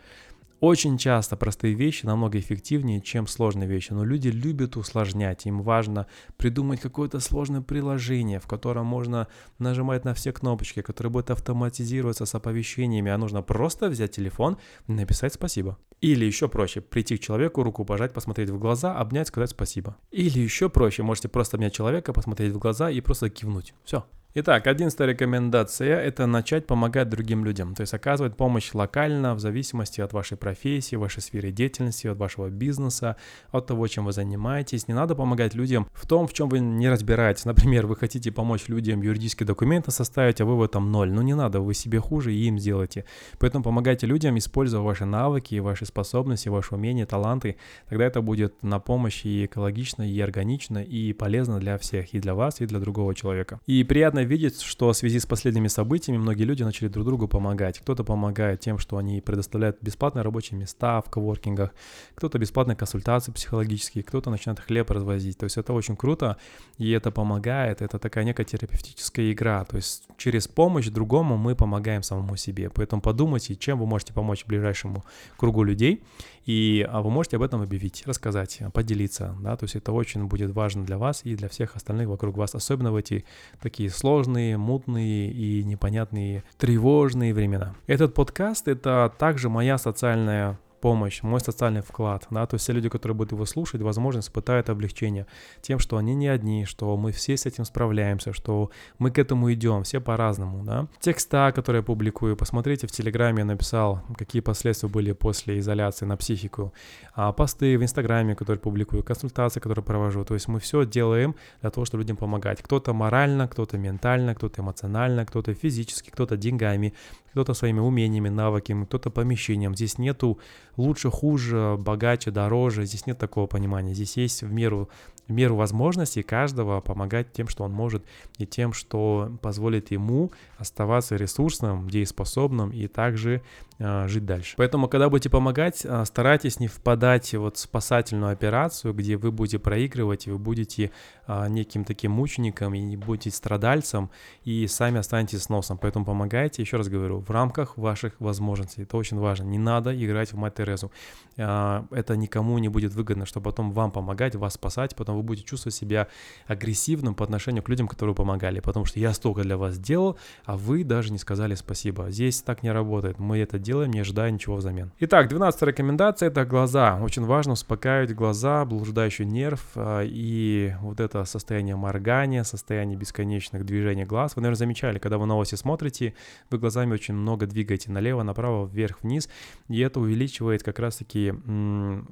Очень 0.64 0.98
часто 0.98 1.36
простые 1.36 1.74
вещи 1.74 2.06
намного 2.06 2.40
эффективнее, 2.40 3.02
чем 3.02 3.28
сложные 3.28 3.68
вещи, 3.68 3.92
но 3.92 4.06
люди 4.06 4.30
любят 4.30 4.78
усложнять, 4.78 5.46
им 5.46 5.62
важно 5.62 6.08
придумать 6.38 6.80
какое-то 6.80 7.20
сложное 7.20 7.60
приложение, 7.60 8.40
в 8.40 8.48
котором 8.48 8.86
можно 8.86 9.28
нажимать 9.60 10.06
на 10.06 10.14
все 10.14 10.32
кнопочки, 10.32 10.82
которое 10.82 11.10
будет 11.10 11.32
автоматизироваться 11.32 12.26
с 12.26 12.34
оповещениями, 12.34 13.12
а 13.12 13.18
нужно 13.18 13.42
просто 13.42 13.90
взять 13.90 14.12
телефон 14.12 14.56
написать 14.88 15.34
спасибо. 15.34 15.78
Или 16.00 16.24
еще 16.24 16.48
проще, 16.48 16.80
прийти 16.80 17.18
к 17.18 17.20
человеку, 17.20 17.62
руку 17.62 17.84
пожать, 17.84 18.14
посмотреть 18.14 18.50
в 18.50 18.58
глаза, 18.58 18.96
обнять, 18.98 19.28
сказать 19.28 19.50
спасибо. 19.50 19.98
Или 20.12 20.40
еще 20.40 20.70
проще, 20.70 21.04
можете 21.04 21.28
просто 21.28 21.58
обнять 21.58 21.74
человека, 21.74 22.14
посмотреть 22.14 22.54
в 22.54 22.58
глаза 22.58 22.90
и 22.90 23.02
просто 23.02 23.30
кивнуть. 23.30 23.74
Все. 23.84 24.06
Итак, 24.36 24.66
одиннадцатая 24.66 25.10
рекомендация– 25.10 26.00
это 26.02 26.26
начать 26.26 26.66
помогать 26.66 27.08
другим 27.08 27.46
людям, 27.46 27.76
то 27.76 27.82
есть 27.82 27.94
оказывать 27.94 28.36
помощь 28.36 28.74
локально 28.74 29.36
в 29.36 29.40
зависимости 29.40 30.02
от 30.02 30.12
вашей 30.12 30.38
профессии, 30.38 30.96
вашей 30.96 31.22
сферы 31.22 31.52
деятельности, 31.52 32.08
от 32.08 32.18
вашего 32.18 32.50
бизнеса, 32.50 33.16
от 33.52 33.68
того, 33.68 33.88
чем 33.88 34.06
вы 34.06 34.12
занимаетесь. 34.12 34.88
Не 34.88 34.96
надо 34.96 35.14
помогать 35.14 35.54
людям 35.54 35.88
в 35.94 36.08
том, 36.08 36.26
в 36.26 36.34
чем 36.34 36.50
вы 36.50 36.62
не 36.62 36.90
разбираетесь. 36.90 37.46
Например, 37.46 37.86
вы 37.86 37.96
хотите 37.96 38.32
помочь 38.32 38.70
людям 38.70 39.04
юридические 39.04 39.46
документы 39.46 39.92
составить, 39.92 40.42
а 40.42 40.46
вы 40.46 40.58
в 40.58 40.64
этом 40.64 40.92
ноль. 40.92 41.12
Ну 41.12 41.22
не 41.22 41.36
надо, 41.36 41.60
вы 41.60 41.76
себе 41.76 42.00
хуже 42.00 42.34
и 42.34 42.48
им 42.48 42.58
сделайте. 42.58 43.06
Поэтому 43.38 43.64
помогайте 43.64 44.08
людям, 44.08 44.36
используя 44.40 44.82
ваши 44.82 45.06
навыки, 45.06 45.60
ваши 45.60 45.86
способности, 45.86 46.50
ваши 46.50 46.74
умения, 46.74 47.06
таланты. 47.06 47.58
Тогда 47.88 48.06
это 48.06 48.22
будет 48.22 48.64
на 48.64 48.80
помощь 48.80 49.26
и 49.26 49.46
экологично, 49.46 50.02
и 50.02 50.20
органично, 50.20 50.80
и 50.80 51.14
полезно 51.14 51.60
для 51.60 51.78
всех, 51.78 52.16
и 52.16 52.20
для 52.20 52.34
вас, 52.34 52.62
и 52.62 52.66
для 52.66 52.80
другого 52.80 53.14
человека. 53.14 53.60
И 53.68 53.84
приятно 53.84 54.23
видеть, 54.24 54.62
что 54.62 54.92
в 54.92 54.98
связи 54.98 55.20
с 55.20 55.26
последними 55.26 55.68
событиями 55.68 56.18
многие 56.18 56.44
люди 56.44 56.64
начали 56.64 56.88
друг 56.88 57.06
другу 57.06 57.28
помогать. 57.28 57.80
Кто-то 57.80 58.04
помогает 58.04 58.60
тем, 58.60 58.80
что 58.80 58.98
они 58.98 59.22
предоставляют 59.22 59.78
бесплатные 59.82 60.24
рабочие 60.24 60.60
места 60.60 61.02
в 61.02 61.10
коворкингах, 61.10 61.74
кто-то 62.16 62.40
бесплатные 62.40 62.76
консультации 62.76 63.32
психологические, 63.32 64.04
кто-то 64.04 64.30
начинает 64.30 64.60
хлеб 64.60 64.90
развозить. 64.92 65.38
То 65.38 65.46
есть 65.46 65.58
это 65.58 65.74
очень 65.74 65.96
круто, 65.96 66.38
и 66.78 66.92
это 66.92 67.12
помогает, 67.12 67.82
это 67.82 68.00
такая 68.00 68.24
некая 68.24 68.46
терапевтическая 68.46 69.32
игра. 69.32 69.64
То 69.66 69.78
есть 69.78 70.04
через 70.18 70.48
помощь 70.48 70.88
другому 70.88 71.38
мы 71.38 71.56
помогаем 71.56 72.04
самому 72.04 72.38
себе. 72.38 72.70
Поэтому 72.70 73.02
подумайте, 73.02 73.56
чем 73.56 73.80
вы 73.80 73.86
можете 73.86 74.14
помочь 74.14 74.46
ближайшему 74.46 75.04
кругу 75.38 75.64
людей, 75.64 76.04
и 76.46 76.86
а 76.90 77.02
вы 77.02 77.10
можете 77.10 77.38
об 77.38 77.44
этом 77.44 77.62
объявить, 77.62 78.04
рассказать, 78.06 78.62
поделиться, 78.74 79.36
да, 79.42 79.56
то 79.56 79.64
есть 79.64 79.76
это 79.76 79.92
очень 79.92 80.26
будет 80.26 80.52
важно 80.52 80.84
для 80.86 80.98
вас 80.98 81.22
и 81.24 81.36
для 81.36 81.50
всех 81.50 81.76
остальных 81.76 82.10
вокруг 82.10 82.38
вас, 82.38 82.56
особенно 82.56 82.92
в 82.92 82.96
эти 82.96 83.26
такие 83.62 83.90
сложные, 83.90 84.58
мутные 84.58 85.32
и 85.32 85.64
непонятные, 85.64 86.44
тревожные 86.58 87.34
времена. 87.34 87.76
Этот 87.88 88.14
подкаст— 88.14 88.68
это 88.70 89.14
также 89.18 89.50
моя 89.50 89.78
социальная 89.78 90.60
помощь, 90.84 91.24
мой 91.24 91.40
социальный 91.40 91.82
вклад, 91.82 92.28
да, 92.30 92.46
то 92.46 92.56
есть 92.56 92.66
все 92.66 92.74
люди, 92.74 92.90
которые 92.90 93.16
будут 93.16 93.32
его 93.32 93.46
слушать, 93.46 93.82
возможно, 93.82 94.20
испытают 94.20 94.70
облегчение 94.70 95.26
тем, 95.62 95.80
что 95.80 95.96
они 95.96 96.14
не 96.14 96.28
одни, 96.28 96.66
что 96.66 96.98
мы 96.98 97.14
все 97.14 97.38
с 97.38 97.46
этим 97.46 97.64
справляемся, 97.66 98.34
что 98.34 98.70
мы 99.00 99.10
к 99.10 99.18
этому 99.18 99.54
идем, 99.54 99.84
все 99.84 100.02
по-разному, 100.02 100.64
да. 100.66 100.88
Текста, 101.00 101.54
которые 101.56 101.80
я 101.80 101.84
публикую, 101.86 102.36
посмотрите, 102.36 102.86
в 102.88 102.92
Телеграме 102.92 103.40
я 103.40 103.46
написал, 103.46 104.02
какие 104.18 104.42
последствия 104.42 104.90
были 104.90 105.14
после 105.14 105.58
изоляции 105.60 106.06
на 106.06 106.18
психику, 106.18 106.74
а 107.16 107.32
посты 107.32 107.78
в 107.78 107.84
Инстаграме, 107.84 108.36
которые 108.36 108.60
публикую, 108.60 109.04
консультации, 109.04 109.62
которые 109.62 109.86
провожу, 109.86 110.26
то 110.26 110.34
есть 110.34 110.50
мы 110.50 110.60
все 110.60 110.86
делаем 110.86 111.36
для 111.62 111.70
того, 111.70 111.86
чтобы 111.86 112.04
людям 112.04 112.18
помогать. 112.18 112.62
Кто-то 112.62 112.94
морально, 112.94 113.48
кто-то 113.48 113.78
ментально, 113.78 114.36
кто-то 114.36 114.62
эмоционально, 114.62 115.26
кто-то 115.26 115.54
физически, 115.54 116.10
кто-то 116.10 116.36
деньгами, 116.36 116.94
кто-то 117.34 117.56
своими 117.56 117.80
умениями, 117.80 118.30
навыками, 118.30 118.86
кто-то 118.86 119.10
помещением. 119.10 119.76
Здесь 119.76 119.98
нету 119.98 120.40
лучше, 120.78 121.10
хуже, 121.10 121.78
богаче, 121.80 122.30
дороже. 122.30 122.86
Здесь 122.86 123.08
нет 123.08 123.18
такого 123.18 123.48
понимания. 123.48 123.96
Здесь 123.96 124.18
есть 124.18 124.44
в 124.44 124.54
меру 124.54 124.88
меру 125.28 125.56
возможностей 125.56 126.24
каждого 126.24 126.82
помогать 126.82 127.32
тем, 127.32 127.48
что 127.48 127.64
он 127.64 127.72
может, 127.72 128.04
и 128.38 128.46
тем, 128.46 128.74
что 128.74 129.32
позволит 129.42 129.92
ему 129.92 130.32
оставаться 130.58 131.16
ресурсным, 131.16 131.90
дееспособным 131.90 132.72
и 132.72 132.88
также 132.88 133.42
э, 133.80 134.08
жить 134.08 134.26
дальше. 134.26 134.56
Поэтому, 134.58 134.88
когда 134.88 135.10
будете 135.10 135.30
помогать, 135.30 135.86
э, 135.86 136.06
старайтесь 136.06 136.60
не 136.60 136.68
впадать 136.68 137.34
вот 137.36 137.58
в 137.58 137.60
спасательную 137.60 138.34
операцию, 138.34 138.94
где 138.94 139.18
вы 139.18 139.32
будете 139.32 139.60
проигрывать, 139.60 140.28
и 140.28 140.32
вы 140.32 140.38
будете 140.38 140.92
э, 141.28 141.48
неким 141.50 141.86
таким 141.86 142.12
мучеником, 142.12 142.74
и 142.74 142.82
не 142.82 142.98
будете 142.98 143.32
страдальцем, 143.32 144.10
и 144.44 144.68
сами 144.68 145.00
останетесь 145.00 145.44
с 145.44 145.50
носом. 145.50 145.78
Поэтому 145.78 146.06
помогайте, 146.06 146.62
еще 146.62 146.78
раз 146.78 146.90
говорю, 146.90 147.20
в 147.20 147.30
рамках 147.30 147.78
ваших 147.78 148.20
возможностей. 148.20 148.84
Это 148.84 148.98
очень 148.98 149.18
важно. 149.20 149.46
Не 149.46 149.60
надо 149.60 149.94
играть 149.94 150.34
в 150.34 150.38
мать 150.38 150.56
Терезу. 150.56 150.92
Э, 151.38 151.84
это 151.92 152.18
никому 152.18 152.58
не 152.58 152.68
будет 152.68 152.94
выгодно, 152.94 153.26
чтобы 153.26 153.46
потом 153.46 153.72
вам 153.72 153.92
помогать, 153.92 154.36
вас 154.36 154.54
спасать, 154.54 154.96
потом 154.96 155.13
вы 155.16 155.24
будете 155.24 155.48
чувствовать 155.48 155.76
себя 155.76 156.08
агрессивным 156.48 157.16
по 157.16 157.24
отношению 157.24 157.64
к 157.64 157.70
людям, 157.70 157.88
которые 157.88 158.16
помогали, 158.16 158.60
потому 158.60 158.86
что 158.86 159.00
я 159.00 159.14
столько 159.14 159.42
для 159.42 159.58
вас 159.58 159.76
сделал, 159.76 160.18
а 160.46 160.58
вы 160.58 160.84
даже 160.84 161.12
не 161.12 161.18
сказали 161.18 161.56
спасибо. 161.56 162.12
Здесь 162.12 162.42
так 162.42 162.64
не 162.64 162.72
работает. 162.72 163.20
Мы 163.20 163.40
это 163.40 163.60
делаем, 163.60 163.92
не 163.92 164.00
ожидая 164.00 164.32
ничего 164.32 164.56
взамен. 164.56 164.92
Итак, 165.00 165.30
12 165.30 165.62
рекомендация– 165.64 166.28
это 166.30 166.46
глаза. 166.46 167.00
Очень 167.02 167.26
важно 167.26 167.54
успокаивать 167.54 168.14
глаза, 168.14 168.66
блуждающий 168.66 169.26
нерв 169.26 169.62
а, 169.76 170.02
и 170.04 170.74
вот 170.82 171.00
это 171.00 171.26
состояние 171.26 171.76
моргания, 171.76 172.44
состояние 172.44 172.98
бесконечных 172.98 173.66
движений 173.66 174.06
глаз. 174.06 174.36
Вы, 174.36 174.42
наверное, 174.42 174.60
замечали, 174.60 175.00
когда 175.00 175.18
вы 175.18 175.26
новости 175.26 175.56
смотрите, 175.56 176.14
вы 176.50 176.58
глазами 176.58 176.94
очень 176.94 177.14
много 177.14 177.46
двигаете 177.46 177.92
налево, 177.92 178.24
направо, 178.24 178.68
вверх, 178.68 179.04
вниз, 179.04 179.30
и 179.70 179.80
это 179.80 180.00
увеличивает 180.00 180.64
как 180.64 180.80
раз-таки 180.80 181.34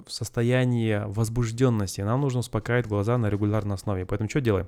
состояние 0.07 1.05
возбужденности. 1.07 2.01
Нам 2.01 2.21
нужно 2.21 2.39
успокаивать 2.39 2.87
глаза 2.91 3.17
на 3.17 3.29
регулярной 3.29 3.75
основе. 3.75 4.05
Поэтому 4.05 4.29
что 4.29 4.41
делаем? 4.41 4.67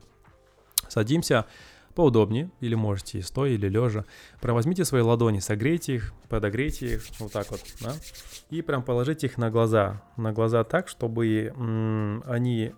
Садимся 0.87 1.45
поудобнее, 1.93 2.49
или 2.59 2.75
можете 2.75 3.21
стоя, 3.21 3.51
или 3.51 3.69
лежа. 3.69 4.05
Прям 4.41 4.55
возьмите 4.55 4.85
свои 4.85 5.01
ладони, 5.01 5.39
согрейте 5.39 5.95
их, 5.95 6.13
подогрейте 6.29 6.95
их, 6.95 7.03
вот 7.19 7.31
так 7.31 7.51
вот, 7.51 7.61
да, 7.81 7.93
и 8.49 8.61
прям 8.61 8.81
положите 8.83 9.27
их 9.27 9.37
на 9.37 9.51
глаза, 9.51 10.01
на 10.17 10.31
глаза 10.33 10.63
так, 10.63 10.87
чтобы 10.87 11.53
м- 11.55 12.23
они 12.25 12.73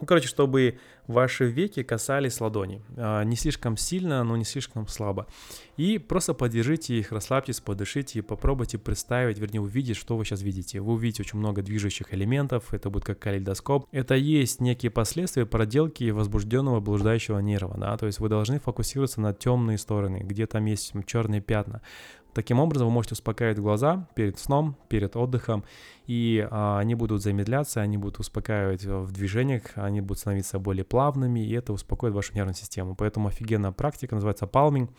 ну, 0.00 0.06
короче, 0.06 0.28
чтобы 0.28 0.78
ваши 1.10 1.46
веки 1.46 1.82
касались 1.82 2.40
ладони. 2.40 2.82
А, 2.96 3.22
не 3.24 3.36
слишком 3.36 3.76
сильно, 3.76 4.24
но 4.24 4.36
не 4.36 4.44
слишком 4.44 4.86
слабо. 4.88 5.26
И 5.76 5.98
просто 5.98 6.34
подержите 6.34 6.98
их, 6.98 7.12
расслабьтесь, 7.12 7.60
подышите 7.60 8.18
и 8.18 8.22
попробуйте 8.22 8.78
представить, 8.78 9.38
вернее 9.38 9.60
увидеть, 9.60 9.96
что 9.96 10.16
вы 10.16 10.24
сейчас 10.24 10.42
видите. 10.42 10.80
Вы 10.80 10.94
увидите 10.94 11.22
очень 11.22 11.38
много 11.38 11.62
движущих 11.62 12.12
элементов, 12.14 12.72
это 12.72 12.90
будет 12.90 13.04
как 13.04 13.18
калейдоскоп. 13.18 13.86
Это 13.90 14.14
есть 14.14 14.60
некие 14.60 14.90
последствия 14.90 15.46
проделки 15.46 16.10
возбужденного 16.10 16.80
блуждающего 16.80 17.38
нерва, 17.38 17.76
да, 17.78 17.96
то 17.96 18.06
есть 18.06 18.20
вы 18.20 18.28
должны 18.28 18.60
фокусироваться 18.60 19.20
на 19.20 19.32
темные 19.32 19.78
стороны, 19.78 20.18
где 20.18 20.46
там 20.46 20.64
есть 20.66 20.92
черные 21.06 21.40
пятна. 21.40 21.82
Таким 22.32 22.60
образом, 22.60 22.88
вы 22.88 22.92
можете 22.92 23.14
успокаивать 23.14 23.58
глаза 23.58 24.08
перед 24.14 24.38
сном, 24.38 24.76
перед 24.88 25.16
отдыхом, 25.16 25.64
и 26.06 26.46
а, 26.50 26.78
они 26.78 26.94
будут 26.94 27.22
замедляться, 27.22 27.80
они 27.80 27.96
будут 27.96 28.20
успокаивать 28.20 28.84
в 28.84 29.10
движениях, 29.12 29.62
они 29.74 30.00
будут 30.00 30.18
становиться 30.18 30.58
более 30.58 30.84
плавными, 30.84 31.40
и 31.40 31.52
это 31.52 31.72
успокоит 31.72 32.14
вашу 32.14 32.34
нервную 32.34 32.54
систему. 32.54 32.94
Поэтому 32.94 33.28
офигенная 33.28 33.72
практика 33.72 34.14
называется 34.14 34.46
палминг 34.46 34.90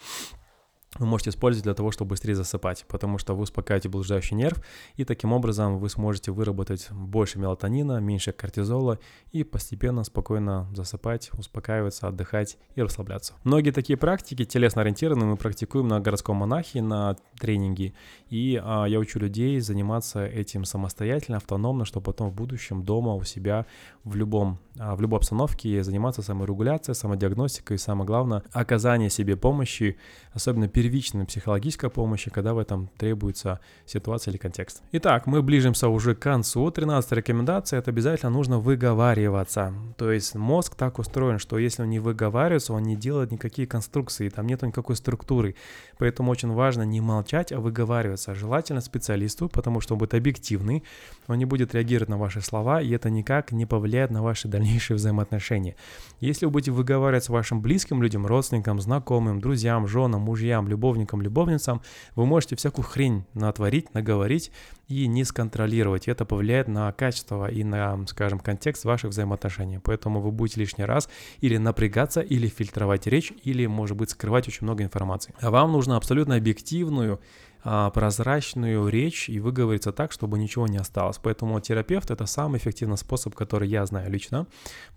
вы 1.00 1.06
можете 1.06 1.30
использовать 1.30 1.64
для 1.64 1.74
того, 1.74 1.92
чтобы 1.92 2.10
быстрее 2.10 2.36
засыпать, 2.36 2.86
потому 2.88 3.18
что 3.18 3.34
вы 3.34 3.44
успокаиваете 3.44 3.88
блуждающий 3.88 4.36
нерв, 4.36 4.62
и 4.98 5.06
таким 5.06 5.32
образом 5.32 5.78
вы 5.80 5.89
сможете 5.89 6.32
выработать 6.32 6.89
больше 6.92 7.39
мелатонина, 7.39 8.00
меньше 8.00 8.34
кортизола 8.34 9.00
и 9.32 9.44
постепенно, 9.46 10.04
спокойно 10.04 10.68
засыпать, 10.76 11.32
успокаиваться, 11.34 12.10
отдыхать 12.10 12.58
и 12.76 12.82
расслабляться. 12.82 13.36
Многие 13.46 13.72
такие 13.72 13.96
практики 13.96 14.44
телесно 14.44 14.82
ориентированные 14.82 15.30
мы 15.30 15.38
практикуем 15.38 15.88
на 15.88 16.02
городском 16.02 16.36
монахе, 16.36 16.82
на 16.82 17.16
тренинге, 17.39 17.94
и 18.30 18.62
а, 18.62 18.86
я 18.86 19.00
учу 19.00 19.20
людей 19.20 19.60
заниматься 19.62 20.26
этим 20.26 20.66
самостоятельно, 20.66 21.38
автономно, 21.38 21.86
чтобы 21.86 22.04
потом 22.04 22.32
в 22.32 22.34
будущем 22.34 22.84
дома 22.84 23.16
у 23.16 23.24
себя 23.24 23.66
в 24.04 24.16
любом, 24.16 24.60
а, 24.78 24.98
в 24.98 25.02
любой 25.02 25.20
обстановке 25.20 25.84
заниматься 25.84 26.22
саморегуляцией, 26.22 26.96
самодиагностикой 26.96 27.76
и 27.76 27.80
самое 27.80 28.06
главное, 28.06 28.44
оказание 28.52 29.10
себе 29.10 29.38
помощи, 29.38 29.98
особенно 30.34 30.68
первичной 30.82 31.26
психологической 31.26 31.92
помощи, 31.92 32.32
когда 32.32 32.56
в 32.56 32.58
этом 32.58 32.90
требуется 32.98 33.60
ситуация 33.86 34.32
или 34.32 34.40
контекст. 34.40 34.82
Итак, 34.94 35.28
мы 35.28 35.44
ближимся 35.44 35.90
уже 35.90 36.16
к 36.16 36.20
концу. 36.20 36.72
13 36.72 37.12
рекомендация– 37.12 37.78
это 37.80 37.92
обязательно 37.92 38.32
нужно 38.32 38.58
выговариваться. 38.58 39.76
То 39.98 40.12
есть 40.12 40.34
мозг 40.34 40.74
так 40.74 40.98
устроен, 40.98 41.38
что 41.38 41.60
если 41.60 41.84
он 41.84 41.90
не 41.92 42.00
выговаривается, 42.00 42.74
он 42.74 42.82
не 42.82 42.96
делает 42.96 43.32
никакие 43.32 43.68
конструкции, 43.68 44.30
там 44.30 44.48
нет 44.48 44.64
никакой 44.64 44.96
структуры. 44.96 45.56
Поэтому 46.00 46.32
очень 46.32 46.52
важно 46.52 46.82
не 46.82 47.00
молчать, 47.00 47.52
а 47.52 47.60
выговариваться. 47.60 48.34
Желательно 48.34 48.82
специалисту, 48.82 49.50
потому 49.50 49.82
что 49.82 49.94
он 49.94 50.00
будет 50.00 50.16
объективный, 50.16 50.84
он 51.28 51.38
не 51.38 51.46
будет 51.46 51.76
реагировать 51.76 52.10
на 52.10 52.18
ваши 52.18 52.42
слова, 52.42 52.82
и 52.82 52.90
это 52.90 53.12
никак 53.12 53.52
не 53.52 53.68
повлияет 53.68 54.10
на 54.10 54.24
ваши 54.24 54.48
дальнейшие 54.48 54.98
взаимоотношения. 54.98 55.76
Если 56.20 56.48
вы 56.48 56.52
будете 56.52 56.72
выговариваться 56.72 57.32
вашим 57.32 57.62
близким 57.62 58.02
людям, 58.02 58.26
родственникам, 58.26 58.82
знакомым, 58.82 59.40
друзьям, 59.40 59.86
женам, 59.86 60.22
мужьям, 60.22 60.71
любовникам, 60.72 61.22
любовницам, 61.22 61.82
вы 62.16 62.26
можете 62.26 62.56
всякую 62.56 62.86
хрень 62.86 63.26
натворить, 63.34 63.94
наговорить 63.94 64.52
и 64.88 65.08
не 65.08 65.24
сконтролировать. 65.24 66.08
Это 66.08 66.26
повлияет 66.26 66.68
на 66.68 66.92
качество 66.92 67.50
и 67.50 67.64
на, 67.64 68.06
скажем, 68.08 68.40
контекст 68.40 68.86
ваших 68.86 69.12
взаимоотношений. 69.12 69.80
Поэтому 69.84 70.22
вы 70.22 70.32
будете 70.32 70.60
лишний 70.60 70.86
раз 70.86 71.10
или 71.40 71.58
напрягаться, 71.58 72.22
или 72.22 72.48
фильтровать 72.48 73.08
речь, 73.08 73.32
или, 73.44 73.66
может 73.68 73.96
быть, 73.96 74.10
скрывать 74.10 74.48
очень 74.48 74.64
много 74.64 74.84
информации. 74.84 75.34
А 75.40 75.52
вам 75.52 75.72
нужно 75.72 75.98
абсолютно 75.98 76.36
объективную 76.36 77.20
а, 77.64 77.92
прозрачную 77.92 78.88
речь 78.88 79.30
и 79.30 79.40
выговориться 79.40 79.92
так, 79.92 80.12
чтобы 80.12 80.40
ничего 80.40 80.68
не 80.68 80.78
осталось. 80.78 81.20
Поэтому 81.22 81.60
терапевт— 81.60 82.10
это 82.12 82.26
самый 82.26 82.58
эффективный 82.58 82.98
способ, 82.98 83.36
который 83.36 83.68
я 83.68 83.86
знаю 83.86 84.12
лично. 84.12 84.48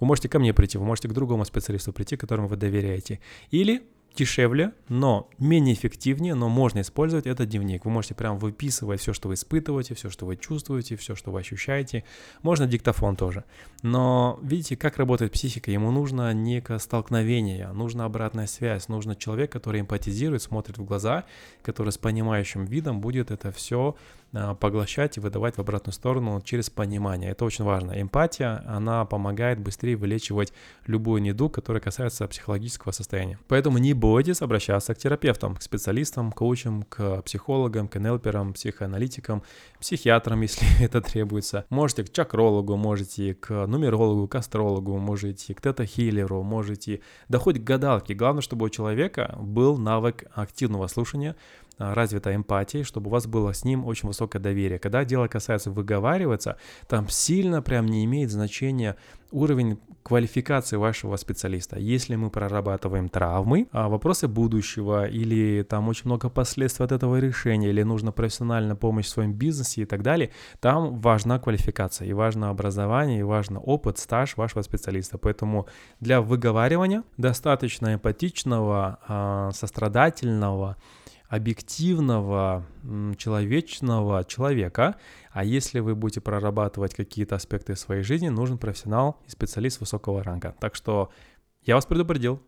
Вы 0.00 0.06
можете 0.06 0.28
ко 0.28 0.38
мне 0.38 0.54
прийти, 0.54 0.78
вы 0.78 0.84
можете 0.84 1.08
к 1.08 1.12
другому 1.12 1.44
специалисту 1.44 1.92
прийти, 1.92 2.16
которому 2.16 2.48
вы 2.48 2.56
доверяете. 2.56 3.20
Или 3.50 3.82
дешевле, 4.14 4.72
но 4.88 5.28
менее 5.38 5.74
эффективнее, 5.74 6.34
но 6.34 6.48
можно 6.48 6.80
использовать 6.80 7.26
этот 7.26 7.48
дневник. 7.48 7.84
Вы 7.84 7.90
можете 7.90 8.14
прям 8.14 8.38
выписывать 8.38 9.00
все, 9.00 9.12
что 9.12 9.28
вы 9.28 9.34
испытываете, 9.34 9.94
все, 9.94 10.10
что 10.10 10.26
вы 10.26 10.36
чувствуете, 10.36 10.96
все, 10.96 11.14
что 11.14 11.30
вы 11.32 11.40
ощущаете. 11.40 12.04
Можно 12.42 12.66
диктофон 12.66 13.16
тоже. 13.16 13.44
Но 13.82 14.38
видите, 14.42 14.76
как 14.76 14.98
работает 14.98 15.32
психика? 15.32 15.70
Ему 15.70 15.90
нужно 15.90 16.32
некое 16.32 16.78
столкновение, 16.78 17.72
нужна 17.72 18.04
обратная 18.04 18.46
связь, 18.46 18.88
нужно 18.88 19.16
человек, 19.16 19.50
который 19.50 19.80
эмпатизирует, 19.80 20.42
смотрит 20.42 20.78
в 20.78 20.84
глаза, 20.84 21.24
который 21.62 21.90
с 21.90 21.98
понимающим 21.98 22.64
видом 22.64 23.00
будет 23.00 23.30
это 23.30 23.50
все 23.52 23.96
поглощать 24.60 25.16
и 25.16 25.20
выдавать 25.20 25.56
в 25.56 25.60
обратную 25.60 25.92
сторону 25.92 26.40
через 26.42 26.70
понимание. 26.70 27.30
Это 27.30 27.44
очень 27.44 27.64
важно. 27.64 28.00
Эмпатия, 28.00 28.62
она 28.66 29.04
помогает 29.04 29.60
быстрее 29.60 29.96
вылечивать 29.96 30.52
любую 30.86 31.22
неду, 31.22 31.48
которая 31.48 31.80
касается 31.80 32.26
психологического 32.26 32.92
состояния. 32.92 33.38
Поэтому 33.48 33.78
не 33.78 33.94
бойтесь 33.94 34.42
обращаться 34.42 34.94
к 34.94 34.98
терапевтам, 34.98 35.56
к 35.56 35.62
специалистам, 35.62 36.32
коучам, 36.32 36.82
к 36.82 37.22
психологам, 37.22 37.88
к 37.88 37.98
НЛПерам, 37.98 38.52
психоаналитикам, 38.52 39.42
психиатрам, 39.80 40.40
если 40.42 40.66
это 40.84 41.00
требуется. 41.00 41.64
Можете 41.70 42.04
к 42.04 42.12
чакрологу, 42.12 42.76
можете 42.76 43.34
к 43.34 43.66
нумерологу, 43.66 44.28
к 44.28 44.34
астрологу, 44.34 44.98
можете 44.98 45.54
к 45.54 45.60
тета-хиллеру, 45.60 46.42
можете 46.42 47.00
да 47.28 47.38
хоть 47.38 47.58
к 47.58 47.64
гадалке. 47.64 48.14
Главное, 48.14 48.42
чтобы 48.42 48.66
у 48.66 48.68
человека 48.68 49.34
был 49.38 49.76
навык 49.78 50.24
активного 50.34 50.86
слушания, 50.86 51.34
а, 51.34 51.36
развита 51.78 52.34
эмпатия, 52.34 52.84
чтобы 52.84 53.08
у 53.08 53.10
вас 53.10 53.26
было 53.26 53.52
с 53.52 53.64
ним 53.64 53.84
очень 53.84 54.08
высокое 54.08 54.40
доверие. 54.40 54.78
Когда 54.78 55.04
дело 55.04 55.26
касается 55.28 55.70
выговариваться, 55.70 56.56
там 56.88 57.08
сильно 57.08 57.62
прям 57.62 57.86
не 57.86 58.04
имеет 58.04 58.30
значения 58.30 58.96
уровень 59.34 59.78
квалификации 60.04 60.76
вашего 60.76 61.16
специалиста. 61.16 61.78
Если 61.78 62.14
мы 62.14 62.30
прорабатываем 62.30 63.08
травмы, 63.08 63.68
а 63.72 63.88
вопросы 63.88 64.28
будущего 64.28 65.06
или 65.06 65.62
там 65.62 65.88
очень 65.88 66.06
много 66.06 66.28
последствий 66.28 66.84
от 66.84 66.92
этого 66.92 67.18
решения, 67.18 67.70
или 67.70 67.82
нужна 67.82 68.12
профессиональная 68.12 68.76
помощь 68.76 69.06
в 69.06 69.08
своем 69.08 69.32
бизнесе 69.32 69.82
и 69.82 69.84
так 69.86 70.02
далее, 70.02 70.30
там 70.60 71.00
важна 71.00 71.38
квалификация, 71.38 72.06
и 72.06 72.12
важно 72.12 72.50
образование, 72.50 73.20
и 73.20 73.22
важно 73.22 73.60
опыт, 73.60 73.98
стаж 73.98 74.36
вашего 74.36 74.62
специалиста. 74.62 75.18
Поэтому 75.18 75.66
для 76.00 76.20
выговаривания 76.20 77.02
достаточно 77.16 77.94
эмпатичного, 77.94 78.98
а, 79.08 79.50
сострадательного, 79.52 80.76
объективного, 81.34 82.64
человечного 83.18 84.24
человека. 84.24 84.96
А 85.32 85.44
если 85.44 85.80
вы 85.80 85.94
будете 85.94 86.20
прорабатывать 86.20 86.94
какие-то 86.94 87.34
аспекты 87.34 87.74
своей 87.74 88.02
жизни, 88.02 88.28
нужен 88.28 88.56
профессионал 88.56 89.20
и 89.26 89.30
специалист 89.30 89.80
высокого 89.80 90.22
ранга. 90.22 90.54
Так 90.60 90.76
что 90.76 91.10
я 91.62 91.74
вас 91.74 91.86
предупредил, 91.86 92.40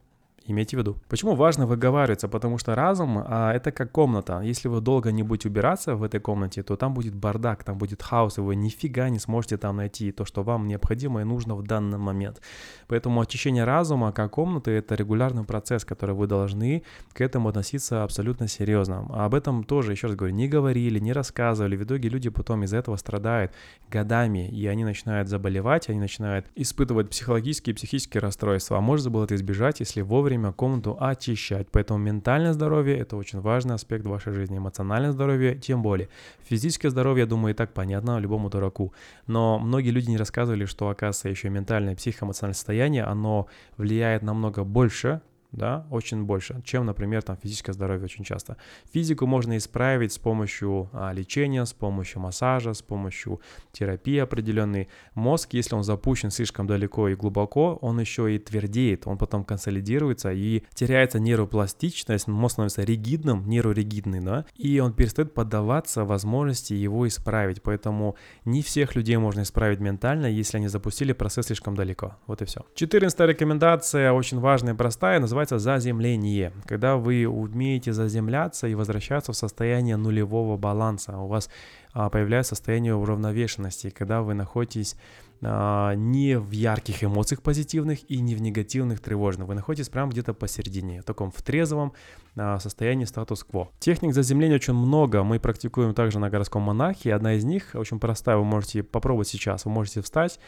имейте 0.47 0.77
в 0.77 0.81
виду. 0.81 0.97
Почему 1.09 1.35
важно 1.35 1.67
выговариваться? 1.67 2.29
Потому 2.29 2.59
что 2.59 2.75
разум 2.75 3.23
а, 3.25 3.53
это 3.53 3.73
как 3.73 3.93
комната. 3.93 4.41
Если 4.41 4.69
вы 4.69 4.81
долго 4.81 5.13
не 5.13 5.23
будете 5.23 5.49
убираться 5.49 5.97
в 5.97 6.03
этой 6.03 6.21
комнате, 6.21 6.63
то 6.63 6.77
там 6.77 6.95
будет 6.95 7.15
бардак, 7.15 7.65
там 7.65 7.79
будет 7.79 8.03
хаос, 8.03 8.39
и 8.39 8.41
вы 8.41 8.57
нифига 8.57 9.09
не 9.09 9.19
сможете 9.19 9.57
там 9.57 9.77
найти 9.77 10.13
то, 10.13 10.25
что 10.25 10.43
вам 10.43 10.67
необходимо 10.67 11.21
и 11.21 11.25
нужно 11.25 11.55
в 11.55 11.63
данный 11.63 11.99
момент. 11.99 12.41
Поэтому 12.89 13.21
очищение 13.21 13.65
разума 13.65 14.13
как 14.13 14.33
комнаты 14.33 14.71
это 14.71 14.95
регулярный 14.95 15.45
процесс, 15.45 15.85
который 15.85 16.15
вы 16.15 16.27
должны 16.27 16.83
к 17.13 17.21
этому 17.21 17.49
относиться 17.49 18.05
абсолютно 18.05 18.49
серьезно. 18.49 19.07
А 19.11 19.25
об 19.27 19.35
этом 19.35 19.65
тоже, 19.65 19.93
еще 19.93 20.07
раз 20.07 20.17
говорю, 20.17 20.35
не 20.35 20.49
говорили, 20.49 20.99
не 20.99 21.13
рассказывали. 21.13 21.77
В 21.77 21.85
итоге 21.85 22.09
люди 22.09 22.29
потом 22.31 22.65
из-за 22.65 22.79
этого 22.79 22.97
страдают 22.97 23.53
годами, 23.91 24.49
и 24.49 24.67
они 24.67 24.85
начинают 24.85 25.29
заболевать, 25.29 25.89
они 25.89 25.99
начинают 25.99 26.47
испытывать 26.55 27.11
психологические 27.11 27.73
и 27.73 27.77
психические 27.77 28.21
расстройства. 28.21 28.79
А 28.79 28.81
можно 28.81 29.11
было 29.11 29.25
это 29.25 29.35
избежать, 29.35 29.81
если 29.81 30.01
вовремя 30.01 30.36
время 30.37 30.53
комнату 30.53 30.97
очищать. 31.01 31.69
Поэтому 31.71 31.99
ментальное 31.99 32.53
здоровье– 32.53 32.97
это 32.99 33.17
очень 33.17 33.41
важный 33.41 33.75
аспект 33.75 34.07
вашей 34.07 34.33
жизни. 34.33 34.59
Эмоциональное 34.59 35.13
здоровье– 35.13 35.57
тем 35.61 35.83
более. 35.83 36.09
Физическое 36.45 36.91
здоровье, 36.91 37.23
я 37.23 37.27
думаю, 37.27 37.55
и 37.55 37.57
так 37.57 37.73
понятно 37.73 38.19
любому 38.19 38.51
дураку. 38.51 38.93
Но 39.27 39.59
многие 39.59 39.91
люди 39.91 40.11
не 40.11 40.17
рассказывали, 40.17 40.65
что, 40.65 40.89
оказывается, 40.89 41.29
еще 41.29 41.49
ментальное, 41.49 41.97
психоэмоциональное 41.97 42.55
состояние, 42.55 43.05
оно 43.05 43.47
влияет 43.77 44.23
намного 44.23 44.65
больше 44.65 45.21
да, 45.57 45.87
очень 45.91 46.25
больше, 46.25 46.61
чем, 46.65 46.87
например, 46.87 47.23
там 47.23 47.37
физическое 47.37 47.73
здоровье 47.73 48.05
очень 48.05 48.25
часто. 48.25 48.57
Физику 48.93 49.27
можно 49.27 49.57
исправить 49.57 50.13
с 50.13 50.19
помощью 50.19 50.91
а, 50.93 51.13
лечения, 51.13 51.65
с 51.65 51.73
помощью 51.73 52.21
массажа, 52.21 52.75
с 52.75 52.83
помощью 52.83 53.41
терапии 53.73 54.19
определенной. 54.19 54.89
Мозг, 55.15 55.55
если 55.55 55.75
он 55.75 55.83
запущен 55.83 56.31
слишком 56.31 56.67
далеко 56.67 57.09
и 57.09 57.15
глубоко, 57.15 57.79
он 57.81 58.01
еще 58.01 58.35
и 58.35 58.39
твердеет, 58.39 59.07
он 59.07 59.19
потом 59.19 59.45
консолидируется 59.45 60.33
и 60.33 60.63
теряется 60.75 61.19
нейропластичность, 61.19 62.29
мозг 62.29 62.55
становится 62.55 62.83
ригидным, 62.83 63.49
нейроригидный, 63.49 64.21
да, 64.21 64.45
и 64.55 64.79
он 64.81 64.93
перестает 64.93 65.35
поддаваться 65.35 66.05
возможности 66.05 66.75
его 66.75 67.07
исправить. 67.09 67.63
Поэтому 67.63 68.17
не 68.45 68.63
всех 68.63 68.95
людей 68.95 69.17
можно 69.17 69.43
исправить 69.43 69.81
ментально, 69.81 70.27
если 70.27 70.59
они 70.59 70.69
запустили 70.69 71.13
процесс 71.13 71.47
слишком 71.47 71.75
далеко. 71.75 72.17
Вот 72.27 72.43
и 72.43 72.45
все. 72.45 72.65
Четырнадцатая 72.75 73.29
рекомендация, 73.29 74.13
очень 74.13 74.41
важная 74.41 74.75
и 74.75 74.77
простая, 74.77 75.21
называется 75.21 75.46
называется 75.55 75.59
заземление. 75.59 76.53
Когда 76.67 76.97
вы 76.97 77.27
умеете 77.27 77.93
заземляться 77.93 78.67
и 78.67 78.75
возвращаться 78.75 79.33
в 79.33 79.37
состояние 79.37 79.97
нулевого 79.97 80.57
баланса, 80.57 81.17
у 81.19 81.27
вас 81.27 81.49
а, 81.93 82.11
появляется 82.11 82.55
состояние 82.55 82.95
уравновешенности, 82.95 83.91
когда 83.91 84.23
вы 84.23 84.35
находитесь 84.35 84.97
а, 85.43 85.95
не 85.95 86.39
в 86.39 86.51
ярких 86.51 87.05
эмоциях 87.05 87.43
позитивных 87.43 88.11
и 88.11 88.21
не 88.21 88.35
в 88.35 88.43
негативных 88.43 89.01
тревожных. 89.01 89.49
Вы 89.49 89.55
находитесь 89.55 89.89
прямо 89.89 90.11
где-то 90.11 90.35
посередине, 90.35 91.03
в 91.03 91.05
таком 91.05 91.31
в 91.31 91.41
трезвом 91.43 91.93
а, 92.37 92.59
состоянии 92.59 93.05
статус-кво. 93.05 93.71
Техник 93.79 94.15
заземления 94.15 94.57
очень 94.57 94.75
много, 94.75 95.23
мы 95.23 95.39
практикуем 95.39 95.95
также 95.95 96.19
на 96.19 96.31
городском 96.31 96.63
монахе. 96.63 97.15
Одна 97.15 97.35
из 97.35 97.45
них 97.45 97.71
очень 97.75 98.01
простая, 98.01 98.37
вы 98.37 98.45
можете 98.45 98.83
попробовать 98.83 99.29
сейчас. 99.29 99.65
Вы 99.65 99.71
можете 99.71 100.03
встать, 100.03 100.41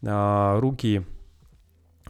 руки 0.00 1.04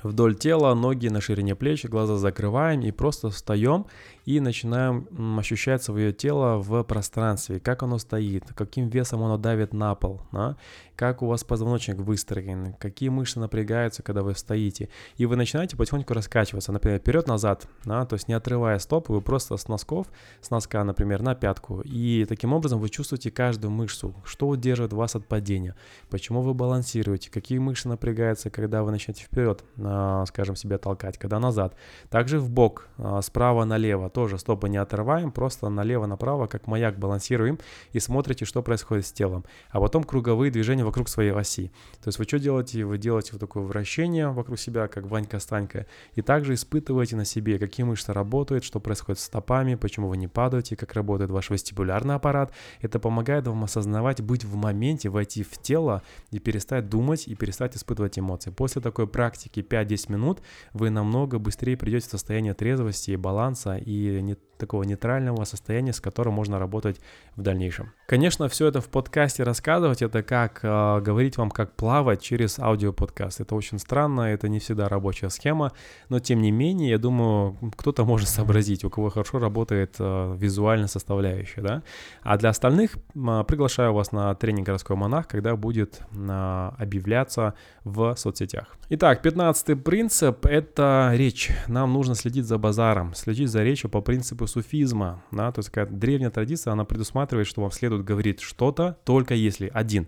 вдоль 0.02 0.34
тела, 0.34 0.74
ноги 0.74 1.08
на 1.08 1.20
ширине 1.20 1.54
плеч, 1.54 1.84
глаза 1.84 2.16
закрываем 2.16 2.80
и 2.80 2.90
просто 2.90 3.30
встаем 3.30 3.86
и 4.28 4.40
начинаем 4.40 5.38
ощущать 5.38 5.82
свое 5.82 6.12
тело 6.12 6.58
в 6.58 6.82
пространстве, 6.82 7.60
как 7.60 7.82
оно 7.82 7.96
стоит, 7.96 8.44
каким 8.54 8.90
весом 8.90 9.22
оно 9.22 9.38
давит 9.38 9.72
на 9.72 9.94
пол, 9.94 10.20
да? 10.32 10.58
как 10.96 11.22
у 11.22 11.26
вас 11.26 11.44
позвоночник 11.44 11.96
выстроен, 11.96 12.74
какие 12.74 13.08
мышцы 13.08 13.40
напрягаются, 13.40 14.02
когда 14.02 14.22
вы 14.22 14.34
стоите. 14.34 14.90
И 15.16 15.24
вы 15.24 15.36
начинаете 15.36 15.78
потихоньку 15.78 16.12
раскачиваться, 16.12 16.72
например, 16.72 16.98
вперед-назад, 16.98 17.68
да? 17.86 18.04
то 18.04 18.16
есть 18.16 18.28
не 18.28 18.34
отрывая 18.34 18.78
стоп, 18.80 19.08
вы 19.08 19.22
просто 19.22 19.56
с 19.56 19.66
носков, 19.66 20.08
с 20.42 20.50
носка, 20.50 20.84
например, 20.84 21.22
на 21.22 21.34
пятку. 21.34 21.80
И 21.86 22.26
таким 22.28 22.52
образом 22.52 22.80
вы 22.80 22.90
чувствуете 22.90 23.30
каждую 23.30 23.70
мышцу, 23.70 24.14
что 24.26 24.46
удерживает 24.48 24.92
вас 24.92 25.16
от 25.16 25.26
падения, 25.26 25.74
почему 26.10 26.42
вы 26.42 26.52
балансируете, 26.52 27.30
какие 27.30 27.60
мышцы 27.60 27.88
напрягаются, 27.88 28.50
когда 28.50 28.82
вы 28.82 28.90
начнете 28.90 29.24
вперед, 29.24 29.64
а, 29.78 30.26
скажем, 30.26 30.54
себя 30.54 30.76
толкать, 30.76 31.16
когда 31.16 31.38
назад. 31.38 31.76
Также 32.10 32.38
в 32.38 32.50
бок, 32.50 32.88
а, 32.98 33.22
справа 33.22 33.64
налево, 33.64 34.10
тоже 34.18 34.36
стопы 34.36 34.68
не 34.68 34.78
отрываем, 34.78 35.30
просто 35.30 35.68
налево-направо, 35.68 36.48
как 36.48 36.66
маяк 36.66 36.98
балансируем 36.98 37.60
и 37.92 38.00
смотрите, 38.00 38.46
что 38.46 38.64
происходит 38.64 39.06
с 39.06 39.12
телом. 39.12 39.44
А 39.70 39.78
потом 39.78 40.02
круговые 40.02 40.50
движения 40.50 40.84
вокруг 40.84 41.08
своей 41.08 41.30
оси. 41.30 41.70
То 42.02 42.08
есть 42.08 42.18
вы 42.18 42.24
что 42.24 42.40
делаете? 42.40 42.84
Вы 42.84 42.98
делаете 42.98 43.30
вот 43.34 43.40
такое 43.40 43.62
вращение 43.62 44.30
вокруг 44.30 44.58
себя, 44.58 44.88
как 44.88 45.04
Ванька-Станька, 45.04 45.86
и 46.14 46.22
также 46.22 46.54
испытываете 46.54 47.14
на 47.14 47.24
себе, 47.24 47.60
какие 47.60 47.86
мышцы 47.86 48.12
работают, 48.12 48.64
что 48.64 48.80
происходит 48.80 49.20
с 49.20 49.26
стопами, 49.26 49.76
почему 49.76 50.08
вы 50.08 50.16
не 50.16 50.26
падаете, 50.26 50.74
как 50.74 50.94
работает 50.94 51.30
ваш 51.30 51.50
вестибулярный 51.50 52.16
аппарат. 52.16 52.52
Это 52.80 52.98
помогает 52.98 53.46
вам 53.46 53.62
осознавать, 53.62 54.20
быть 54.20 54.44
в 54.44 54.56
моменте, 54.56 55.10
войти 55.10 55.44
в 55.44 55.62
тело 55.62 56.02
и 56.32 56.40
перестать 56.40 56.88
думать 56.88 57.28
и 57.28 57.36
перестать 57.36 57.76
испытывать 57.76 58.18
эмоции. 58.18 58.50
После 58.50 58.82
такой 58.82 59.06
практики 59.06 59.60
5-10 59.60 60.10
минут 60.10 60.42
вы 60.72 60.90
намного 60.90 61.38
быстрее 61.38 61.76
придете 61.76 62.08
в 62.08 62.10
состояние 62.10 62.54
трезвости 62.54 63.12
и 63.12 63.16
баланса 63.16 63.76
и 63.76 64.07
не 64.08 64.36
такого 64.58 64.82
нейтрального 64.82 65.44
состояния, 65.44 65.92
с 65.92 66.00
которым 66.00 66.34
можно 66.34 66.58
работать 66.58 67.00
в 67.36 67.42
дальнейшем. 67.42 67.92
Конечно, 68.06 68.48
все 68.48 68.66
это 68.66 68.80
в 68.80 68.88
подкасте 68.88 69.44
рассказывать, 69.44 70.02
это 70.02 70.22
как 70.22 70.60
э, 70.62 71.00
говорить 71.00 71.38
вам, 71.38 71.50
как 71.50 71.74
плавать 71.76 72.20
через 72.20 72.58
аудиоподкаст. 72.58 73.40
Это 73.40 73.54
очень 73.54 73.78
странно, 73.78 74.22
это 74.22 74.48
не 74.48 74.58
всегда 74.58 74.88
рабочая 74.88 75.30
схема, 75.30 75.72
но 76.08 76.18
тем 76.18 76.42
не 76.42 76.50
менее, 76.50 76.90
я 76.90 76.98
думаю, 76.98 77.56
кто-то 77.76 78.04
может 78.04 78.28
сообразить, 78.28 78.84
у 78.84 78.90
кого 78.90 79.10
хорошо 79.10 79.38
работает 79.38 79.96
э, 79.98 80.36
визуальная 80.36 80.88
составляющая, 80.88 81.62
да. 81.62 81.82
А 82.22 82.36
для 82.36 82.50
остальных 82.50 82.96
э, 82.96 83.44
приглашаю 83.46 83.94
вас 83.94 84.12
на 84.12 84.34
тренинг 84.34 84.66
«Городской 84.66 84.96
монах», 84.96 85.28
когда 85.28 85.54
будет 85.56 86.00
э, 86.10 86.70
объявляться 86.78 87.54
в 87.84 88.16
соцсетях. 88.16 88.76
Итак, 88.90 89.22
15 89.22 89.84
принцип— 89.84 90.46
это 90.48 91.12
речь. 91.14 91.50
Нам 91.68 91.92
нужно 91.92 92.14
следить 92.14 92.46
за 92.46 92.58
базаром, 92.58 93.14
следить 93.14 93.50
за 93.50 93.62
речью 93.62 93.90
по 93.98 94.02
принципу 94.02 94.46
суфизма, 94.46 95.24
да, 95.32 95.50
то 95.50 95.58
есть 95.58 95.70
какая 95.70 95.92
древняя 95.92 96.30
традиция, 96.30 96.72
она 96.72 96.84
предусматривает, 96.84 97.48
что 97.48 97.62
вам 97.62 97.72
следует 97.72 98.04
говорить 98.04 98.40
что-то, 98.40 98.96
только 99.04 99.34
если, 99.34 99.70
один, 99.74 100.06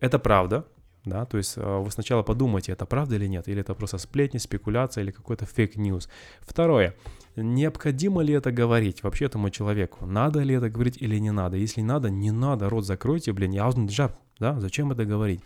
это 0.00 0.18
правда, 0.18 0.66
да, 1.06 1.24
то 1.24 1.38
есть 1.38 1.56
э, 1.56 1.78
вы 1.78 1.90
сначала 1.90 2.22
подумайте, 2.22 2.72
это 2.72 2.84
правда 2.84 3.14
или 3.14 3.26
нет, 3.26 3.48
или 3.48 3.62
это 3.62 3.74
просто 3.74 3.96
сплетни, 3.96 4.36
спекуляция 4.36 5.04
или 5.04 5.10
какой-то 5.10 5.46
fake 5.46 5.74
news. 5.74 6.10
Второе, 6.42 6.94
необходимо 7.34 8.20
ли 8.20 8.34
это 8.34 8.52
говорить 8.52 9.02
вообще 9.02 9.24
этому 9.24 9.48
человеку, 9.48 10.04
надо 10.04 10.40
ли 10.40 10.54
это 10.54 10.68
говорить 10.68 10.98
или 11.00 11.18
не 11.18 11.30
надо, 11.30 11.56
если 11.56 11.80
надо, 11.80 12.10
не 12.10 12.30
надо, 12.30 12.68
рот 12.68 12.84
закройте, 12.84 13.32
блин, 13.32 13.52
я 13.52 13.70
джаб, 13.70 14.18
да, 14.40 14.58
зачем 14.58 14.90
это 14.90 15.04
говорить? 15.04 15.40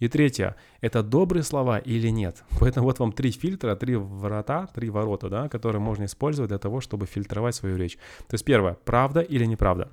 И 0.00 0.08
третье, 0.08 0.56
это 0.82 1.02
добрые 1.02 1.42
слова 1.42 1.78
или 1.78 2.08
нет? 2.08 2.44
Поэтому 2.60 2.86
вот 2.86 2.98
вам 2.98 3.12
три 3.12 3.30
фильтра, 3.30 3.76
три 3.76 3.96
врата, 3.96 4.66
три 4.74 4.90
ворота, 4.90 5.28
да, 5.28 5.48
которые 5.48 5.80
можно 5.80 6.04
использовать 6.04 6.48
для 6.48 6.58
того, 6.58 6.80
чтобы 6.80 7.06
фильтровать 7.06 7.54
свою 7.54 7.76
речь. 7.76 7.96
То 8.28 8.34
есть 8.34 8.44
первое, 8.44 8.76
правда 8.84 9.20
или 9.20 9.46
неправда? 9.46 9.88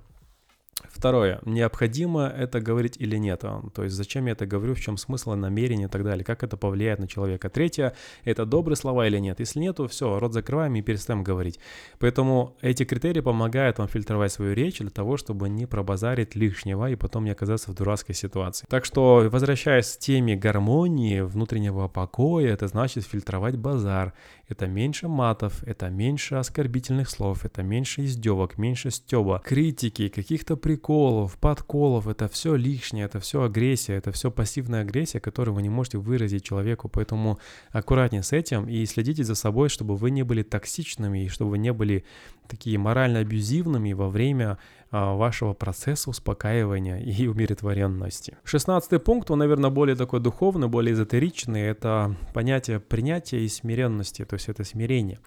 Второе. 0.89 1.39
Необходимо 1.45 2.27
это 2.27 2.59
говорить 2.59 2.97
или 2.97 3.17
нет? 3.17 3.41
То 3.41 3.83
есть 3.83 3.95
зачем 3.95 4.25
я 4.25 4.31
это 4.31 4.45
говорю, 4.45 4.73
в 4.73 4.79
чем 4.79 4.97
смысл, 4.97 5.33
намерение 5.33 5.87
и 5.87 5.89
так 5.89 6.03
далее, 6.03 6.23
как 6.23 6.43
это 6.43 6.57
повлияет 6.57 6.99
на 6.99 7.07
человека. 7.07 7.49
Третье. 7.49 7.93
Это 8.23 8.45
добрые 8.45 8.75
слова 8.77 9.07
или 9.07 9.17
нет? 9.19 9.39
Если 9.39 9.59
нету, 9.59 9.87
все, 9.87 10.19
рот 10.19 10.33
закрываем 10.33 10.75
и 10.75 10.81
перестаем 10.81 11.23
говорить. 11.23 11.59
Поэтому 11.99 12.55
эти 12.61 12.83
критерии 12.83 13.21
помогают 13.21 13.77
вам 13.77 13.87
фильтровать 13.87 14.31
свою 14.31 14.53
речь 14.53 14.79
для 14.79 14.89
того, 14.89 15.17
чтобы 15.17 15.49
не 15.49 15.65
пробазарить 15.65 16.35
лишнего 16.35 16.89
и 16.89 16.95
потом 16.95 17.25
не 17.25 17.31
оказаться 17.31 17.71
в 17.71 17.75
дурацкой 17.75 18.15
ситуации. 18.15 18.65
Так 18.69 18.85
что, 18.85 19.27
возвращаясь 19.31 19.95
к 19.95 19.99
теме 19.99 20.35
гармонии, 20.35 21.21
внутреннего 21.21 21.87
покоя, 21.87 22.53
это 22.53 22.67
значит 22.67 23.05
фильтровать 23.05 23.57
базар. 23.57 24.13
Это 24.49 24.65
меньше 24.65 25.09
матов, 25.09 25.61
это 25.63 25.89
меньше 25.89 26.35
оскорбительных 26.35 27.09
слов, 27.09 27.43
это 27.43 27.63
меньше 27.63 28.05
издевок, 28.05 28.57
меньше 28.57 28.91
стеба, 28.91 29.41
критики, 29.43 30.07
каких-то 30.07 30.55
приколов, 30.55 31.37
подколов, 31.37 32.07
это 32.07 32.29
все 32.29 32.55
лишнее, 32.55 33.05
это 33.05 33.19
все 33.19 33.43
агрессия, 33.43 33.95
это 33.95 34.13
все 34.13 34.31
пассивная 34.31 34.83
агрессия, 34.83 35.19
которую 35.19 35.55
вы 35.55 35.61
не 35.63 35.69
можете 35.69 35.97
выразить 35.97 36.45
человеку, 36.45 36.87
поэтому 36.87 37.39
аккуратнее 37.71 38.23
с 38.23 38.31
этим 38.31 38.69
и 38.69 38.85
следите 38.85 39.25
за 39.25 39.35
собой, 39.35 39.67
чтобы 39.67 39.97
вы 39.97 40.11
не 40.11 40.23
были 40.23 40.43
токсичными 40.43 41.25
и 41.25 41.27
чтобы 41.27 41.51
вы 41.51 41.57
не 41.57 41.73
были 41.73 42.05
такие 42.47 42.77
морально 42.77 43.19
абьюзивными 43.19 43.93
во 43.93 44.09
время 44.09 44.57
а, 44.89 45.15
вашего 45.15 45.53
процесса 45.53 46.09
успокаивания 46.09 46.97
и 46.99 47.27
умиротворенности. 47.27 48.37
Шестнадцатый 48.43 48.99
пункт, 48.99 49.29
он, 49.31 49.39
наверное, 49.39 49.69
более 49.69 49.95
такой 49.95 50.19
духовный, 50.19 50.67
более 50.67 50.93
эзотеричный, 50.93 51.61
это 51.61 52.15
понятие 52.33 52.79
принятия 52.79 53.39
и 53.43 53.47
смиренности, 53.47 54.25
то 54.25 54.35
есть 54.35 54.49
это 54.49 54.63
смирение. 54.63 55.19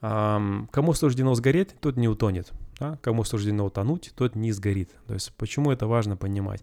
Кому 0.00 0.94
суждено 0.94 1.32
сгореть, 1.34 1.76
тот 1.80 1.96
не 1.96 2.08
утонет. 2.08 2.52
Да? 2.80 2.98
Кому 3.02 3.22
суждено 3.22 3.66
утонуть, 3.66 4.12
тот 4.16 4.34
не 4.34 4.50
сгорит. 4.50 4.90
То 5.06 5.14
есть 5.14 5.32
почему 5.36 5.70
это 5.70 5.86
важно 5.86 6.16
понимать? 6.16 6.62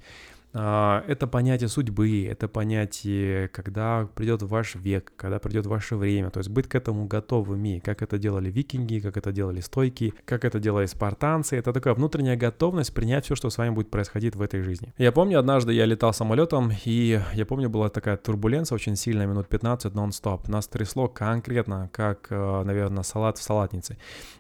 А, 0.52 1.04
это 1.08 1.28
понятие 1.28 1.70
судьбы, 1.70 2.26
это 2.26 2.48
понятие, 2.48 3.50
когда 3.50 4.08
придет 4.16 4.42
ваш 4.42 4.76
век, 4.76 5.14
когда 5.16 5.38
придет 5.40 5.68
ваше 5.68 5.96
время, 5.96 6.32
то 6.32 6.40
есть 6.40 6.50
быть 6.50 6.68
к 6.68 6.74
этому 6.74 7.06
готовыми, 7.06 7.82
как 7.84 8.02
это 8.02 8.18
делали 8.18 8.50
викинги, 8.50 9.00
как 9.00 9.18
это 9.18 9.32
делали 9.32 9.60
стойки, 9.60 10.14
как 10.26 10.46
это 10.46 10.60
делали 10.60 10.88
спартанцы, 10.88 11.56
это 11.56 11.72
такая 11.72 11.94
внутренняя 11.94 12.36
готовность 12.36 12.94
принять 12.94 13.26
все, 13.26 13.36
что 13.36 13.50
с 13.50 13.58
вами 13.58 13.72
будет 13.72 13.92
происходить 13.92 14.36
в 14.36 14.42
этой 14.42 14.62
жизни. 14.62 14.92
Я 14.98 15.12
помню, 15.12 15.38
однажды 15.38 15.74
я 15.74 15.86
летал 15.86 16.14
самолетом, 16.14 16.72
и 16.84 17.22
я 17.34 17.46
помню, 17.46 17.70
была 17.70 17.90
такая 17.90 18.18
турбуленция 18.18 18.76
очень 18.76 18.96
сильная, 18.96 19.28
минут 19.28 19.48
15 19.48 19.94
нон-стоп, 19.94 20.48
нас 20.48 20.68
трясло 20.68 21.08
конкретно, 21.08 21.90
как, 21.94 22.28
э, 22.32 22.64
наверное, 22.64 23.04
салат 23.04 23.38
в 23.38 23.44
салатнице, 23.44 23.98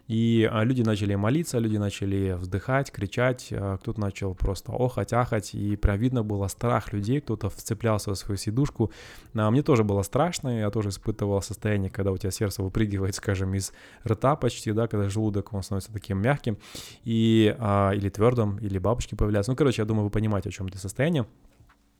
и 0.07 0.49
а, 0.51 0.63
люди 0.63 0.81
начали 0.81 1.13
молиться, 1.13 1.59
люди 1.59 1.77
начали 1.77 2.31
вздыхать, 2.33 2.91
кричать, 2.91 3.49
э, 3.51 3.77
кто-то 3.79 3.99
начал 3.99 4.33
просто 4.33 4.71
охать, 4.71 5.13
ахать, 5.13 5.53
и 5.53 5.75
прям 5.75 5.98
видно 5.99 6.23
было 6.23 6.47
страх 6.47 6.93
людей, 6.93 7.21
кто-то 7.21 7.49
вцеплялся 7.49 8.11
в 8.11 8.15
свою 8.15 8.37
сидушку. 8.37 8.91
А 9.35 9.51
мне 9.51 9.61
тоже 9.61 9.83
было 9.83 10.01
страшно, 10.01 10.59
я 10.59 10.69
тоже 10.71 10.89
испытывал 10.89 11.41
состояние, 11.41 11.89
когда 11.89 12.11
у 12.11 12.17
тебя 12.17 12.31
сердце 12.31 12.63
выпрыгивает, 12.63 13.15
скажем, 13.15 13.53
из 13.53 13.71
рта 14.07 14.35
почти, 14.35 14.71
да, 14.71 14.87
когда 14.87 15.09
желудок, 15.09 15.53
он 15.53 15.63
становится 15.63 15.93
таким 15.93 16.21
мягким, 16.21 16.57
и, 17.03 17.55
а, 17.59 17.91
или 17.91 18.09
твердым, 18.09 18.57
или 18.57 18.79
бабочки 18.79 19.15
появляются. 19.15 19.51
Ну, 19.51 19.55
короче, 19.55 19.81
я 19.81 19.85
думаю, 19.85 20.05
вы 20.05 20.09
понимаете, 20.09 20.49
о 20.49 20.51
чем 20.51 20.67
это 20.67 20.77
состояние 20.77 21.25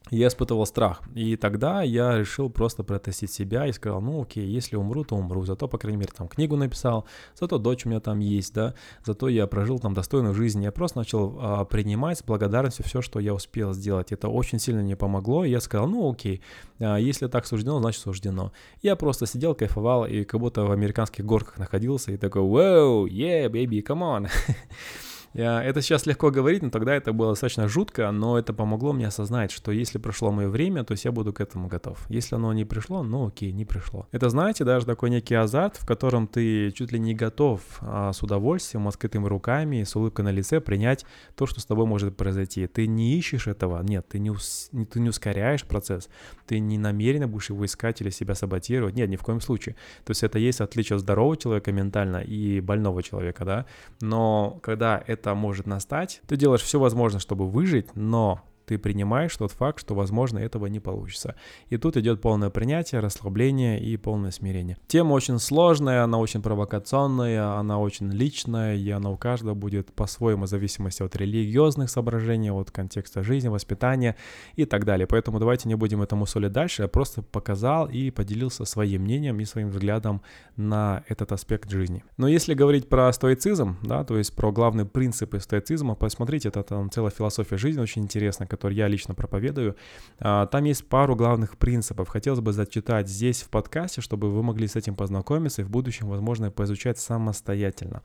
я 0.10 0.28
испытывал 0.28 0.66
страх. 0.66 1.02
И 1.16 1.36
тогда 1.36 1.82
я 1.82 2.18
решил 2.18 2.50
просто 2.50 2.84
протестить 2.84 3.32
себя 3.32 3.68
и 3.68 3.72
сказал, 3.72 4.02
ну 4.02 4.22
окей, 4.22 4.46
если 4.46 4.76
умру, 4.76 5.04
то 5.04 5.16
умру. 5.16 5.46
Зато, 5.46 5.68
по 5.68 5.78
крайней 5.78 5.98
мере, 5.98 6.12
там 6.16 6.28
книгу 6.28 6.56
написал, 6.56 7.06
зато 7.36 7.58
дочь 7.58 7.86
у 7.86 7.90
меня 7.90 8.00
там 8.00 8.20
есть, 8.20 8.54
да, 8.54 8.74
зато 9.06 9.28
я 9.28 9.48
прожил 9.48 9.80
там 9.80 9.94
достойную 9.94 10.34
жизнь. 10.34 10.64
Я 10.64 10.72
просто 10.72 11.00
начал 11.00 11.38
а, 11.40 11.66
принимать 11.66 12.20
с 12.20 12.24
благодарностью 12.24 12.86
все, 12.86 13.02
что 13.02 13.20
я 13.20 13.34
успел 13.34 13.74
сделать. 13.74 14.12
Это 14.12 14.28
очень 14.30 14.60
сильно 14.60 14.82
мне 14.82 14.96
помогло. 14.96 15.46
И 15.46 15.50
я 15.50 15.60
сказал, 15.60 15.88
ну 15.88 16.12
окей, 16.12 16.42
а, 16.80 16.98
если 16.98 17.28
так 17.28 17.46
суждено, 17.46 17.80
значит 17.80 18.02
суждено. 18.02 18.52
Я 18.82 18.96
просто 18.96 19.26
сидел, 19.26 19.56
кайфовал 19.56 20.06
и 20.06 20.24
как 20.24 20.40
будто 20.40 20.64
в 20.64 20.72
американских 20.72 21.26
горках 21.26 21.58
находился 21.58 22.12
и 22.12 22.18
такой, 22.18 22.42
вау, 22.42 23.08
yeah, 23.08 23.48
baby, 23.48 23.84
come 23.84 24.02
on. 24.02 24.30
Это 25.34 25.82
сейчас 25.82 26.06
легко 26.06 26.32
говорить, 26.32 26.64
но 26.64 26.70
тогда 26.70 26.96
это 26.96 27.14
было 27.14 27.32
достаточно 27.32 27.68
жутко, 27.68 28.10
но 28.12 28.40
это 28.40 28.54
помогло 28.54 28.94
мне 28.94 29.08
осознать, 29.08 29.52
что 29.52 29.72
если 29.72 29.98
прошло 29.98 30.32
мое 30.32 30.50
время, 30.50 30.84
то 30.84 30.94
есть 30.94 31.06
я 31.06 31.12
буду 31.12 31.34
к 31.34 31.42
этому 31.42 31.68
готов. 31.68 32.06
Если 32.10 32.36
оно 32.36 32.52
не 32.54 32.66
пришло, 32.66 33.04
ну 33.04 33.28
окей, 33.28 33.52
не 33.52 33.66
пришло. 33.66 34.08
Это, 34.12 34.30
знаете, 34.30 34.64
даже 34.64 34.86
такой 34.86 35.10
некий 35.10 35.36
азарт, 35.36 35.78
в 35.78 35.86
котором 35.86 36.28
ты 36.28 36.72
чуть 36.72 36.92
ли 36.92 37.00
не 37.00 37.14
готов 37.14 37.62
а, 37.82 38.12
с 38.12 38.24
удовольствием, 38.24 38.88
открытыми 38.88 39.28
руками, 39.28 39.84
с 39.84 39.96
улыбкой 39.96 40.26
на 40.26 40.32
лице 40.32 40.60
принять 40.60 41.06
то, 41.36 41.46
что 41.46 41.60
с 41.60 41.66
тобой 41.66 41.86
может 41.86 42.18
произойти. 42.18 42.66
Ты 42.68 42.88
не 42.88 43.18
ищешь 43.18 43.48
этого, 43.48 43.82
нет, 43.84 44.08
ты 44.10 44.20
не, 44.20 44.32
ус, 44.32 44.72
ты 44.92 45.00
не 45.00 45.10
ускоряешь 45.10 45.64
процесс, 45.64 46.10
ты 46.48 46.60
не 46.60 46.78
намеренно 46.78 47.28
будешь 47.28 47.50
его 47.50 47.66
искать 47.66 48.02
или 48.02 48.10
себя 48.10 48.34
саботировать, 48.34 48.96
нет, 48.96 49.10
ни 49.10 49.16
в 49.16 49.22
коем 49.22 49.42
случае. 49.42 49.76
То 50.06 50.12
есть 50.12 50.24
это 50.24 50.40
есть 50.40 50.62
отличие 50.62 50.98
здорового 50.98 51.38
человека 51.38 51.72
ментально 51.72 52.18
и 52.18 52.62
больного 52.62 53.04
человека, 53.04 53.46
да, 53.46 53.66
но 54.02 54.60
когда 54.64 55.04
это 55.06 55.19
это 55.20 55.36
может 55.36 55.68
настать, 55.68 56.22
ты 56.28 56.38
делаешь 56.38 56.62
все 56.62 56.80
возможное, 56.80 57.20
чтобы 57.20 57.50
выжить, 57.50 57.96
но 57.96 58.42
ты 58.70 58.78
принимаешь 58.78 59.36
тот 59.36 59.52
факт, 59.52 59.80
что, 59.80 59.96
возможно, 59.96 60.38
этого 60.38 60.68
не 60.68 60.80
получится. 60.80 61.34
И 61.70 61.78
тут 61.78 61.98
идет 61.98 62.22
полное 62.22 62.52
принятие, 62.52 63.02
расслабление 63.02 63.80
и 63.82 63.98
полное 63.98 64.30
смирение. 64.30 64.78
Тема 64.86 65.14
очень 65.14 65.40
сложная, 65.40 66.04
она 66.04 66.20
очень 66.20 66.44
провокационная, 66.44 67.58
она 67.58 67.80
очень 67.80 68.12
личная, 68.12 68.76
и 68.76 68.88
она 68.92 69.10
у 69.10 69.18
каждого 69.18 69.56
будет 69.56 69.92
по-своему, 69.92 70.46
в 70.46 70.48
зависимости 70.48 71.02
от 71.02 71.16
религиозных 71.16 71.90
соображений, 71.90 72.52
от 72.52 72.70
контекста 72.70 73.24
жизни, 73.24 73.48
воспитания 73.48 74.16
и 74.56 74.66
так 74.66 74.86
далее. 74.86 75.08
Поэтому 75.08 75.40
давайте 75.40 75.68
не 75.68 75.74
будем 75.74 76.04
этому 76.04 76.28
солить 76.28 76.52
дальше, 76.52 76.84
я 76.84 76.88
просто 76.88 77.24
показал 77.24 77.90
и 77.90 78.12
поделился 78.12 78.66
своим 78.66 79.02
мнением 79.02 79.40
и 79.40 79.46
своим 79.46 79.70
взглядом 79.72 80.22
на 80.58 81.04
этот 81.08 81.32
аспект 81.32 81.72
жизни. 81.72 82.04
Но 82.18 82.28
если 82.28 82.54
говорить 82.54 82.88
про 82.88 83.12
стоицизм, 83.14 83.78
да, 83.82 84.04
то 84.04 84.16
есть 84.16 84.36
про 84.36 84.52
главные 84.52 84.86
принципы 84.86 85.40
стоицизма, 85.40 85.96
посмотрите, 85.96 86.50
это 86.50 86.62
там 86.62 86.92
целая 86.92 87.10
философия 87.10 87.58
жизни 87.58 87.82
очень 87.82 88.04
интересная, 88.04 88.48
которую 88.60 88.78
я 88.78 88.90
лично 88.90 89.14
проповедую. 89.16 89.78
А, 90.20 90.46
там 90.48 90.66
есть 90.66 90.86
пару 90.86 91.16
главных 91.16 91.58
принципов. 91.58 92.10
Хотелось 92.10 92.42
бы 92.42 92.52
зачитать 92.52 93.08
здесь 93.08 93.42
в 93.42 93.50
подкасте, 93.50 94.02
чтобы 94.02 94.30
вы 94.30 94.44
могли 94.44 94.68
с 94.68 94.76
этим 94.76 94.96
познакомиться 94.96 95.62
и 95.62 95.66
в 95.66 95.70
будущем, 95.70 96.10
возможно, 96.10 96.52
поизучать 96.52 97.00
самостоятельно. 97.00 98.02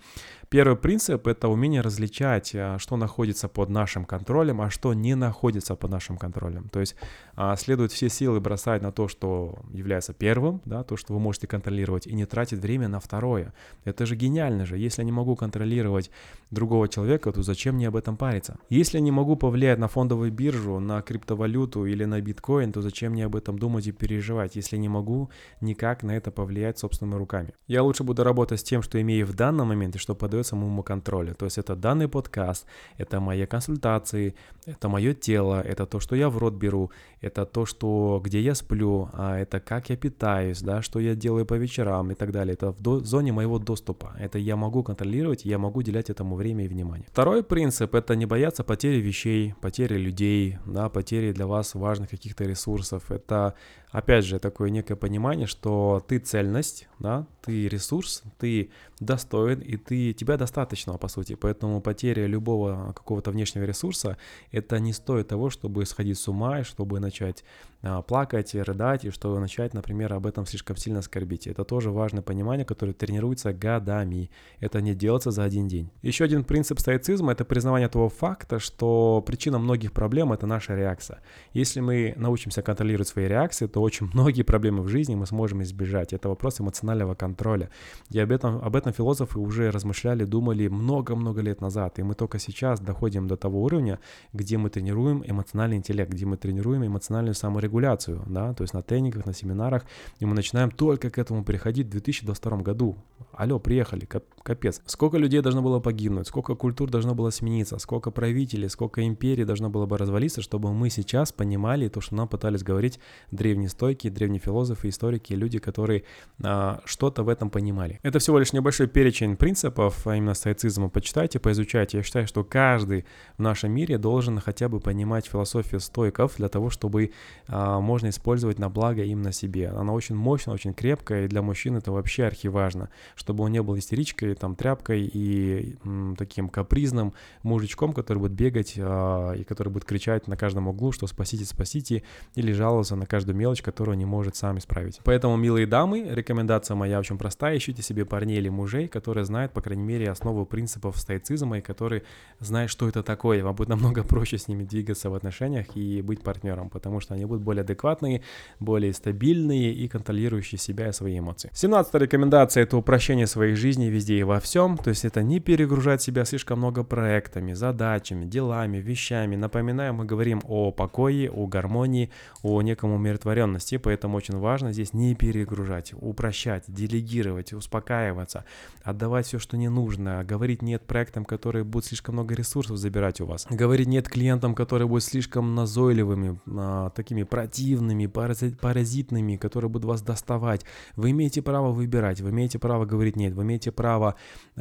Первый 0.48 0.76
принцип— 0.76 1.26
это 1.28 1.48
умение 1.48 1.80
различать, 1.80 2.54
а, 2.54 2.78
что 2.78 2.96
находится 2.96 3.48
под 3.48 3.68
нашим 3.68 4.04
контролем, 4.04 4.60
а 4.60 4.70
что 4.70 4.94
не 4.94 5.16
находится 5.16 5.74
под 5.74 5.90
нашим 5.90 6.18
контролем. 6.18 6.68
То 6.68 6.78
есть 6.78 6.94
а, 7.34 7.56
следует 7.56 7.90
все 7.90 8.08
силы 8.08 8.40
бросать 8.40 8.80
на 8.80 8.92
то, 8.92 9.08
что 9.08 9.58
является 9.72 10.12
первым, 10.12 10.60
да, 10.64 10.84
то, 10.84 10.96
что 10.96 11.14
вы 11.14 11.18
можете 11.18 11.48
контролировать, 11.48 12.06
и 12.06 12.14
не 12.14 12.26
тратить 12.26 12.60
время 12.60 12.86
на 12.86 13.00
второе. 13.00 13.52
Это 13.84 14.06
же 14.06 14.14
гениально 14.14 14.66
же. 14.66 14.78
Если 14.78 15.02
я 15.02 15.06
не 15.06 15.12
могу 15.12 15.34
контролировать 15.34 16.12
другого 16.52 16.88
человека, 16.88 17.32
то 17.32 17.42
зачем 17.42 17.74
мне 17.74 17.88
об 17.88 17.96
этом 17.96 18.16
париться? 18.16 18.58
Если 18.70 18.98
я 18.98 19.02
не 19.02 19.10
могу 19.10 19.34
повлиять 19.34 19.78
на 19.78 19.88
фондовую 19.88 20.30
биржу, 20.44 20.80
на 20.80 21.02
криптовалюту 21.02 21.86
или 21.86 22.04
на 22.04 22.20
биткоин, 22.20 22.72
то 22.72 22.82
зачем 22.82 23.12
мне 23.12 23.24
об 23.26 23.34
этом 23.36 23.58
думать 23.58 23.86
и 23.86 23.92
переживать, 23.92 24.56
если 24.56 24.78
не 24.78 24.88
могу 24.88 25.30
никак 25.60 26.02
на 26.02 26.16
это 26.16 26.30
повлиять 26.30 26.78
собственными 26.78 27.18
руками? 27.18 27.52
Я 27.68 27.82
лучше 27.82 28.04
буду 28.04 28.24
работать 28.24 28.60
с 28.60 28.62
тем, 28.62 28.82
что 28.82 28.98
имею 29.00 29.26
в 29.26 29.34
данный 29.34 29.64
момент 29.64 29.96
и 29.96 29.98
что 29.98 30.14
подается 30.14 30.56
моему 30.56 30.82
контролю. 30.82 31.34
То 31.34 31.46
есть 31.46 31.58
это 31.58 31.76
данный 31.76 32.08
подкаст, 32.08 32.66
это 32.98 33.20
мои 33.20 33.46
консультации, 33.46 34.34
это 34.66 34.88
мое 34.88 35.14
тело, 35.14 35.62
это 35.62 35.86
то, 35.86 36.00
что 36.00 36.16
я 36.16 36.28
в 36.28 36.38
рот 36.38 36.54
беру, 36.54 36.90
это 37.20 37.46
то, 37.46 37.66
что 37.66 38.20
где 38.24 38.40
я 38.40 38.54
сплю, 38.54 39.08
а 39.12 39.38
это 39.38 39.60
как 39.60 39.90
я 39.90 39.96
питаюсь, 39.96 40.62
да, 40.62 40.82
что 40.82 41.00
я 41.00 41.14
делаю 41.14 41.46
по 41.46 41.54
вечерам 41.54 42.10
и 42.10 42.14
так 42.14 42.30
далее. 42.30 42.52
Это 42.54 42.72
в 42.72 42.80
до- 42.80 43.04
зоне 43.04 43.32
моего 43.32 43.58
доступа. 43.58 44.14
Это 44.20 44.38
я 44.38 44.56
могу 44.56 44.82
контролировать, 44.82 45.46
я 45.46 45.58
могу 45.58 45.80
уделять 45.80 46.10
этому 46.10 46.36
время 46.36 46.64
и 46.64 46.68
внимание. 46.68 47.06
Второй 47.10 47.42
принцип— 47.42 47.94
это 48.00 48.16
не 48.16 48.26
бояться 48.26 48.64
потери 48.64 49.00
вещей, 49.00 49.54
потери 49.60 49.98
людей, 49.98 50.33
да, 50.66 50.88
потери 50.88 51.32
для 51.32 51.46
вас 51.46 51.74
важных 51.74 52.10
каких-то 52.10 52.44
ресурсов. 52.44 53.10
Это 53.10 53.54
опять 53.90 54.24
же, 54.24 54.38
такое 54.38 54.70
некое 54.70 54.96
понимание, 54.96 55.46
что 55.46 56.04
ты 56.08 56.18
цельность, 56.18 56.88
да, 56.98 57.26
ты 57.42 57.68
ресурс, 57.68 58.22
ты 58.38 58.70
достоин, 59.00 59.60
и 59.60 59.76
ты, 59.76 60.12
тебя 60.12 60.36
достаточно, 60.36 60.96
по 60.98 61.08
сути. 61.08 61.34
Поэтому 61.34 61.80
потеря 61.80 62.26
любого 62.26 62.92
какого-то 62.94 63.30
внешнего 63.30 63.64
ресурса, 63.64 64.16
это 64.52 64.78
не 64.78 64.92
стоит 64.92 65.28
того, 65.28 65.50
чтобы 65.50 65.86
сходить 65.86 66.18
с 66.18 66.28
ума, 66.28 66.60
и 66.60 66.64
чтобы 66.64 67.00
начать 67.00 67.44
а, 67.82 68.02
плакать 68.02 68.54
и 68.54 68.62
рыдать, 68.62 69.04
и 69.04 69.10
чтобы 69.10 69.40
начать, 69.40 69.74
например, 69.74 70.14
об 70.14 70.26
этом 70.26 70.46
слишком 70.46 70.76
сильно 70.76 71.02
скорбить. 71.02 71.46
Это 71.46 71.64
тоже 71.64 71.90
важное 71.90 72.22
понимание, 72.22 72.64
которое 72.64 72.92
тренируется 72.92 73.52
годами. 73.52 74.30
Это 74.60 74.80
не 74.80 74.94
делается 74.94 75.30
за 75.30 75.44
один 75.44 75.68
день. 75.68 75.90
Еще 76.02 76.24
один 76.24 76.44
принцип 76.44 76.80
стоицизма— 76.80 77.32
это 77.34 77.44
признавание 77.44 77.88
того 77.88 78.08
факта, 78.08 78.58
что 78.58 79.22
причина 79.26 79.58
многих 79.58 79.92
проблем— 79.92 80.32
это 80.34 80.46
наша 80.46 80.74
реакция. 80.74 81.20
Если 81.52 81.80
мы 81.80 82.14
научимся 82.16 82.62
контролировать 82.62 83.08
свои 83.08 83.26
реакции, 83.26 83.66
то 83.66 83.82
очень 83.82 84.08
многие 84.14 84.42
проблемы 84.42 84.82
в 84.82 84.88
жизни 84.88 85.14
мы 85.14 85.26
сможем 85.26 85.62
избежать. 85.62 86.12
Это 86.12 86.28
вопрос 86.28 86.60
эмоционального 86.60 87.14
контроля. 87.14 87.70
И 88.10 88.18
об 88.18 88.32
этом, 88.32 88.64
об 88.64 88.76
этом 88.76 88.83
философы 88.92 89.38
уже 89.38 89.70
размышляли, 89.70 90.24
думали 90.24 90.68
много-много 90.68 91.40
лет 91.40 91.60
назад. 91.60 91.98
И 91.98 92.02
мы 92.02 92.14
только 92.14 92.38
сейчас 92.38 92.80
доходим 92.80 93.26
до 93.26 93.36
того 93.36 93.62
уровня, 93.62 93.98
где 94.32 94.58
мы 94.58 94.70
тренируем 94.70 95.22
эмоциональный 95.26 95.76
интеллект, 95.76 96.10
где 96.10 96.26
мы 96.26 96.36
тренируем 96.36 96.84
эмоциональную 96.86 97.34
саморегуляцию, 97.34 98.22
да, 98.26 98.54
то 98.54 98.62
есть 98.62 98.74
на 98.74 98.82
тренингах, 98.82 99.26
на 99.26 99.32
семинарах, 99.32 99.84
и 100.18 100.26
мы 100.26 100.34
начинаем 100.34 100.70
только 100.70 101.10
к 101.10 101.18
этому 101.18 101.44
приходить 101.44 101.86
в 101.86 101.90
2022 101.90 102.58
году. 102.58 102.96
Алло, 103.32 103.58
приехали, 103.58 104.08
капец. 104.42 104.80
Сколько 104.86 105.16
людей 105.16 105.40
должно 105.40 105.62
было 105.62 105.80
погибнуть, 105.80 106.28
сколько 106.28 106.54
культур 106.54 106.90
должно 106.90 107.14
было 107.14 107.30
смениться, 107.30 107.78
сколько 107.78 108.10
правителей, 108.10 108.68
сколько 108.68 109.04
империй 109.06 109.44
должно 109.44 109.70
было 109.70 109.86
бы 109.86 109.98
развалиться, 109.98 110.40
чтобы 110.40 110.72
мы 110.72 110.90
сейчас 110.90 111.32
понимали 111.32 111.88
то, 111.88 112.00
что 112.00 112.14
нам 112.14 112.28
пытались 112.28 112.62
говорить 112.62 113.00
древние 113.30 113.68
стойкие, 113.68 114.12
древние 114.12 114.40
философы, 114.40 114.88
историки, 114.88 115.32
люди, 115.32 115.58
которые 115.58 116.04
а, 116.42 116.80
что-то 116.84 117.24
в 117.24 117.28
этом 117.28 117.50
понимали. 117.50 117.98
Это 118.02 118.18
всего 118.18 118.38
лишь 118.38 118.52
небольшой 118.52 118.73
перечень 118.78 119.36
принципов, 119.36 120.06
а 120.06 120.16
именно 120.16 120.34
стоицизма. 120.34 120.88
Почитайте, 120.88 121.38
поизучайте. 121.38 121.98
Я 121.98 122.02
считаю, 122.02 122.26
что 122.26 122.44
каждый 122.44 123.04
в 123.38 123.42
нашем 123.42 123.72
мире 123.72 123.98
должен 123.98 124.38
хотя 124.40 124.68
бы 124.68 124.80
понимать 124.80 125.26
философию 125.26 125.80
стойков 125.80 126.36
для 126.36 126.48
того, 126.48 126.70
чтобы 126.70 127.12
а, 127.48 127.80
можно 127.80 128.08
использовать 128.08 128.58
на 128.58 128.68
благо 128.68 129.02
именно 129.02 129.32
себе. 129.32 129.68
Она 129.68 129.92
очень 129.92 130.14
мощная, 130.14 130.54
очень 130.54 130.74
крепкая, 130.74 131.24
и 131.24 131.28
для 131.28 131.42
мужчин 131.42 131.76
это 131.76 131.92
вообще 131.92 132.24
архиважно, 132.24 132.90
чтобы 133.14 133.44
он 133.44 133.52
не 133.52 133.62
был 133.62 133.78
истеричкой, 133.78 134.34
там, 134.34 134.56
тряпкой 134.56 135.02
и 135.02 135.76
м, 135.84 136.16
таким 136.16 136.48
капризным 136.48 137.14
мужичком, 137.42 137.92
который 137.92 138.18
будет 138.18 138.32
бегать 138.32 138.74
а, 138.78 139.32
и 139.32 139.44
который 139.44 139.68
будет 139.68 139.84
кричать 139.84 140.26
на 140.26 140.36
каждом 140.36 140.68
углу, 140.68 140.92
что 140.92 141.06
спасите, 141.06 141.44
спасите, 141.44 142.02
или 142.34 142.52
жаловаться 142.52 142.96
на 142.96 143.06
каждую 143.06 143.36
мелочь, 143.36 143.62
которую 143.62 143.96
не 143.96 144.04
может 144.04 144.36
сам 144.36 144.58
исправить. 144.58 145.00
Поэтому, 145.04 145.36
милые 145.36 145.66
дамы, 145.66 146.06
рекомендация 146.10 146.74
моя 146.74 146.98
очень 146.98 147.18
простая. 147.18 147.56
Ищите 147.56 147.82
себе 147.82 148.04
парней 148.04 148.38
или 148.38 148.48
мужей, 148.64 148.88
которые 148.88 149.24
знают, 149.24 149.52
по 149.52 149.60
крайней 149.60 149.82
мере, 149.84 150.10
основу 150.10 150.46
принципов 150.46 150.96
стоицизма 150.96 151.58
и 151.58 151.60
которые 151.60 152.02
знают, 152.40 152.70
что 152.70 152.88
это 152.88 153.02
такое. 153.02 153.44
Вам 153.44 153.54
будет 153.54 153.68
намного 153.68 154.02
проще 154.02 154.38
с 154.38 154.48
ними 154.48 154.64
двигаться 154.64 155.10
в 155.10 155.14
отношениях 155.14 155.66
и 155.76 156.00
быть 156.02 156.22
партнером, 156.22 156.70
потому 156.70 157.00
что 157.00 157.14
они 157.14 157.26
будут 157.26 157.42
более 157.42 157.60
адекватные, 157.60 158.22
более 158.60 158.92
стабильные 158.94 159.72
и 159.72 159.86
контролирующие 159.88 160.58
себя 160.58 160.88
и 160.88 160.92
свои 160.92 161.18
эмоции. 161.18 161.50
17 161.52 161.94
рекомендация— 161.94 162.62
это 162.64 162.78
упрощение 162.78 163.26
своей 163.26 163.54
жизни 163.54 163.90
везде 163.90 164.14
и 164.18 164.22
во 164.22 164.40
всем. 164.40 164.78
То 164.78 164.90
есть 164.90 165.04
это 165.04 165.22
не 165.22 165.40
перегружать 165.40 166.00
себя 166.00 166.24
слишком 166.24 166.58
много 166.58 166.84
проектами, 166.84 167.52
задачами, 167.52 168.24
делами, 168.24 168.78
вещами. 168.78 169.36
Напоминаю, 169.36 169.92
мы 169.92 170.06
говорим 170.06 170.40
о 170.48 170.72
покое, 170.72 171.30
о 171.30 171.46
гармонии, 171.46 172.10
о 172.42 172.62
неком 172.62 172.92
умиротворенности, 172.92 173.76
поэтому 173.76 174.16
очень 174.16 174.38
важно 174.38 174.72
здесь 174.72 174.94
не 174.94 175.14
перегружать, 175.14 175.92
упрощать, 176.00 176.64
делегировать, 176.68 177.52
успокаиваться, 177.52 178.44
отдавать 178.82 179.26
все, 179.26 179.38
что 179.38 179.56
не 179.56 179.68
нужно, 179.68 180.24
говорить 180.24 180.62
нет 180.62 180.86
проектам, 180.86 181.24
которые 181.24 181.64
будут 181.64 181.86
слишком 181.86 182.14
много 182.14 182.34
ресурсов 182.34 182.76
забирать 182.76 183.20
у 183.20 183.26
вас, 183.26 183.46
говорить 183.50 183.88
нет 183.88 184.08
клиентам, 184.08 184.54
которые 184.54 184.86
будут 184.86 185.04
слишком 185.04 185.54
назойливыми, 185.54 186.38
а, 186.46 186.90
такими 186.90 187.22
противными, 187.22 188.06
паразитными, 188.06 189.36
которые 189.36 189.70
будут 189.70 189.86
вас 189.86 190.02
доставать. 190.02 190.64
Вы 190.96 191.10
имеете 191.12 191.40
право 191.42 191.72
выбирать, 191.72 192.20
вы 192.20 192.30
имеете 192.30 192.58
право 192.58 192.84
говорить 192.84 193.16
нет, 193.16 193.32
вы 193.32 193.42
имеете 193.42 193.72
право 193.72 194.16
э, 194.56 194.60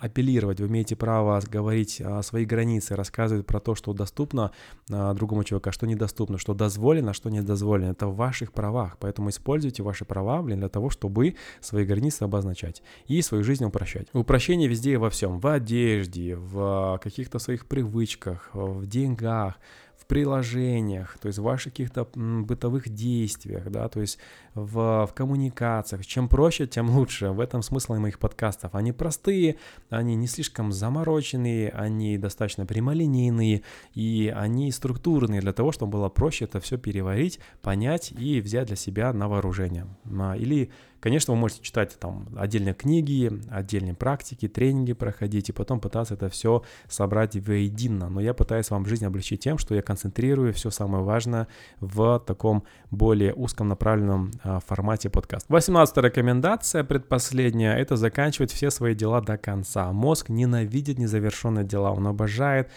апеллировать, 0.00 0.60
вы 0.60 0.66
имеете 0.66 0.96
право 0.96 1.40
говорить 1.50 2.00
э, 2.00 2.22
свои 2.22 2.44
границы, 2.44 2.96
рассказывать 2.96 3.46
про 3.46 3.60
то, 3.60 3.74
что 3.74 3.92
доступно 3.92 4.52
другому 4.88 5.44
человеку, 5.44 5.70
а 5.70 5.72
что 5.72 5.86
недоступно, 5.86 6.38
что 6.38 6.54
дозволено, 6.54 7.10
а 7.10 7.14
что 7.14 7.30
не 7.30 7.40
дозволено. 7.40 7.90
Это 7.90 8.06
в 8.06 8.16
ваших 8.16 8.52
правах, 8.52 8.98
поэтому 8.98 9.30
используйте 9.30 9.82
ваши 9.82 10.04
права 10.04 10.42
блин, 10.42 10.58
для 10.58 10.68
того, 10.68 10.90
чтобы 10.90 11.36
свои 11.60 11.84
границы 11.84 12.22
обозначать 12.22 12.82
и 13.06 13.20
свою 13.24 13.44
жизнь 13.44 13.64
упрощать. 13.64 14.08
Упрощение 14.12 14.68
везде 14.68 14.92
и 14.92 14.96
во 14.96 15.10
всем, 15.10 15.38
в 15.38 15.46
одежде, 15.46 16.36
в 16.36 17.00
каких-то 17.02 17.38
своих 17.38 17.66
привычках, 17.66 18.50
в 18.52 18.86
деньгах, 18.86 19.58
в 19.96 20.06
приложениях, 20.06 21.16
то 21.18 21.28
есть 21.28 21.38
в 21.38 21.42
ваших 21.42 21.72
каких-то 21.72 22.06
бытовых 22.14 22.90
действиях, 22.90 23.70
да, 23.70 23.88
то 23.88 24.00
есть 24.00 24.18
в, 24.54 25.06
в 25.06 25.14
коммуникациях. 25.14 26.04
Чем 26.04 26.28
проще, 26.28 26.66
тем 26.66 26.90
лучше. 26.90 27.30
В 27.30 27.40
этом 27.40 27.62
смысл 27.62 27.94
моих 27.94 28.18
подкастов. 28.18 28.74
Они 28.74 28.92
простые, 28.92 29.56
они 29.88 30.14
не 30.14 30.26
слишком 30.26 30.72
замороченные, 30.72 31.70
они 31.70 32.18
достаточно 32.18 32.66
прямолинейные, 32.66 33.62
и 33.94 34.32
они 34.36 34.70
структурные 34.72 35.40
для 35.40 35.52
того, 35.52 35.72
чтобы 35.72 35.92
было 35.92 36.08
проще 36.10 36.44
это 36.44 36.60
все 36.60 36.76
переварить, 36.76 37.40
понять 37.62 38.12
и 38.12 38.40
взять 38.42 38.66
для 38.66 38.76
себя 38.76 39.12
на 39.12 39.28
вооружение. 39.28 39.86
Или 40.36 40.70
Конечно, 41.04 41.34
вы 41.34 41.38
можете 41.38 41.60
читать 41.60 41.98
там 42.00 42.26
отдельные 42.34 42.72
книги, 42.72 43.30
отдельные 43.50 43.92
практики, 43.92 44.48
тренинги 44.48 44.94
проходить 44.94 45.50
и 45.50 45.52
потом 45.52 45.78
пытаться 45.78 46.14
это 46.14 46.30
все 46.30 46.62
собрать 46.88 47.36
воедино. 47.36 48.08
Но 48.08 48.22
я 48.22 48.32
пытаюсь 48.32 48.70
вам 48.70 48.86
жизнь 48.86 49.04
облегчить 49.04 49.40
тем, 49.40 49.58
что 49.58 49.74
я 49.74 49.82
концентрирую 49.82 50.54
все 50.54 50.70
самое 50.70 51.04
важное 51.04 51.46
в 51.78 52.24
таком 52.26 52.64
более 52.90 53.34
узком 53.34 53.68
направленном 53.68 54.30
а, 54.42 54.60
формате 54.60 55.10
подкаста. 55.10 55.52
18 55.52 55.94
рекомендация, 55.98 56.84
предпоследняя, 56.84 57.76
это 57.76 57.96
заканчивать 57.96 58.50
все 58.50 58.70
свои 58.70 58.94
дела 58.94 59.20
до 59.20 59.36
конца. 59.36 59.92
Мозг 59.92 60.30
ненавидит 60.30 60.98
незавершенные 60.98 61.66
дела, 61.66 61.90
он 61.92 62.06
обожает 62.06 62.70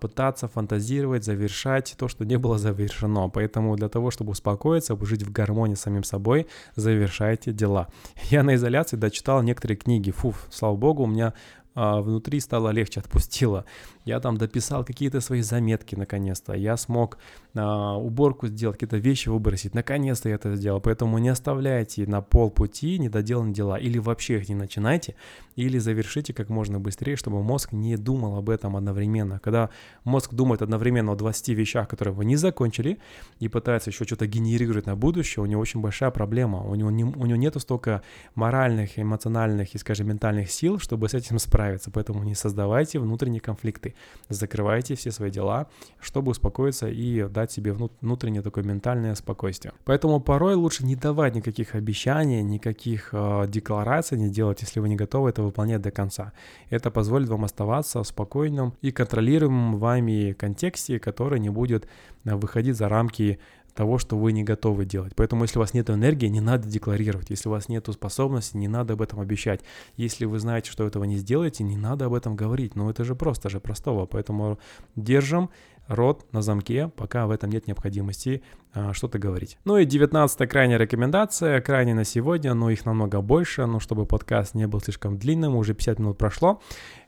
пытаться 0.00 0.48
фантазировать, 0.48 1.24
завершать 1.24 1.94
то, 1.98 2.08
что 2.08 2.24
не 2.24 2.38
было 2.38 2.58
завершено. 2.58 3.28
Поэтому 3.28 3.76
для 3.76 3.88
того, 3.88 4.10
чтобы 4.10 4.32
успокоиться, 4.32 4.96
жить 5.02 5.22
в 5.22 5.32
гармонии 5.32 5.74
с 5.74 5.80
самим 5.80 6.04
собой, 6.04 6.46
завершайте 6.76 7.52
дела. 7.52 7.88
Я 8.30 8.42
на 8.42 8.54
изоляции 8.54 8.96
дочитал 8.96 9.42
некоторые 9.42 9.76
книги. 9.76 10.10
Фу, 10.10 10.34
слава 10.50 10.76
богу, 10.76 11.04
у 11.04 11.06
меня 11.06 11.34
а, 11.74 12.00
внутри 12.00 12.40
стало 12.40 12.70
легче, 12.70 13.00
отпустило. 13.00 13.66
Я 14.06 14.20
там 14.20 14.36
дописал 14.36 14.84
какие-то 14.84 15.20
свои 15.20 15.42
заметки 15.42 15.96
наконец-то. 15.96 16.52
Я 16.52 16.76
смог 16.76 17.18
а, 17.56 17.96
уборку 17.96 18.46
сделать, 18.46 18.76
какие-то 18.76 18.98
вещи 18.98 19.28
выбросить. 19.28 19.74
Наконец-то 19.74 20.28
я 20.28 20.36
это 20.36 20.54
сделал. 20.54 20.80
Поэтому 20.80 21.18
не 21.18 21.28
оставляйте 21.28 22.06
на 22.06 22.22
полпути 22.22 23.00
недоделанные 23.00 23.52
дела. 23.52 23.76
Или 23.76 23.98
вообще 23.98 24.36
их 24.36 24.48
не 24.48 24.54
начинайте, 24.54 25.16
или 25.56 25.78
завершите 25.78 26.32
как 26.32 26.50
можно 26.50 26.78
быстрее, 26.78 27.16
чтобы 27.16 27.42
мозг 27.42 27.72
не 27.72 27.96
думал 27.96 28.36
об 28.36 28.48
этом 28.48 28.76
одновременно. 28.76 29.40
Когда 29.40 29.70
мозг 30.04 30.32
думает 30.34 30.62
одновременно 30.62 31.10
о 31.10 31.16
20 31.16 31.48
вещах, 31.48 31.88
которые 31.88 32.14
вы 32.14 32.26
не 32.26 32.36
закончили, 32.36 32.98
и 33.40 33.48
пытается 33.48 33.90
еще 33.90 34.04
что-то 34.04 34.28
генерировать 34.28 34.86
на 34.86 34.94
будущее, 34.94 35.42
у 35.42 35.46
него 35.46 35.60
очень 35.60 35.80
большая 35.80 36.12
проблема. 36.12 36.62
У 36.62 36.76
него, 36.76 36.92
не, 36.92 37.02
у 37.02 37.26
него 37.26 37.36
нету 37.36 37.58
столько 37.58 38.02
моральных, 38.36 39.00
эмоциональных 39.00 39.74
и, 39.74 39.78
скажем, 39.78 40.06
ментальных 40.06 40.48
сил, 40.52 40.78
чтобы 40.78 41.08
с 41.08 41.14
этим 41.14 41.40
справиться. 41.40 41.90
Поэтому 41.90 42.22
не 42.22 42.36
создавайте 42.36 43.00
внутренние 43.00 43.40
конфликты 43.40 43.95
закрывайте 44.28 44.94
все 44.94 45.10
свои 45.10 45.30
дела, 45.30 45.66
чтобы 46.00 46.30
успокоиться 46.30 46.88
и 46.88 47.28
дать 47.28 47.52
себе 47.52 47.72
внутреннее 47.72 48.42
такое 48.42 48.64
ментальное 48.64 49.14
спокойствие. 49.14 49.72
Поэтому 49.84 50.20
порой 50.20 50.54
лучше 50.54 50.84
не 50.84 50.96
давать 50.96 51.34
никаких 51.34 51.74
обещаний, 51.74 52.42
никаких 52.42 53.10
э, 53.12 53.46
деклараций 53.48 54.18
не 54.18 54.28
делать, 54.28 54.62
если 54.62 54.80
вы 54.80 54.88
не 54.88 54.96
готовы 54.96 55.30
это 55.30 55.42
выполнять 55.42 55.82
до 55.82 55.90
конца. 55.90 56.32
Это 56.70 56.90
позволит 56.90 57.28
вам 57.28 57.44
оставаться 57.44 58.02
в 58.02 58.06
спокойном 58.06 58.74
и 58.82 58.90
контролируемом 58.90 59.78
вами 59.78 60.32
контексте, 60.32 60.98
который 60.98 61.40
не 61.40 61.50
будет 61.50 61.86
э, 62.24 62.34
выходить 62.34 62.76
за 62.76 62.88
рамки 62.88 63.38
того, 63.76 63.98
что 63.98 64.16
вы 64.16 64.32
не 64.32 64.42
готовы 64.42 64.84
делать. 64.84 65.12
Поэтому, 65.14 65.44
если 65.44 65.58
у 65.58 65.60
вас 65.60 65.74
нет 65.74 65.88
энергии, 65.90 66.26
не 66.26 66.40
надо 66.40 66.68
декларировать. 66.68 67.30
Если 67.30 67.48
у 67.48 67.52
вас 67.52 67.68
нет 67.68 67.86
способности, 67.92 68.56
не 68.56 68.68
надо 68.68 68.94
об 68.94 69.02
этом 69.02 69.20
обещать. 69.20 69.60
Если 69.96 70.24
вы 70.24 70.38
знаете, 70.40 70.70
что 70.70 70.86
этого 70.86 71.04
не 71.04 71.16
сделаете, 71.18 71.62
не 71.62 71.76
надо 71.76 72.06
об 72.06 72.14
этом 72.14 72.34
говорить. 72.34 72.74
Ну, 72.74 72.90
это 72.90 73.04
же 73.04 73.14
просто 73.14 73.48
же 73.48 73.60
простого. 73.60 74.06
Поэтому 74.06 74.58
держим 74.96 75.50
рот 75.88 76.26
на 76.32 76.42
замке, 76.42 76.90
пока 76.96 77.26
в 77.26 77.30
этом 77.30 77.50
нет 77.50 77.66
необходимости 77.66 78.42
а, 78.72 78.92
что-то 78.92 79.18
говорить. 79.18 79.58
Ну 79.64 79.76
и 79.76 79.84
19 79.84 80.48
крайняя 80.48 80.78
рекомендация, 80.78 81.60
крайне 81.60 81.94
на 81.94 82.04
сегодня, 82.04 82.54
но 82.54 82.70
их 82.70 82.84
намного 82.84 83.20
больше, 83.20 83.66
но 83.66 83.80
чтобы 83.80 84.06
подкаст 84.06 84.54
не 84.54 84.66
был 84.66 84.80
слишком 84.80 85.16
длинным, 85.16 85.56
уже 85.56 85.74
50 85.74 85.98
минут 85.98 86.18
прошло, 86.18 86.60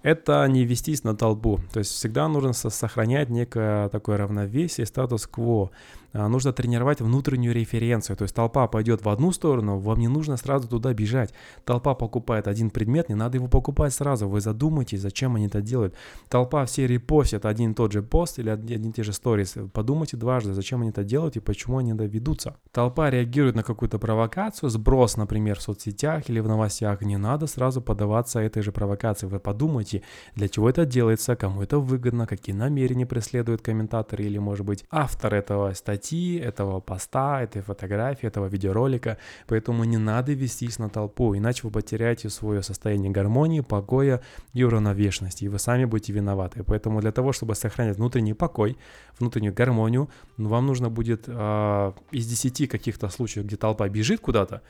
это 0.02 0.46
не 0.46 0.64
вестись 0.64 1.04
на 1.04 1.16
толпу. 1.16 1.60
То 1.72 1.80
есть 1.80 1.92
всегда 1.92 2.28
нужно 2.28 2.52
сохранять 2.52 3.30
некое 3.30 3.88
такое 3.88 4.16
равновесие, 4.16 4.86
статус-кво. 4.86 5.70
А, 6.12 6.28
нужно 6.28 6.52
тренировать 6.52 7.00
внутреннюю 7.00 7.54
референцию. 7.54 8.16
То 8.16 8.22
есть 8.22 8.34
толпа 8.34 8.66
пойдет 8.66 9.04
в 9.04 9.08
одну 9.08 9.32
сторону, 9.32 9.78
вам 9.78 9.98
не 9.98 10.08
нужно 10.08 10.36
сразу 10.36 10.68
туда 10.68 10.94
бежать. 10.94 11.34
Толпа 11.64 11.94
покупает 11.94 12.48
один 12.48 12.70
предмет, 12.70 13.08
не 13.08 13.14
надо 13.14 13.36
его 13.36 13.48
покупать 13.48 13.92
сразу. 13.92 14.28
Вы 14.28 14.40
задумайтесь, 14.40 15.00
зачем 15.00 15.36
они 15.36 15.46
это 15.46 15.60
делают. 15.60 15.94
Толпа 16.28 16.64
все 16.64 16.86
репостят 16.86 17.44
один 17.44 17.72
и 17.72 17.74
тот 17.74 17.92
же 17.92 18.02
пост 18.02 18.38
или 18.38 18.48
один 18.48 18.90
и 18.90 18.92
те 18.92 19.02
же 19.02 19.12
сторис. 19.12 19.54
Подумайте 19.72 20.16
дважды, 20.16 20.54
зачем 20.54 20.80
они 20.80 20.90
это 20.90 21.04
делают 21.04 21.36
и 21.36 21.40
почему 21.40 21.78
они 21.78 21.92
это 21.92 22.04
ведутся. 22.04 22.56
Толпа 22.72 23.10
реагирует 23.10 23.54
на 23.54 23.62
какую-то 23.62 23.98
провокацию, 23.98 24.70
сброс, 24.70 25.16
например, 25.16 25.58
в 25.58 25.62
соцсетях 25.62 26.30
или 26.30 26.40
в 26.40 26.48
новостях. 26.48 27.02
Не 27.02 27.18
надо 27.18 27.46
сразу 27.46 27.82
подаваться 27.82 28.40
этой 28.40 28.62
же 28.62 28.72
провокации. 28.72 29.26
Вы 29.26 29.40
подумайте, 29.40 30.02
для 30.34 30.48
чего 30.48 30.70
это 30.70 30.86
делается, 30.86 31.36
кому 31.36 31.62
это 31.62 31.78
выгодно, 31.78 32.26
какие 32.26 32.54
намерения 32.54 33.06
преследуют 33.06 33.60
комментаторы 33.60 34.24
или, 34.24 34.38
может 34.38 34.64
быть, 34.64 34.84
автор 34.90 35.34
этого 35.34 35.72
статьи 35.74 35.97
статьи, 35.98 36.38
этого 36.38 36.80
поста, 36.80 37.42
этой 37.42 37.62
фотографии, 37.62 38.26
этого 38.26 38.46
видеоролика. 38.46 39.16
Поэтому 39.46 39.84
не 39.84 39.98
надо 39.98 40.32
вестись 40.32 40.78
на 40.78 40.88
толпу, 40.88 41.36
иначе 41.36 41.62
вы 41.64 41.70
потеряете 41.70 42.30
свое 42.30 42.62
состояние 42.62 43.10
гармонии, 43.10 43.60
покоя 43.62 44.20
и 44.54 44.64
уравновешенности, 44.64 45.44
и 45.44 45.48
вы 45.48 45.58
сами 45.58 45.86
будете 45.86 46.12
виноваты. 46.12 46.62
Поэтому 46.62 47.00
для 47.00 47.10
того, 47.12 47.32
чтобы 47.32 47.54
сохранять 47.54 47.96
внутренний 47.96 48.34
покой, 48.34 48.76
внутреннюю 49.18 49.54
гармонию, 49.54 50.08
вам 50.36 50.66
нужно 50.66 50.88
будет 50.88 51.24
э, 51.26 51.92
из 52.12 52.26
10 52.26 52.68
каких-то 52.68 53.08
случаев, 53.08 53.46
где 53.46 53.56
толпа 53.56 53.88
бежит 53.88 54.20
куда-то, 54.20 54.62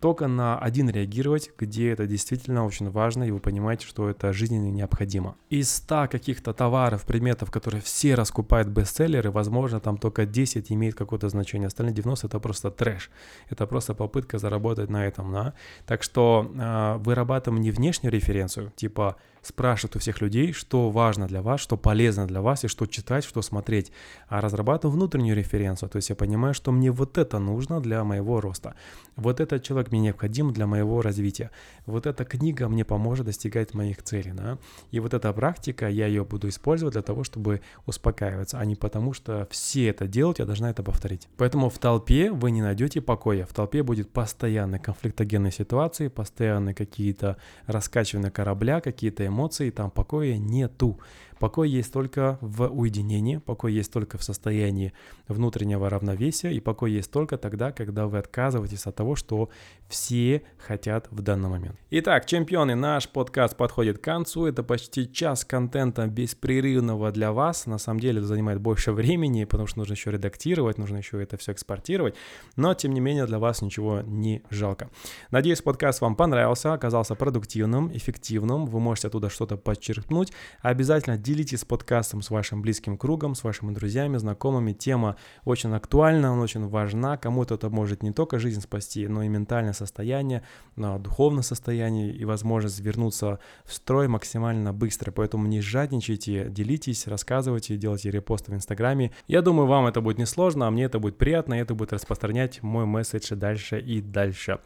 только 0.00 0.26
на 0.26 0.58
один 0.58 0.88
реагировать, 0.90 1.50
где 1.58 1.90
это 1.90 2.06
действительно 2.06 2.64
очень 2.64 2.90
важно, 2.90 3.24
и 3.24 3.30
вы 3.30 3.40
понимаете, 3.40 3.86
что 3.86 4.08
это 4.08 4.32
жизненно 4.32 4.70
необходимо. 4.70 5.36
Из 5.50 5.70
100 5.70 6.08
каких-то 6.10 6.52
товаров, 6.52 7.04
предметов, 7.04 7.50
которые 7.50 7.80
все 7.82 8.14
раскупают 8.14 8.68
бестселлеры, 8.68 9.30
возможно, 9.30 9.80
там 9.80 9.98
только 9.98 10.26
10 10.26 10.72
имеет 10.72 10.94
какое-то 10.94 11.28
значение, 11.28 11.66
остальные 11.66 11.94
90 11.94 12.26
это 12.26 12.40
просто 12.40 12.70
трэш. 12.70 13.10
Это 13.50 13.66
просто 13.66 13.94
попытка 13.94 14.38
заработать 14.38 14.90
на 14.90 15.06
этом, 15.06 15.32
да. 15.32 15.54
Так 15.86 16.02
что 16.02 16.50
э, 16.54 16.96
вырабатываем 16.98 17.62
не 17.62 17.70
внешнюю 17.70 18.12
референцию, 18.12 18.72
типа 18.76 19.16
спрашивать 19.46 19.96
у 19.96 19.98
всех 19.98 20.20
людей, 20.20 20.52
что 20.52 20.90
важно 20.90 21.26
для 21.26 21.42
вас, 21.42 21.60
что 21.60 21.76
полезно 21.76 22.26
для 22.26 22.40
вас 22.40 22.64
и 22.64 22.68
что 22.68 22.86
читать, 22.86 23.24
что 23.24 23.42
смотреть, 23.42 23.92
а 24.28 24.40
разрабатываю 24.40 24.94
внутреннюю 24.96 25.36
референцию, 25.36 25.88
то 25.88 25.96
есть 25.96 26.10
я 26.10 26.16
понимаю, 26.16 26.54
что 26.54 26.72
мне 26.72 26.90
вот 26.90 27.18
это 27.18 27.38
нужно 27.38 27.80
для 27.80 28.02
моего 28.04 28.40
роста, 28.40 28.74
вот 29.14 29.40
этот 29.40 29.62
человек 29.62 29.92
мне 29.92 30.00
необходим 30.00 30.52
для 30.52 30.66
моего 30.66 31.00
развития, 31.00 31.50
вот 31.86 32.06
эта 32.06 32.24
книга 32.24 32.68
мне 32.68 32.84
поможет 32.84 33.26
достигать 33.26 33.74
моих 33.74 34.02
целей, 34.02 34.32
да? 34.32 34.58
и 34.90 35.00
вот 35.00 35.14
эта 35.14 35.32
практика, 35.32 35.88
я 35.88 36.06
ее 36.06 36.24
буду 36.24 36.48
использовать 36.48 36.94
для 36.94 37.02
того, 37.02 37.24
чтобы 37.24 37.60
успокаиваться, 37.86 38.58
а 38.58 38.64
не 38.64 38.74
потому, 38.74 39.12
что 39.12 39.46
все 39.50 39.88
это 39.88 40.08
делают, 40.08 40.38
я 40.38 40.44
должна 40.44 40.70
это 40.70 40.82
повторить. 40.82 41.28
Поэтому 41.36 41.70
в 41.70 41.78
толпе 41.78 42.30
вы 42.32 42.50
не 42.50 42.62
найдете 42.62 43.00
покоя, 43.00 43.46
в 43.46 43.54
толпе 43.54 43.82
будет 43.82 44.10
постоянно 44.10 44.78
конфликтогенные 44.78 45.52
ситуации, 45.52 46.08
постоянно 46.08 46.74
какие-то 46.74 47.36
раскачивания 47.66 48.30
корабля, 48.30 48.80
какие-то 48.80 49.26
эмоции, 49.26 49.35
эмоций, 49.36 49.70
там 49.70 49.90
покоя 49.90 50.38
нету. 50.38 50.98
Покой 51.38 51.68
есть 51.68 51.92
только 51.92 52.38
в 52.40 52.66
уединении, 52.68 53.36
покой 53.36 53.72
есть 53.72 53.92
только 53.92 54.18
в 54.18 54.24
состоянии 54.24 54.92
внутреннего 55.28 55.90
равновесия, 55.90 56.52
и 56.52 56.60
покой 56.60 56.92
есть 56.92 57.10
только 57.10 57.36
тогда, 57.36 57.72
когда 57.72 58.06
вы 58.06 58.18
отказываетесь 58.18 58.86
от 58.86 58.96
того, 58.96 59.16
что 59.16 59.50
все 59.88 60.42
хотят 60.58 61.08
в 61.10 61.22
данный 61.22 61.48
момент. 61.48 61.76
Итак, 61.90 62.26
чемпионы, 62.26 62.74
наш 62.74 63.08
подкаст 63.08 63.56
подходит 63.56 63.98
к 63.98 64.00
концу. 64.00 64.46
Это 64.46 64.62
почти 64.62 65.10
час 65.12 65.44
контента 65.44 66.06
беспрерывного 66.06 67.12
для 67.12 67.32
вас. 67.32 67.66
На 67.66 67.78
самом 67.78 68.00
деле 68.00 68.18
это 68.18 68.26
занимает 68.26 68.60
больше 68.60 68.92
времени, 68.92 69.44
потому 69.44 69.66
что 69.66 69.78
нужно 69.78 69.92
еще 69.92 70.10
редактировать, 70.10 70.78
нужно 70.78 70.96
еще 70.96 71.22
это 71.22 71.36
все 71.36 71.52
экспортировать. 71.52 72.14
Но, 72.56 72.74
тем 72.74 72.94
не 72.94 73.00
менее, 73.00 73.26
для 73.26 73.38
вас 73.38 73.62
ничего 73.62 74.00
не 74.00 74.42
жалко. 74.50 74.90
Надеюсь, 75.30 75.62
подкаст 75.62 76.00
вам 76.00 76.16
понравился, 76.16 76.72
оказался 76.72 77.14
продуктивным, 77.14 77.94
эффективным. 77.94 78.66
Вы 78.66 78.80
можете 78.80 79.08
оттуда 79.08 79.28
что-то 79.28 79.56
подчеркнуть. 79.56 80.32
Обязательно 80.62 81.16
делитесь 81.26 81.64
подкастом 81.64 82.22
с 82.22 82.30
вашим 82.30 82.62
близким 82.62 82.96
кругом, 82.96 83.34
с 83.34 83.42
вашими 83.42 83.74
друзьями, 83.74 84.16
знакомыми. 84.16 84.72
Тема 84.72 85.16
очень 85.44 85.74
актуальна, 85.74 86.32
она 86.32 86.40
очень 86.40 86.66
важна. 86.68 87.16
Кому-то 87.16 87.56
это 87.56 87.68
может 87.68 88.04
не 88.04 88.12
только 88.12 88.38
жизнь 88.38 88.60
спасти, 88.60 89.08
но 89.08 89.24
и 89.24 89.28
ментальное 89.28 89.72
состояние, 89.72 90.42
духовное 90.76 91.42
состояние 91.42 92.12
и 92.12 92.24
возможность 92.24 92.78
вернуться 92.80 93.40
в 93.64 93.74
строй 93.74 94.06
максимально 94.06 94.72
быстро. 94.72 95.10
Поэтому 95.10 95.48
не 95.48 95.60
жадничайте, 95.60 96.48
делитесь, 96.48 97.08
рассказывайте, 97.08 97.76
делайте 97.76 98.10
репосты 98.12 98.52
в 98.52 98.54
Инстаграме. 98.54 99.10
Я 99.26 99.42
думаю, 99.42 99.66
вам 99.66 99.86
это 99.86 100.00
будет 100.00 100.18
несложно, 100.18 100.68
а 100.68 100.70
мне 100.70 100.84
это 100.84 101.00
будет 101.00 101.18
приятно, 101.18 101.54
и 101.54 101.58
это 101.58 101.74
будет 101.74 101.92
распространять 101.92 102.62
мой 102.62 102.86
месседж 102.86 103.34
дальше 103.34 103.80
и 103.80 104.00
дальше. 104.00 104.60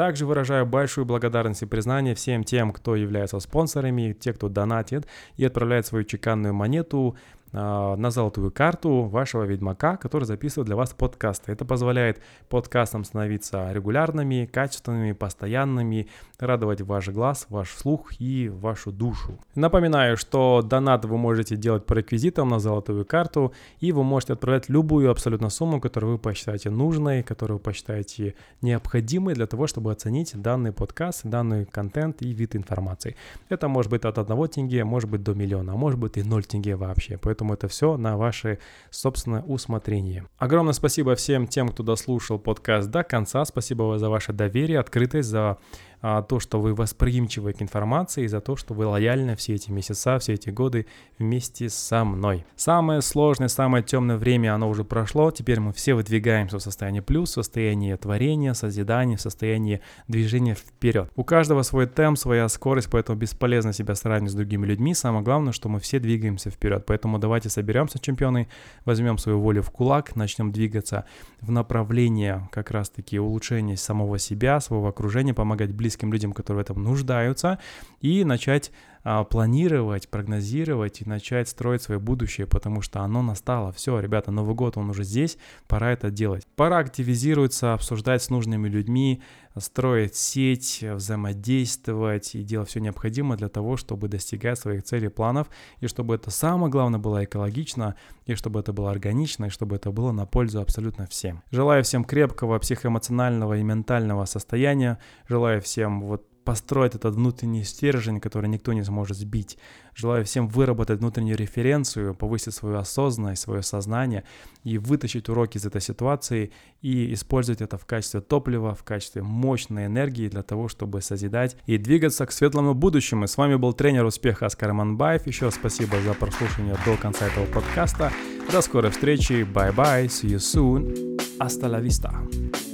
Также 0.00 0.24
выражаю 0.24 0.64
большую 0.64 1.04
благодарность 1.04 1.60
и 1.60 1.66
признание 1.66 2.14
всем 2.14 2.42
тем, 2.42 2.72
кто 2.72 2.96
является 2.96 3.38
спонсорами, 3.38 4.16
те, 4.18 4.32
кто 4.32 4.48
донатит 4.48 5.06
и 5.36 5.44
отправляет 5.44 5.84
свою 5.84 6.04
чеканную 6.04 6.54
монету 6.54 7.18
на 7.52 8.10
золотую 8.10 8.50
карту 8.50 9.02
вашего 9.02 9.44
ведьмака, 9.44 9.96
который 9.96 10.24
записывает 10.24 10.66
для 10.66 10.76
вас 10.76 10.92
подкасты. 10.92 11.52
Это 11.52 11.64
позволяет 11.64 12.20
подкастам 12.48 13.04
становиться 13.04 13.72
регулярными, 13.72 14.48
качественными, 14.50 15.12
постоянными, 15.12 16.08
радовать 16.38 16.80
ваш 16.80 17.08
глаз, 17.08 17.46
ваш 17.48 17.70
слух 17.70 18.12
и 18.20 18.48
вашу 18.48 18.92
душу. 18.92 19.38
Напоминаю, 19.54 20.16
что 20.16 20.62
донат 20.62 21.04
вы 21.04 21.18
можете 21.18 21.56
делать 21.56 21.86
по 21.86 21.94
реквизитам 21.94 22.48
на 22.48 22.60
золотую 22.60 23.04
карту, 23.04 23.52
и 23.80 23.92
вы 23.92 24.04
можете 24.04 24.34
отправлять 24.34 24.68
любую 24.68 25.10
абсолютно 25.10 25.50
сумму, 25.50 25.80
которую 25.80 26.12
вы 26.12 26.18
посчитаете 26.18 26.70
нужной, 26.70 27.22
которую 27.22 27.58
вы 27.58 27.62
посчитаете 27.62 28.34
необходимой 28.62 29.34
для 29.34 29.46
того, 29.46 29.66
чтобы 29.66 29.90
оценить 29.90 30.40
данный 30.40 30.72
подкаст, 30.72 31.22
данный 31.24 31.64
контент 31.64 32.22
и 32.22 32.32
вид 32.32 32.54
информации. 32.54 33.16
Это 33.48 33.66
может 33.68 33.90
быть 33.90 34.04
от 34.04 34.18
1 34.18 34.48
тенге, 34.48 34.84
может 34.84 35.10
быть 35.10 35.22
до 35.22 35.34
миллиона, 35.34 35.72
а 35.72 35.76
может 35.76 35.98
быть 35.98 36.16
и 36.16 36.22
0 36.22 36.44
тенге 36.44 36.76
вообще. 36.76 37.18
Поэтому 37.18 37.39
поэтому 37.40 37.54
это 37.54 37.68
все 37.68 37.96
на 37.96 38.16
ваше 38.16 38.58
собственное 38.90 39.42
усмотрение. 39.42 40.26
Огромное 40.38 40.74
спасибо 40.74 41.14
всем 41.14 41.46
тем, 41.46 41.70
кто 41.70 41.82
дослушал 41.82 42.38
подкаст 42.38 42.90
до 42.90 43.02
конца. 43.02 43.44
Спасибо 43.44 43.98
за 43.98 44.10
ваше 44.10 44.32
доверие, 44.32 44.78
открытость, 44.78 45.28
за 45.28 45.56
а, 46.02 46.22
то, 46.22 46.40
что 46.40 46.60
вы 46.60 46.74
восприимчивы 46.74 47.52
к 47.52 47.62
информации, 47.62 48.24
и 48.24 48.28
за 48.28 48.40
то, 48.40 48.56
что 48.56 48.74
вы 48.74 48.86
лояльны 48.86 49.36
все 49.36 49.54
эти 49.54 49.70
месяца, 49.70 50.18
все 50.18 50.34
эти 50.34 50.50
годы 50.50 50.86
вместе 51.18 51.68
со 51.68 52.04
мной. 52.04 52.44
Самое 52.56 53.02
сложное, 53.02 53.48
самое 53.48 53.84
темное 53.84 54.16
время, 54.16 54.54
оно 54.54 54.68
уже 54.68 54.84
прошло, 54.84 55.30
теперь 55.30 55.60
мы 55.60 55.72
все 55.72 55.94
выдвигаемся 55.94 56.58
в 56.58 56.62
состояние 56.62 57.02
плюс, 57.02 57.30
в 57.30 57.34
состояние 57.34 57.96
творения, 57.96 58.54
созидания, 58.54 59.16
в 59.16 59.20
состоянии 59.20 59.80
движения 60.08 60.54
вперед. 60.54 61.10
У 61.16 61.24
каждого 61.24 61.62
свой 61.62 61.86
темп, 61.86 62.18
своя 62.18 62.48
скорость, 62.48 62.88
поэтому 62.90 63.18
бесполезно 63.18 63.72
себя 63.72 63.94
сравнивать 63.94 64.32
с 64.32 64.34
другими 64.34 64.66
людьми. 64.66 64.94
Самое 64.94 65.22
главное, 65.22 65.52
что 65.52 65.68
мы 65.68 65.80
все 65.80 65.98
двигаемся 65.98 66.50
вперед. 66.50 66.84
Поэтому 66.86 67.18
давайте 67.18 67.48
соберемся, 67.48 67.98
чемпионы, 67.98 68.48
возьмем 68.84 69.18
свою 69.18 69.40
волю 69.40 69.62
в 69.62 69.70
кулак, 69.70 70.16
начнем 70.16 70.52
двигаться 70.52 71.04
в 71.40 71.50
направлении 71.50 72.40
как 72.50 72.70
раз-таки 72.70 73.18
улучшения 73.18 73.76
самого 73.76 74.18
себя, 74.18 74.60
своего 74.60 74.88
окружения, 74.88 75.34
помогать 75.34 75.72
близким 75.72 75.89
людям, 76.12 76.32
которые 76.32 76.62
в 76.62 76.70
этом 76.70 76.82
нуждаются, 76.82 77.58
и 78.00 78.24
начать 78.24 78.72
а, 79.02 79.24
планировать, 79.24 80.08
прогнозировать 80.08 81.00
и 81.00 81.08
начать 81.08 81.48
строить 81.48 81.82
свое 81.82 82.00
будущее, 82.00 82.46
потому 82.46 82.82
что 82.82 83.00
оно 83.00 83.22
настало. 83.22 83.72
Все, 83.72 83.98
ребята, 84.00 84.30
Новый 84.30 84.54
год, 84.54 84.76
он 84.76 84.90
уже 84.90 85.04
здесь, 85.04 85.38
пора 85.68 85.92
это 85.92 86.10
делать. 86.10 86.46
Пора 86.56 86.78
активизироваться, 86.78 87.72
обсуждать 87.72 88.22
с 88.22 88.30
нужными 88.30 88.68
людьми, 88.68 89.22
строить 89.58 90.14
сеть, 90.14 90.82
взаимодействовать 90.82 92.34
и 92.34 92.42
делать 92.42 92.68
все 92.68 92.80
необходимое 92.80 93.36
для 93.36 93.48
того, 93.48 93.76
чтобы 93.76 94.08
достигать 94.08 94.58
своих 94.58 94.84
целей, 94.84 95.08
планов, 95.08 95.48
и 95.80 95.86
чтобы 95.86 96.14
это 96.14 96.30
самое 96.30 96.70
главное 96.70 97.00
было 97.00 97.24
экологично, 97.24 97.96
и 98.26 98.34
чтобы 98.34 98.60
это 98.60 98.72
было 98.72 98.90
органично, 98.90 99.46
и 99.46 99.50
чтобы 99.50 99.76
это 99.76 99.90
было 99.90 100.12
на 100.12 100.26
пользу 100.26 100.60
абсолютно 100.60 101.06
всем. 101.06 101.42
Желаю 101.50 101.82
всем 101.82 102.04
крепкого 102.04 102.58
психоэмоционального 102.58 103.58
и 103.58 103.62
ментального 103.62 104.24
состояния, 104.26 104.98
желаю 105.26 105.60
всем 105.60 106.02
вот 106.02 106.29
построить 106.50 106.96
этот 106.96 107.14
внутренний 107.14 107.62
стержень, 107.62 108.18
который 108.18 108.48
никто 108.48 108.72
не 108.72 108.82
сможет 108.82 109.16
сбить. 109.16 109.56
Желаю 109.94 110.24
всем 110.24 110.48
выработать 110.48 110.98
внутреннюю 110.98 111.36
референцию, 111.36 112.12
повысить 112.12 112.54
свою 112.54 112.78
осознанность, 112.78 113.42
свое 113.42 113.62
сознание 113.62 114.24
и 114.64 114.76
вытащить 114.76 115.28
уроки 115.28 115.58
из 115.58 115.66
этой 115.66 115.80
ситуации 115.80 116.50
и 116.82 117.14
использовать 117.14 117.60
это 117.60 117.78
в 117.78 117.86
качестве 117.86 118.20
топлива, 118.20 118.74
в 118.74 118.82
качестве 118.82 119.22
мощной 119.22 119.86
энергии 119.86 120.28
для 120.28 120.42
того, 120.42 120.66
чтобы 120.66 121.02
созидать 121.02 121.56
и 121.66 121.78
двигаться 121.78 122.26
к 122.26 122.32
светлому 122.32 122.74
будущему. 122.74 123.28
С 123.28 123.36
вами 123.36 123.54
был 123.54 123.72
тренер 123.72 124.04
успеха 124.04 124.46
Оскар 124.46 124.72
Манбаев. 124.72 125.28
Еще 125.28 125.52
спасибо 125.52 126.00
за 126.00 126.14
прослушивание 126.14 126.76
до 126.84 126.96
конца 126.96 127.28
этого 127.28 127.46
подкаста. 127.46 128.10
До 128.50 128.60
скорой 128.60 128.90
встречи. 128.90 129.46
Bye 129.54 129.72
bye. 129.72 130.06
See 130.06 130.30
you 130.30 130.40
soon. 130.40 131.16
Hasta 131.38 131.68
la 131.68 131.78
vista. 131.78 132.69